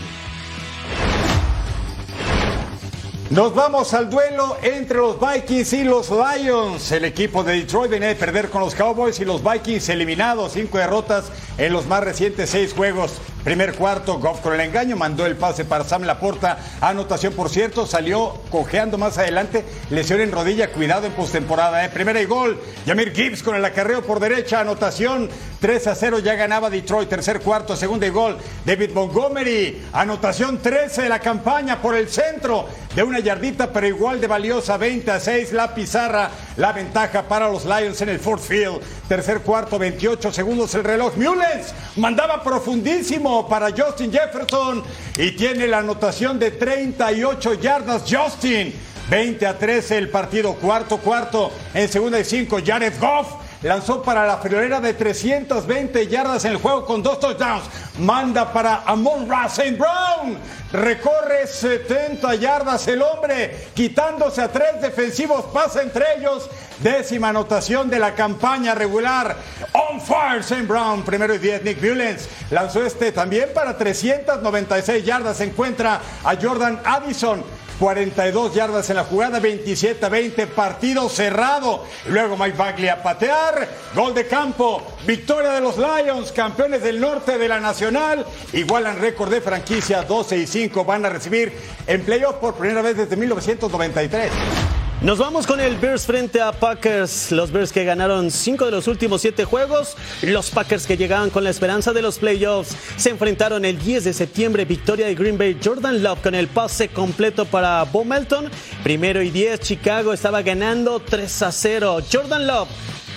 Nos 3.30 3.54
vamos 3.54 3.94
al 3.94 4.10
duelo 4.10 4.56
entre 4.60 4.98
los 4.98 5.16
Vikings 5.20 5.72
y 5.74 5.84
los 5.84 6.10
Lions. 6.10 6.90
El 6.90 7.04
equipo 7.04 7.44
de 7.44 7.60
Detroit 7.60 7.88
viene 7.88 8.06
de 8.06 8.16
perder 8.16 8.50
con 8.50 8.60
los 8.60 8.74
Cowboys 8.74 9.20
y 9.20 9.24
los 9.24 9.40
Vikings 9.40 9.88
eliminados. 9.88 10.54
Cinco 10.54 10.78
derrotas 10.78 11.26
en 11.56 11.72
los 11.72 11.86
más 11.86 12.02
recientes 12.02 12.50
seis 12.50 12.72
juegos. 12.72 13.20
Primer 13.44 13.74
cuarto, 13.74 14.18
Goff 14.18 14.40
con 14.40 14.52
el 14.52 14.60
engaño, 14.60 14.96
mandó 14.96 15.24
el 15.24 15.36
pase 15.36 15.64
para 15.64 15.84
Sam 15.84 16.02
Laporta. 16.02 16.58
Anotación, 16.80 17.32
por 17.32 17.48
cierto, 17.48 17.86
salió 17.86 18.34
cojeando 18.50 18.98
más 18.98 19.16
adelante. 19.16 19.64
Lesión 19.88 20.20
en 20.20 20.32
rodilla, 20.32 20.72
cuidado 20.72 21.06
en 21.06 21.12
postemporada. 21.12 21.84
¿eh? 21.84 21.88
Primera 21.88 22.20
y 22.20 22.26
gol. 22.26 22.60
Yamir 22.84 23.14
Gibbs 23.14 23.42
con 23.42 23.54
el 23.54 23.64
acarreo 23.64 24.02
por 24.02 24.20
derecha. 24.20 24.60
Anotación 24.60 25.30
3 25.60 25.86
a 25.86 25.94
0, 25.94 26.18
ya 26.18 26.34
ganaba 26.34 26.68
Detroit. 26.68 27.08
Tercer 27.08 27.40
cuarto, 27.40 27.76
segunda 27.76 28.06
y 28.06 28.10
gol. 28.10 28.36
David 28.66 28.90
Montgomery. 28.92 29.86
Anotación 29.92 30.58
13 30.58 31.02
de 31.02 31.08
la 31.08 31.20
campaña 31.20 31.80
por 31.80 31.94
el 31.94 32.10
centro. 32.10 32.66
De 32.94 33.04
una 33.04 33.20
yardita, 33.20 33.72
pero 33.72 33.86
igual 33.86 34.20
de 34.20 34.26
valiosa. 34.26 34.76
20 34.76 35.10
a 35.10 35.20
6, 35.20 35.52
la 35.52 35.74
pizarra. 35.74 36.30
La 36.56 36.72
ventaja 36.72 37.22
para 37.22 37.48
los 37.48 37.64
Lions 37.64 38.00
en 38.00 38.08
el 38.08 38.18
Fort 38.18 38.42
Field. 38.42 38.80
Tercer 39.08 39.40
cuarto, 39.40 39.78
28 39.78 40.32
segundos 40.32 40.74
el 40.74 40.84
reloj. 40.84 41.16
Mullens 41.16 41.72
mandaba 41.96 42.42
profundísimo 42.42 43.48
para 43.48 43.70
Justin 43.70 44.12
Jefferson 44.12 44.82
y 45.16 45.32
tiene 45.32 45.68
la 45.68 45.78
anotación 45.78 46.38
de 46.38 46.50
38 46.50 47.54
yardas 47.54 48.02
Justin. 48.10 48.74
20 49.08 49.46
a 49.46 49.58
13 49.58 49.98
el 49.98 50.08
partido, 50.08 50.54
cuarto, 50.54 50.98
cuarto, 50.98 51.50
en 51.74 51.88
segunda 51.88 52.20
y 52.20 52.24
cinco, 52.24 52.58
Jared 52.64 52.92
Goff 53.00 53.39
lanzó 53.62 54.02
para 54.02 54.26
la 54.26 54.38
friolera 54.38 54.80
de 54.80 54.94
320 54.94 56.06
yardas 56.06 56.44
en 56.44 56.52
el 56.52 56.58
juego 56.58 56.84
con 56.84 57.02
dos 57.02 57.20
touchdowns. 57.20 57.64
Manda 57.98 58.52
para 58.52 58.82
Amon 58.86 59.28
St. 59.46 59.76
Brown. 59.76 60.38
Recorre 60.72 61.46
70 61.46 62.36
yardas 62.36 62.86
el 62.86 63.02
hombre, 63.02 63.68
quitándose 63.74 64.40
a 64.40 64.48
tres 64.48 64.80
defensivos, 64.80 65.46
pasa 65.46 65.82
entre 65.82 66.04
ellos. 66.16 66.48
Décima 66.78 67.30
anotación 67.30 67.90
de 67.90 67.98
la 67.98 68.14
campaña 68.14 68.74
regular. 68.74 69.36
On 69.72 70.00
fire, 70.00 70.40
St. 70.40 70.62
Brown, 70.62 71.02
primero 71.02 71.34
y 71.34 71.38
10. 71.38 71.64
Nick 71.64 71.82
Mullens 71.82 72.28
lanzó 72.50 72.86
este 72.86 73.12
también 73.12 73.50
para 73.52 73.76
396 73.76 75.04
yardas. 75.04 75.40
Encuentra 75.40 76.00
a 76.24 76.36
Jordan 76.40 76.80
Addison 76.84 77.42
42 77.80 78.54
yardas 78.54 78.90
en 78.90 78.96
la 78.96 79.04
jugada, 79.04 79.40
27 79.40 80.04
a 80.04 80.10
20, 80.10 80.46
partido 80.48 81.08
cerrado. 81.08 81.86
Luego 82.08 82.36
Mike 82.36 82.56
Bagley 82.56 82.88
a 82.88 83.02
patear, 83.02 83.66
gol 83.94 84.12
de 84.12 84.26
campo, 84.26 84.82
victoria 85.06 85.52
de 85.52 85.62
los 85.62 85.78
Lions, 85.78 86.30
campeones 86.30 86.82
del 86.82 87.00
norte 87.00 87.38
de 87.38 87.48
la 87.48 87.58
Nacional, 87.58 88.26
igualan 88.52 89.00
récord 89.00 89.30
de 89.30 89.40
franquicia 89.40 90.02
12 90.02 90.36
y 90.36 90.46
5, 90.46 90.84
van 90.84 91.06
a 91.06 91.08
recibir 91.08 91.54
en 91.86 92.04
playoff 92.04 92.34
por 92.34 92.54
primera 92.54 92.82
vez 92.82 92.98
desde 92.98 93.16
1993. 93.16 94.79
Nos 95.02 95.16
vamos 95.16 95.46
con 95.46 95.60
el 95.60 95.76
Bears 95.76 96.04
frente 96.04 96.42
a 96.42 96.52
Packers. 96.52 97.32
Los 97.32 97.50
Bears 97.50 97.72
que 97.72 97.84
ganaron 97.84 98.30
cinco 98.30 98.66
de 98.66 98.70
los 98.70 98.86
últimos 98.86 99.22
siete 99.22 99.46
juegos. 99.46 99.96
Los 100.20 100.50
Packers 100.50 100.86
que 100.86 100.98
llegaban 100.98 101.30
con 101.30 101.42
la 101.42 101.48
esperanza 101.48 101.94
de 101.94 102.02
los 102.02 102.18
playoffs. 102.18 102.76
Se 102.98 103.08
enfrentaron 103.08 103.64
el 103.64 103.78
10 103.78 104.04
de 104.04 104.12
septiembre. 104.12 104.66
Victoria 104.66 105.06
de 105.06 105.14
Green 105.14 105.38
Bay. 105.38 105.58
Jordan 105.64 106.02
Love 106.02 106.20
con 106.20 106.34
el 106.34 106.48
pase 106.48 106.88
completo 106.88 107.46
para 107.46 107.82
Bo 107.84 108.04
Melton. 108.04 108.50
Primero 108.82 109.22
y 109.22 109.30
10. 109.30 109.60
Chicago 109.60 110.12
estaba 110.12 110.42
ganando 110.42 111.00
3 111.00 111.42
a 111.44 111.50
0. 111.50 112.00
Jordan 112.12 112.46
Love 112.46 112.68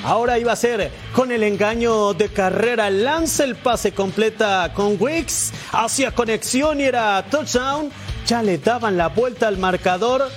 Ahora 0.05 0.37
iba 0.39 0.53
a 0.53 0.55
ser 0.57 0.89
con 1.13 1.33
el 1.33 1.43
engaño 1.43 2.13
de 2.13 2.29
carrera. 2.29 2.89
Lanza 2.89 3.43
el 3.43 3.57
pase 3.57 3.91
completa 3.91 4.71
con 4.73 4.95
Wicks. 4.97 5.51
Hacia 5.73 6.11
conexión 6.11 6.79
y 6.79 6.83
era 6.83 7.25
touchdown. 7.29 7.91
Ya 8.25 8.41
le 8.41 8.57
daban 8.57 8.95
la 8.95 9.09
vuelta 9.09 9.49
al 9.49 9.57
marcador. 9.57 10.29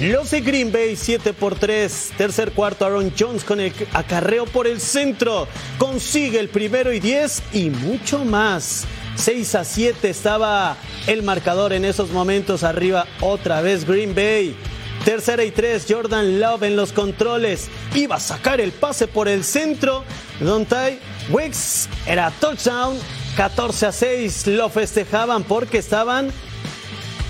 Los 0.00 0.32
de 0.32 0.40
Green 0.40 0.72
Bay 0.72 0.96
7 0.96 1.32
por 1.32 1.54
3. 1.54 2.14
Tercer 2.18 2.50
cuarto, 2.50 2.84
Aaron 2.84 3.12
Jones 3.16 3.44
con 3.44 3.60
el 3.60 3.72
acarreo 3.92 4.44
por 4.44 4.66
el 4.66 4.80
centro. 4.80 5.46
Consigue 5.78 6.40
el 6.40 6.48
primero 6.48 6.92
y 6.92 6.98
10 6.98 7.42
y 7.52 7.70
mucho 7.70 8.24
más. 8.24 8.86
6 9.14 9.54
a 9.54 9.64
7 9.64 10.10
estaba 10.10 10.76
el 11.06 11.22
marcador 11.22 11.72
en 11.72 11.84
esos 11.84 12.10
momentos. 12.10 12.64
Arriba 12.64 13.06
otra 13.20 13.60
vez 13.60 13.86
Green 13.86 14.16
Bay. 14.16 14.56
Tercera 15.04 15.44
y 15.44 15.52
3, 15.52 15.86
Jordan 15.88 16.40
Love 16.40 16.64
en 16.64 16.76
los 16.76 16.92
controles. 16.92 17.68
Iba 17.94 18.16
a 18.16 18.20
sacar 18.20 18.60
el 18.60 18.72
pase 18.72 19.06
por 19.06 19.28
el 19.28 19.44
centro. 19.44 20.02
Dontai 20.40 20.98
Wicks 21.30 21.88
era 22.06 22.32
touchdown. 22.40 22.98
14 23.36 23.86
a 23.86 23.92
6 23.92 24.46
lo 24.48 24.68
festejaban 24.70 25.44
porque 25.44 25.78
estaban 25.78 26.32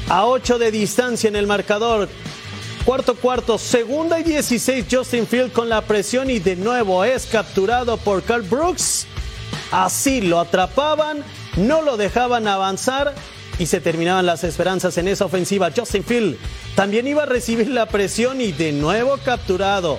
a 0.09 0.25
8 0.25 0.59
de 0.59 0.71
distancia 0.71 1.29
en 1.29 1.37
el 1.37 1.47
marcador. 1.47 2.09
Cuarto 2.85 3.15
cuarto, 3.15 3.57
segunda 3.57 4.21
y 4.21 4.25
16 4.25 4.85
Justin 4.91 5.27
Field 5.27 5.53
con 5.53 5.71
la 5.71 5.81
presión 5.81 6.29
y 6.29 6.39
de 6.39 6.55
nuevo 6.55 7.03
es 7.03 7.25
capturado 7.25 7.97
por 7.97 8.23
Carl 8.23 8.43
Brooks. 8.43 9.07
Así 9.71 10.21
lo 10.21 10.39
atrapaban, 10.39 11.25
no 11.57 11.81
lo 11.81 11.97
dejaban 11.97 12.47
avanzar 12.47 13.15
y 13.59 13.65
se 13.67 13.81
terminaban 13.81 14.27
las 14.27 14.45
esperanzas 14.45 14.99
en 14.99 15.09
esa 15.09 15.25
ofensiva. 15.25 15.71
Justin 15.75 16.05
Field 16.05 16.37
también 16.77 17.09
iba 17.09 17.23
a 17.23 17.27
recibir 17.27 17.69
la 17.69 17.87
presión 17.87 18.43
y 18.43 18.53
de 18.53 18.73
nuevo 18.73 19.17
capturado. 19.17 19.99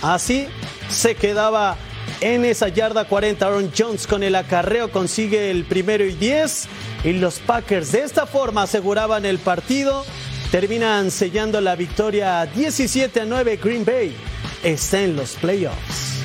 Así 0.00 0.46
se 0.88 1.16
quedaba 1.16 1.76
en 2.20 2.44
esa 2.44 2.68
yarda 2.68 3.06
40. 3.06 3.44
Aaron 3.44 3.72
Jones 3.76 4.06
con 4.06 4.22
el 4.22 4.36
acarreo 4.36 4.92
consigue 4.92 5.50
el 5.50 5.64
primero 5.64 6.04
y 6.04 6.12
10 6.12 6.68
y 7.02 7.12
los 7.14 7.40
Packers 7.40 7.90
de 7.90 8.02
esta 8.02 8.24
forma 8.26 8.62
aseguraban 8.62 9.24
el 9.26 9.40
partido 9.40 10.04
terminan 10.50 11.10
sellando 11.10 11.60
la 11.60 11.76
victoria 11.76 12.44
17 12.46 13.20
a 13.20 13.24
9. 13.24 13.60
Green 13.62 13.84
Bay 13.84 14.16
está 14.62 15.00
en 15.00 15.16
los 15.16 15.36
playoffs. 15.36 16.20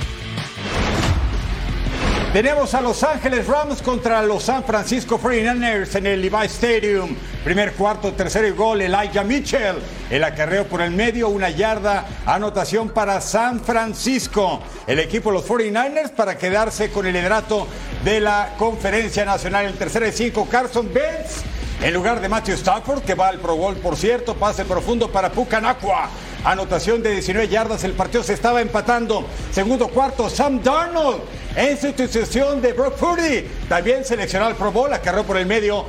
Tenemos 2.33 2.73
a 2.73 2.81
Los 2.81 3.01
Ángeles 3.03 3.47
Rams 3.47 3.81
contra 3.81 4.21
los 4.21 4.43
San 4.43 4.65
Francisco 4.65 5.17
49ers 5.17 5.95
en 5.95 6.07
el 6.07 6.21
Levi 6.21 6.45
Stadium. 6.47 7.15
Primer 7.45 7.71
cuarto, 7.73 8.11
tercero 8.11 8.45
y 8.45 8.51
gol, 8.51 8.81
Elijah 8.81 9.23
Mitchell. 9.23 9.77
El 10.09 10.21
acarreo 10.21 10.65
por 10.65 10.81
el 10.81 10.91
medio, 10.91 11.29
una 11.29 11.49
yarda, 11.49 12.05
anotación 12.25 12.89
para 12.89 13.21
San 13.21 13.61
Francisco. 13.61 14.61
El 14.85 14.99
equipo 14.99 15.29
de 15.29 15.37
los 15.37 15.47
49ers 15.47 16.09
para 16.11 16.37
quedarse 16.37 16.89
con 16.89 17.05
el 17.05 17.13
liderato 17.13 17.67
de 18.03 18.19
la 18.19 18.55
conferencia 18.57 19.23
nacional. 19.23 19.67
El 19.67 19.75
tercero 19.75 20.05
y 20.05 20.11
cinco, 20.11 20.45
Carson 20.51 20.93
Benz 20.93 21.45
en 21.85 21.93
lugar 21.93 22.19
de 22.19 22.27
Matthew 22.27 22.55
Stafford, 22.55 23.03
que 23.03 23.13
va 23.13 23.27
al 23.27 23.37
Pro 23.37 23.55
Bowl, 23.55 23.75
por 23.75 23.95
cierto, 23.95 24.33
pase 24.33 24.65
profundo 24.65 25.11
para 25.11 25.31
Pucanacua. 25.31 26.09
Anotación 26.43 27.03
de 27.03 27.11
19 27.11 27.47
yardas, 27.47 27.83
el 27.83 27.91
partido 27.91 28.23
se 28.23 28.33
estaba 28.33 28.59
empatando. 28.59 29.23
Segundo 29.51 29.89
cuarto, 29.89 30.27
Sam 30.27 30.63
Darnold 30.63 31.21
en 31.55 31.79
sustitución 31.79 32.59
de 32.59 32.73
Brock 32.73 32.95
Purdy. 32.95 33.47
También 33.69 34.03
seleccionó 34.03 34.47
al 34.47 34.55
Pro 34.55 34.71
Bowl, 34.71 34.91
acarreó 34.91 35.25
por 35.25 35.37
el 35.37 35.45
medio. 35.45 35.85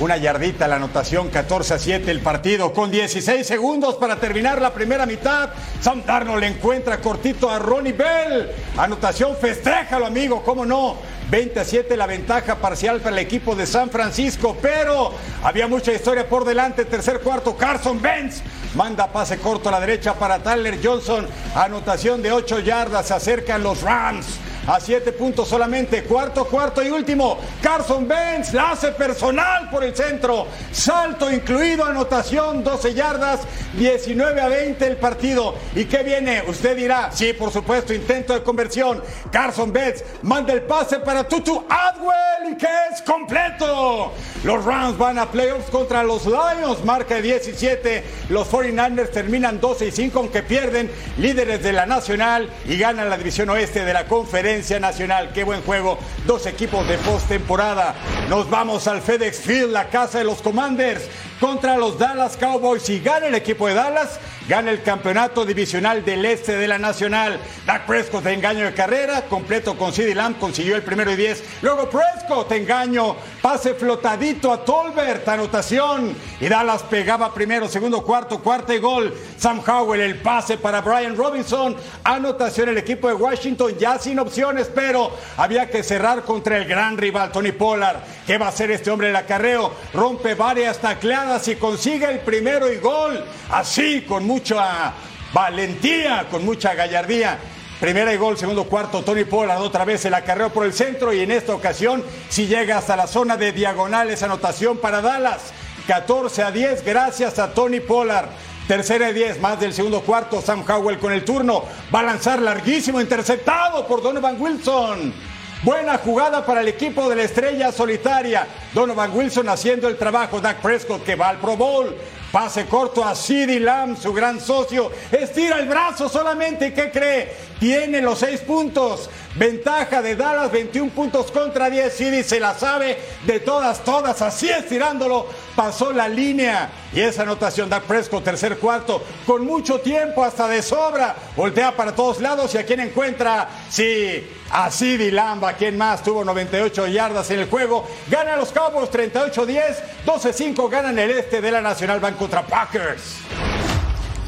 Una 0.00 0.16
yardita 0.16 0.66
la 0.66 0.76
anotación, 0.76 1.28
14 1.28 1.74
a 1.74 1.78
7 1.78 2.10
el 2.10 2.18
partido, 2.18 2.72
con 2.72 2.90
16 2.90 3.46
segundos 3.46 3.94
para 3.94 4.16
terminar 4.16 4.60
la 4.60 4.74
primera 4.74 5.06
mitad. 5.06 5.50
Sam 5.80 6.02
Darnold 6.04 6.42
encuentra 6.42 7.00
cortito 7.00 7.48
a 7.48 7.60
Ronnie 7.60 7.92
Bell. 7.92 8.50
Anotación, 8.76 9.36
festéjalo 9.36 10.06
amigo, 10.06 10.42
cómo 10.42 10.66
no. 10.66 10.96
20 11.30 11.60
a 11.60 11.64
7 11.64 11.96
la 11.96 12.06
ventaja 12.06 12.56
parcial 12.56 13.00
para 13.00 13.16
el 13.16 13.18
equipo 13.18 13.54
de 13.54 13.66
San 13.66 13.90
Francisco, 13.90 14.56
pero 14.60 15.12
había 15.42 15.66
mucha 15.66 15.92
historia 15.92 16.28
por 16.28 16.44
delante. 16.44 16.84
Tercer 16.84 17.20
cuarto, 17.20 17.56
Carson 17.56 18.00
Benz 18.00 18.42
manda 18.74 19.06
pase 19.12 19.38
corto 19.38 19.68
a 19.68 19.72
la 19.72 19.80
derecha 19.80 20.14
para 20.14 20.38
Tyler 20.38 20.78
Johnson. 20.82 21.26
Anotación 21.54 22.22
de 22.22 22.32
8 22.32 22.60
yardas, 22.60 23.08
se 23.08 23.14
acercan 23.14 23.62
los 23.62 23.82
Rams 23.82 24.26
a 24.66 24.80
siete 24.80 25.12
puntos 25.12 25.48
solamente. 25.48 26.04
Cuarto, 26.04 26.46
cuarto 26.46 26.82
y 26.82 26.90
último. 26.90 27.38
Carson 27.62 28.06
Benz 28.06 28.52
la 28.52 28.72
hace 28.72 28.92
personal 28.92 29.68
por 29.70 29.84
el 29.84 29.94
centro. 29.94 30.46
Salto 30.72 31.30
incluido, 31.30 31.84
anotación, 31.84 32.64
12 32.64 32.94
yardas, 32.94 33.40
19 33.74 34.40
a 34.40 34.48
20 34.48 34.86
el 34.86 34.96
partido. 34.96 35.54
¿Y 35.74 35.84
qué 35.84 36.02
viene? 36.02 36.42
Usted 36.46 36.76
dirá, 36.76 37.10
sí, 37.12 37.32
por 37.32 37.52
supuesto, 37.52 37.92
intento 37.92 38.34
de 38.34 38.42
conversión. 38.42 39.02
Carson 39.30 39.72
Benz 39.72 40.04
manda 40.22 40.52
el 40.52 40.62
pase 40.62 40.98
para 40.98 41.26
Tutu 41.26 41.64
Adwell 41.68 42.56
que 42.58 42.68
es 42.92 43.02
completo. 43.02 44.12
Los 44.44 44.64
Rams 44.64 44.98
van 44.98 45.18
a 45.18 45.30
playoffs 45.30 45.70
contra 45.70 46.02
los 46.02 46.26
Lions, 46.26 46.84
marca 46.84 47.14
de 47.16 47.22
17. 47.22 48.04
Los 48.28 48.50
49ers 48.50 49.10
terminan 49.10 49.60
12 49.60 49.86
y 49.86 49.90
5, 49.90 50.18
aunque 50.18 50.42
pierden 50.42 50.90
líderes 51.18 51.62
de 51.62 51.72
la 51.72 51.86
Nacional 51.86 52.50
y 52.66 52.76
ganan 52.76 53.08
la 53.08 53.16
división 53.16 53.48
oeste 53.48 53.84
de 53.84 53.92
la 53.92 54.06
Conferencia 54.06 54.53
Nacional. 54.54 55.32
Qué 55.32 55.42
buen 55.42 55.62
juego, 55.62 55.98
dos 56.26 56.46
equipos 56.46 56.86
de 56.86 56.96
postemporada. 56.98 57.94
Nos 58.28 58.48
vamos 58.48 58.86
al 58.86 59.02
FedEx 59.02 59.40
Field, 59.40 59.72
la 59.72 59.88
casa 59.88 60.18
de 60.18 60.24
los 60.24 60.40
Commanders 60.42 61.02
contra 61.44 61.76
los 61.76 61.98
Dallas 61.98 62.38
Cowboys. 62.38 62.88
y 62.88 63.00
gana 63.00 63.26
el 63.26 63.34
equipo 63.34 63.68
de 63.68 63.74
Dallas, 63.74 64.18
gana 64.48 64.70
el 64.70 64.82
campeonato 64.82 65.44
divisional 65.44 66.02
del 66.02 66.24
este 66.24 66.56
de 66.56 66.66
la 66.66 66.78
Nacional. 66.78 67.38
Dak 67.66 67.84
Prescott 67.84 68.24
engaño 68.24 68.64
de 68.64 68.72
carrera, 68.72 69.26
completo 69.28 69.76
con 69.76 69.92
CD 69.92 70.14
Lamb, 70.14 70.38
consiguió 70.38 70.74
el 70.74 70.82
primero 70.82 71.12
y 71.12 71.16
diez. 71.16 71.44
Luego 71.60 71.90
Prescott, 71.90 72.50
engaño, 72.52 73.16
pase 73.42 73.74
flotadito 73.74 74.50
a 74.50 74.64
Tolbert, 74.64 75.28
anotación. 75.28 76.16
Y 76.40 76.48
Dallas 76.48 76.82
pegaba 76.84 77.34
primero, 77.34 77.68
segundo, 77.68 78.02
cuarto, 78.02 78.38
cuarto 78.38 78.72
y 78.72 78.78
gol. 78.78 79.14
Sam 79.36 79.60
Howell, 79.66 80.00
el 80.00 80.22
pase 80.22 80.56
para 80.56 80.80
Brian 80.80 81.14
Robinson. 81.14 81.76
Anotación 82.04 82.70
el 82.70 82.78
equipo 82.78 83.08
de 83.08 83.14
Washington, 83.14 83.74
ya 83.78 83.98
sin 83.98 84.18
opciones, 84.18 84.70
pero 84.74 85.10
había 85.36 85.68
que 85.68 85.82
cerrar 85.82 86.22
contra 86.22 86.56
el 86.56 86.64
gran 86.64 86.96
rival 86.96 87.32
Tony 87.32 87.52
Pollard. 87.52 87.98
¿Qué 88.26 88.38
va 88.38 88.46
a 88.46 88.48
hacer 88.48 88.70
este 88.70 88.90
hombre 88.90 89.10
el 89.10 89.16
acarreo? 89.16 89.74
Rompe 89.92 90.34
varias 90.34 90.78
tacleadas 90.78 91.33
y 91.48 91.56
consigue 91.56 92.06
el 92.10 92.20
primero 92.20 92.72
y 92.72 92.76
gol. 92.76 93.24
Así, 93.50 94.02
con 94.02 94.24
mucha 94.24 94.92
valentía, 95.32 96.26
con 96.30 96.44
mucha 96.44 96.74
gallardía. 96.74 97.38
Primera 97.80 98.14
y 98.14 98.16
gol, 98.16 98.38
segundo 98.38 98.64
cuarto, 98.64 99.02
Tony 99.02 99.24
Pollard 99.24 99.60
otra 99.60 99.84
vez 99.84 100.04
el 100.04 100.14
acarreo 100.14 100.50
por 100.50 100.64
el 100.64 100.72
centro 100.72 101.12
y 101.12 101.20
en 101.20 101.32
esta 101.32 101.54
ocasión 101.54 102.04
si 102.28 102.46
llega 102.46 102.78
hasta 102.78 102.96
la 102.96 103.08
zona 103.08 103.36
de 103.36 103.52
diagonales, 103.52 104.22
anotación 104.22 104.78
para 104.78 105.02
Dallas. 105.02 105.52
14 105.88 106.42
a 106.42 106.50
10 106.50 106.84
gracias 106.84 107.38
a 107.38 107.52
Tony 107.52 107.80
Pollard. 107.80 108.28
Tercera 108.68 109.10
y 109.10 109.12
10 109.12 109.40
más 109.40 109.60
del 109.60 109.74
segundo 109.74 110.00
cuarto, 110.00 110.40
Sam 110.40 110.64
Howell 110.66 110.98
con 110.98 111.12
el 111.12 111.24
turno. 111.24 111.64
Va 111.94 112.00
a 112.00 112.04
lanzar 112.04 112.40
larguísimo, 112.40 113.00
interceptado 113.00 113.86
por 113.86 114.02
Donovan 114.02 114.40
Wilson. 114.40 115.33
Buena 115.64 115.96
jugada 115.96 116.44
para 116.44 116.60
el 116.60 116.68
equipo 116.68 117.08
de 117.08 117.16
la 117.16 117.22
estrella 117.22 117.72
solitaria. 117.72 118.46
Donovan 118.74 119.16
Wilson 119.16 119.48
haciendo 119.48 119.88
el 119.88 119.96
trabajo. 119.96 120.38
Dak 120.38 120.60
Prescott 120.60 121.02
que 121.02 121.16
va 121.16 121.30
al 121.30 121.38
Pro 121.38 121.56
Bowl. 121.56 121.96
Pase 122.30 122.66
corto 122.66 123.02
a 123.02 123.14
CeeDee 123.14 123.60
Lamb, 123.60 123.96
su 123.98 124.12
gran 124.12 124.42
socio. 124.42 124.92
Estira 125.10 125.58
el 125.58 125.66
brazo 125.66 126.10
solamente. 126.10 126.66
¿Y 126.66 126.72
qué 126.72 126.90
cree? 126.90 127.32
Tiene 127.58 128.02
los 128.02 128.18
seis 128.18 128.40
puntos. 128.40 129.08
Ventaja 129.36 130.02
de 130.02 130.16
Dallas, 130.16 130.52
21 130.52 130.90
puntos 130.90 131.30
contra 131.30 131.70
10. 131.70 131.96
CeeDee 131.96 132.24
se 132.24 132.40
la 132.40 132.52
sabe 132.52 132.98
de 133.24 133.40
todas, 133.40 133.82
todas. 133.84 134.20
Así 134.20 134.50
estirándolo. 134.50 135.26
Pasó 135.56 135.92
la 135.92 136.10
línea. 136.10 136.68
Y 136.92 137.00
esa 137.00 137.22
anotación 137.22 137.70
da 137.70 137.80
Presco, 137.80 138.20
tercer 138.20 138.58
cuarto, 138.58 139.02
con 139.26 139.46
mucho 139.46 139.80
tiempo, 139.80 140.22
hasta 140.22 140.46
de 140.46 140.60
sobra. 140.60 141.16
Voltea 141.34 141.74
para 141.74 141.94
todos 141.94 142.20
lados 142.20 142.54
y 142.54 142.58
a 142.58 142.66
quien 142.66 142.80
encuentra, 142.80 143.48
sí, 143.70 144.28
a 144.54 144.70
CeeDee 144.70 145.10
Lamb, 145.10 145.44
quien 145.58 145.76
más 145.76 146.04
tuvo 146.04 146.24
98 146.24 146.86
yardas 146.86 147.28
en 147.32 147.40
el 147.40 147.50
juego. 147.50 147.84
Gana 148.08 148.36
los 148.36 148.52
Cowboys 148.52 148.88
38-10, 148.88 149.76
12-5 150.06 150.70
ganan 150.70 150.96
el 150.96 151.10
este 151.10 151.40
de 151.40 151.50
la 151.50 151.60
Nacional 151.60 151.98
Banco 151.98 152.20
contra 152.20 152.46
Packers. 152.46 153.16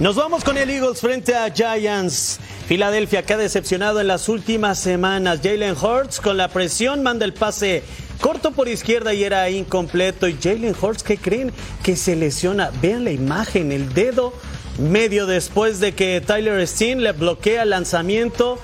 Nos 0.00 0.16
vamos 0.16 0.42
con 0.42 0.58
el 0.58 0.68
Eagles 0.68 1.00
frente 1.00 1.36
a 1.36 1.48
Giants. 1.48 2.40
Filadelfia 2.66 3.22
que 3.22 3.34
ha 3.34 3.36
decepcionado 3.36 4.00
en 4.00 4.08
las 4.08 4.28
últimas 4.28 4.80
semanas. 4.80 5.38
Jalen 5.44 5.76
Hurts 5.76 6.20
con 6.20 6.36
la 6.36 6.48
presión 6.48 7.04
manda 7.04 7.24
el 7.24 7.32
pase 7.32 7.84
corto 8.20 8.50
por 8.50 8.66
izquierda 8.66 9.14
y 9.14 9.22
era 9.22 9.48
incompleto. 9.48 10.26
Y 10.26 10.36
Jalen 10.42 10.74
Hurts, 10.78 11.04
¿qué 11.04 11.18
creen? 11.18 11.52
Que 11.84 11.94
se 11.94 12.16
lesiona. 12.16 12.72
Vean 12.82 13.04
la 13.04 13.12
imagen, 13.12 13.70
el 13.70 13.94
dedo 13.94 14.32
medio 14.78 15.26
después 15.26 15.80
de 15.80 15.94
que 15.94 16.20
Tyler 16.20 16.66
Steen 16.66 17.02
le 17.02 17.12
bloquea 17.12 17.62
el 17.62 17.70
lanzamiento. 17.70 18.58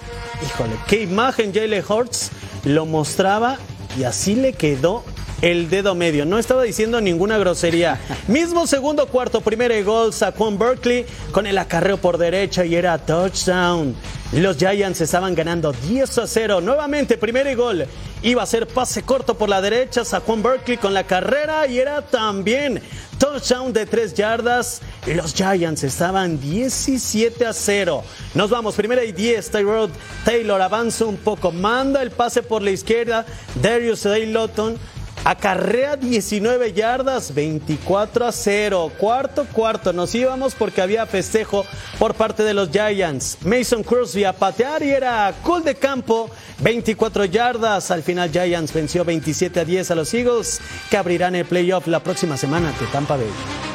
Híjole, 0.45 0.73
qué 0.87 1.03
imagen 1.03 1.53
Jalen 1.55 1.85
Hurts 1.89 2.31
lo 2.65 2.87
mostraba 2.87 3.59
y 3.99 4.05
así 4.05 4.35
le 4.35 4.53
quedó 4.53 5.05
el 5.43 5.69
dedo 5.69 5.95
medio. 5.95 6.25
No 6.25 6.39
estaba 6.39 6.63
diciendo 6.63 7.01
ninguna 7.01 7.37
grosería. 7.37 8.01
Mismo 8.29 8.67
segundo 8.67 9.07
cuarto, 9.07 9.41
primero 9.41 9.75
gol, 9.85 10.13
Saquon 10.13 10.59
Berkeley 10.59 11.05
con 11.33 11.47
el 11.47 11.59
acarreo 11.59 11.99
por 11.99 12.17
derecha 12.17 12.65
y 12.65 12.77
era 12.77 12.97
touchdown. 12.99 13.95
Los 14.33 14.57
Giants 14.57 15.01
estaban 15.01 15.35
ganando 15.35 15.73
10 15.73 16.19
a 16.19 16.27
0. 16.27 16.61
Nuevamente, 16.63 17.19
primer 17.19 17.55
gol. 17.57 17.87
Iba 18.23 18.45
a 18.45 18.47
ser 18.47 18.67
pase 18.69 19.03
corto 19.03 19.37
por 19.37 19.49
la 19.49 19.61
derecha, 19.61 20.05
Saquon 20.05 20.43
Berkeley 20.43 20.79
con 20.79 20.95
la 20.95 21.05
carrera 21.05 21.67
y 21.67 21.79
era 21.79 22.03
también 22.03 22.81
touchdown 23.19 23.73
de 23.73 23.85
3 23.85 24.15
yardas. 24.15 24.81
Los 25.07 25.35
Giants 25.35 25.83
estaban 25.83 26.41
17 26.41 27.45
a 27.45 27.53
0. 27.53 28.05
Nos 28.35 28.51
vamos, 28.51 28.77
primera 28.77 29.03
y 29.03 29.11
10. 29.11 29.51
Tyrod 29.51 29.91
Taylor 30.25 30.63
avanza 30.63 31.07
un 31.07 31.17
poco, 31.17 31.51
manda 31.51 32.01
el 32.03 32.13
pase 32.13 32.43
por 32.43 32.63
la 32.63 32.71
izquierda. 32.71 33.27
Darius 33.61 34.05
Dayloton 34.05 34.79
Acarrea 35.25 35.95
19 35.95 36.73
yardas, 36.73 37.33
24 37.33 38.27
a 38.27 38.33
0. 38.33 38.91
Cuarto, 38.99 39.47
cuarto. 39.53 39.93
Nos 39.93 40.13
íbamos 40.17 40.57
porque 40.57 40.83
había 40.83 41.07
festejo 41.07 41.65
por 42.01 42.15
parte 42.15 42.43
de 42.43 42.55
los 42.55 42.71
Giants. 42.71 43.39
Mason 43.45 43.85
Crosby 43.85 44.25
a 44.25 44.33
patear 44.33 44.83
y 44.83 44.91
era 44.91 45.33
cool 45.45 45.63
de 45.63 45.77
campo. 45.77 46.29
24 46.59 47.25
yardas. 47.27 47.93
Al 47.93 48.03
final 48.03 48.33
Giants 48.33 48.73
venció 48.73 49.05
27 49.05 49.61
a 49.61 49.65
10 49.65 49.91
a 49.93 49.95
los 49.95 50.13
Eagles 50.13 50.61
que 50.91 50.97
abrirán 50.97 51.37
el 51.37 51.45
playoff 51.45 51.87
la 51.87 52.01
próxima 52.01 52.37
semana 52.37 52.73
de 52.81 52.87
Tampa 52.87 53.17
Bay. 53.17 53.31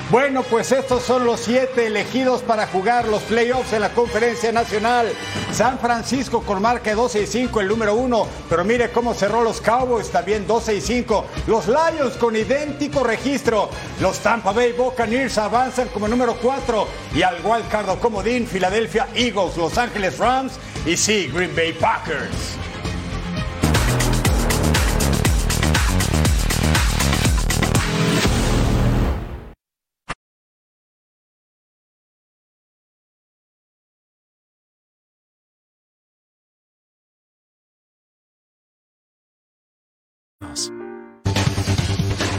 Bueno, 0.10 0.42
pues 0.44 0.72
estos 0.72 1.04
son 1.04 1.26
los 1.26 1.42
siete 1.42 1.88
elegidos 1.88 2.42
para 2.42 2.66
jugar 2.68 3.10
los 3.10 3.24
playoffs 3.24 3.74
en 3.74 3.82
la 3.82 3.90
Conferencia 3.90 4.54
Nacional. 4.54 5.12
San 5.52 5.80
Francisco 5.80 6.44
con 6.44 6.62
marca 6.62 6.96
12 6.96 7.24
y 7.24 7.28
5, 7.28 7.60
el 7.60 7.68
número 7.68 7.94
uno. 7.94 8.26
Pero 8.50 8.64
mire 8.64 8.90
cómo 8.92 9.14
cerró 9.14 9.44
los 9.44 9.60
Cowboys, 9.60 10.10
también 10.10 10.48
12 10.48 10.76
y 10.76 10.82
5. 10.82 11.26
Los 11.46 11.68
Lions 11.68 12.18
con 12.18 12.36
idéntico 12.36 13.04
registro. 13.04 13.70
Los 14.00 14.20
Tampa 14.20 14.52
Bay 14.52 14.74
Buccaneers 14.74 15.38
avanzan 15.38 15.88
como 15.90 16.08
número 16.08 16.36
4. 16.42 16.88
Y 17.16 17.22
al 17.22 17.38
wildcard 17.44 18.00
comodín, 18.00 18.48
Philadelphia 18.48 19.08
Eagles, 19.14 19.58
Los 19.58 19.78
Angeles 19.78 20.18
Rams 20.18 20.54
y 20.86 20.98
sí, 20.98 21.30
Green 21.34 21.56
Bay 21.56 21.74
Packers. 21.74 22.67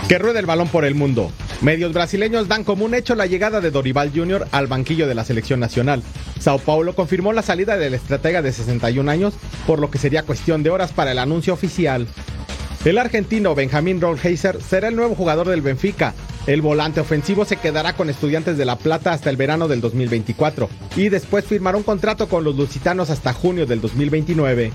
Que 0.08 0.18
ruede 0.18 0.40
el 0.40 0.46
balón 0.46 0.68
por 0.68 0.86
el 0.86 0.94
mundo. 0.94 1.30
Medios 1.60 1.92
brasileños 1.92 2.48
dan 2.48 2.64
como 2.64 2.86
un 2.86 2.94
hecho 2.94 3.14
la 3.14 3.26
llegada 3.26 3.60
de 3.60 3.70
Dorival 3.70 4.10
Jr. 4.14 4.48
al 4.52 4.66
banquillo 4.66 5.06
de 5.06 5.14
la 5.14 5.22
selección 5.22 5.60
nacional. 5.60 6.02
Sao 6.40 6.58
Paulo 6.58 6.94
confirmó 6.94 7.34
la 7.34 7.42
salida 7.42 7.76
del 7.76 7.92
estratega 7.92 8.40
de 8.40 8.52
61 8.52 9.10
años, 9.10 9.34
por 9.66 9.78
lo 9.78 9.90
que 9.90 9.98
sería 9.98 10.22
cuestión 10.22 10.62
de 10.62 10.70
horas 10.70 10.92
para 10.92 11.12
el 11.12 11.18
anuncio 11.18 11.52
oficial. 11.52 12.06
El 12.86 12.96
argentino 12.96 13.54
Benjamín 13.54 14.00
Rollheiser 14.00 14.62
será 14.62 14.88
el 14.88 14.96
nuevo 14.96 15.14
jugador 15.14 15.48
del 15.48 15.60
Benfica. 15.60 16.14
El 16.46 16.62
volante 16.62 17.00
ofensivo 17.00 17.44
se 17.44 17.56
quedará 17.56 17.92
con 17.92 18.08
Estudiantes 18.08 18.56
de 18.56 18.64
La 18.64 18.76
Plata 18.76 19.12
hasta 19.12 19.28
el 19.28 19.36
verano 19.36 19.68
del 19.68 19.82
2024 19.82 20.70
y 20.96 21.10
después 21.10 21.44
firmará 21.44 21.76
un 21.76 21.82
contrato 21.82 22.30
con 22.30 22.44
los 22.44 22.56
lusitanos 22.56 23.10
hasta 23.10 23.34
junio 23.34 23.66
del 23.66 23.82
2029. 23.82 24.72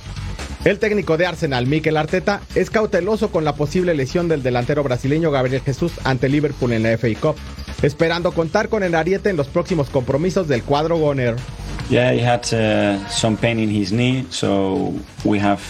El 0.65 0.79
técnico 0.79 1.17
de 1.17 1.25
Arsenal, 1.25 1.67
Mikel 1.67 1.97
Arteta, 1.97 2.39
es 2.55 2.69
cauteloso 2.69 3.31
con 3.31 3.43
la 3.43 3.53
posible 3.53 3.93
lesión 3.95 4.29
del 4.29 4.43
delantero 4.43 4.81
brasileño 4.81 5.29
Gabriel 5.29 5.61
Jesús 5.61 5.91
ante 6.05 6.29
Liverpool 6.29 6.71
en 6.71 6.83
la 6.83 6.97
FA 6.97 7.09
Cup, 7.19 7.35
esperando 7.81 8.31
contar 8.31 8.69
con 8.69 8.81
el 8.81 8.95
ariete 8.95 9.29
en 9.29 9.35
los 9.35 9.47
próximos 9.47 9.89
compromisos 9.89 10.47
del 10.47 10.63
cuadro 10.63 10.97
Goner. 10.97 11.35
Yeah, 11.89 12.13
he 12.13 12.21
had 12.21 12.45
uh, 12.53 13.05
some 13.09 13.35
pain 13.35 13.59
in 13.59 13.69
his 13.69 13.91
knee, 13.91 14.25
so 14.29 14.93
we 15.25 15.37
have 15.37 15.61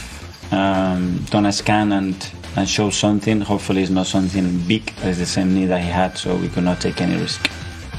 um, 0.52 1.18
done 1.32 1.48
a 1.48 1.52
scan 1.52 1.92
and 1.92 2.16
and 2.56 2.68
show 2.68 2.92
something. 2.92 3.42
Hopefully, 3.42 3.82
it's 3.82 3.90
not 3.90 4.06
something 4.06 4.64
big. 4.68 4.84
It's 5.04 5.18
the 5.18 5.26
same 5.26 5.56
knee 5.56 5.66
that 5.66 5.82
he 5.82 5.90
had, 5.90 6.16
so 6.16 6.36
we 6.36 6.50
could 6.50 6.66
take 6.80 7.02
any 7.02 7.20
risk. 7.20 7.50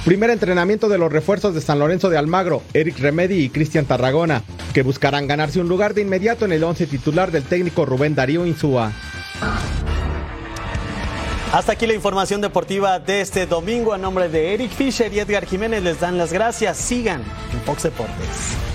Primer 0.05 0.29
entrenamiento 0.29 0.91
de 0.91 0.99
los 0.99 1.11
refuerzos 1.11 1.55
de 1.55 1.63
San 1.63 1.79
Lorenzo 1.79 2.11
de 2.11 2.19
Almagro, 2.19 2.63
Eric 2.75 2.99
Remedi 2.99 3.43
y 3.43 3.49
Cristian 3.49 3.87
Tarragona, 3.87 4.43
que 4.75 4.83
buscarán 4.83 5.27
ganarse 5.27 5.61
un 5.61 5.69
lugar 5.69 5.95
de 5.95 6.03
inmediato 6.03 6.45
en 6.45 6.53
el 6.53 6.63
once 6.63 6.87
titular 6.87 7.31
del 7.31 7.43
técnico 7.43 7.87
Rubén 7.87 8.15
Darío 8.15 8.45
Insúa. 8.45 8.93
Hasta 11.53 11.73
aquí 11.73 11.87
la 11.87 11.95
información 11.95 12.43
deportiva 12.43 12.99
de 12.99 13.23
este 13.23 13.47
domingo. 13.47 13.95
A 13.95 13.99
nombre 13.99 14.29
de 14.29 14.53
Eric 14.53 14.73
Fisher 14.73 15.11
y 15.11 15.21
Edgar 15.21 15.47
Jiménez 15.47 15.83
les 15.83 16.01
dan 16.01 16.19
las 16.19 16.35
gracias. 16.35 16.77
Sigan 16.77 17.23
en 17.53 17.61
Fox 17.61 17.85
Deportes. 17.85 18.74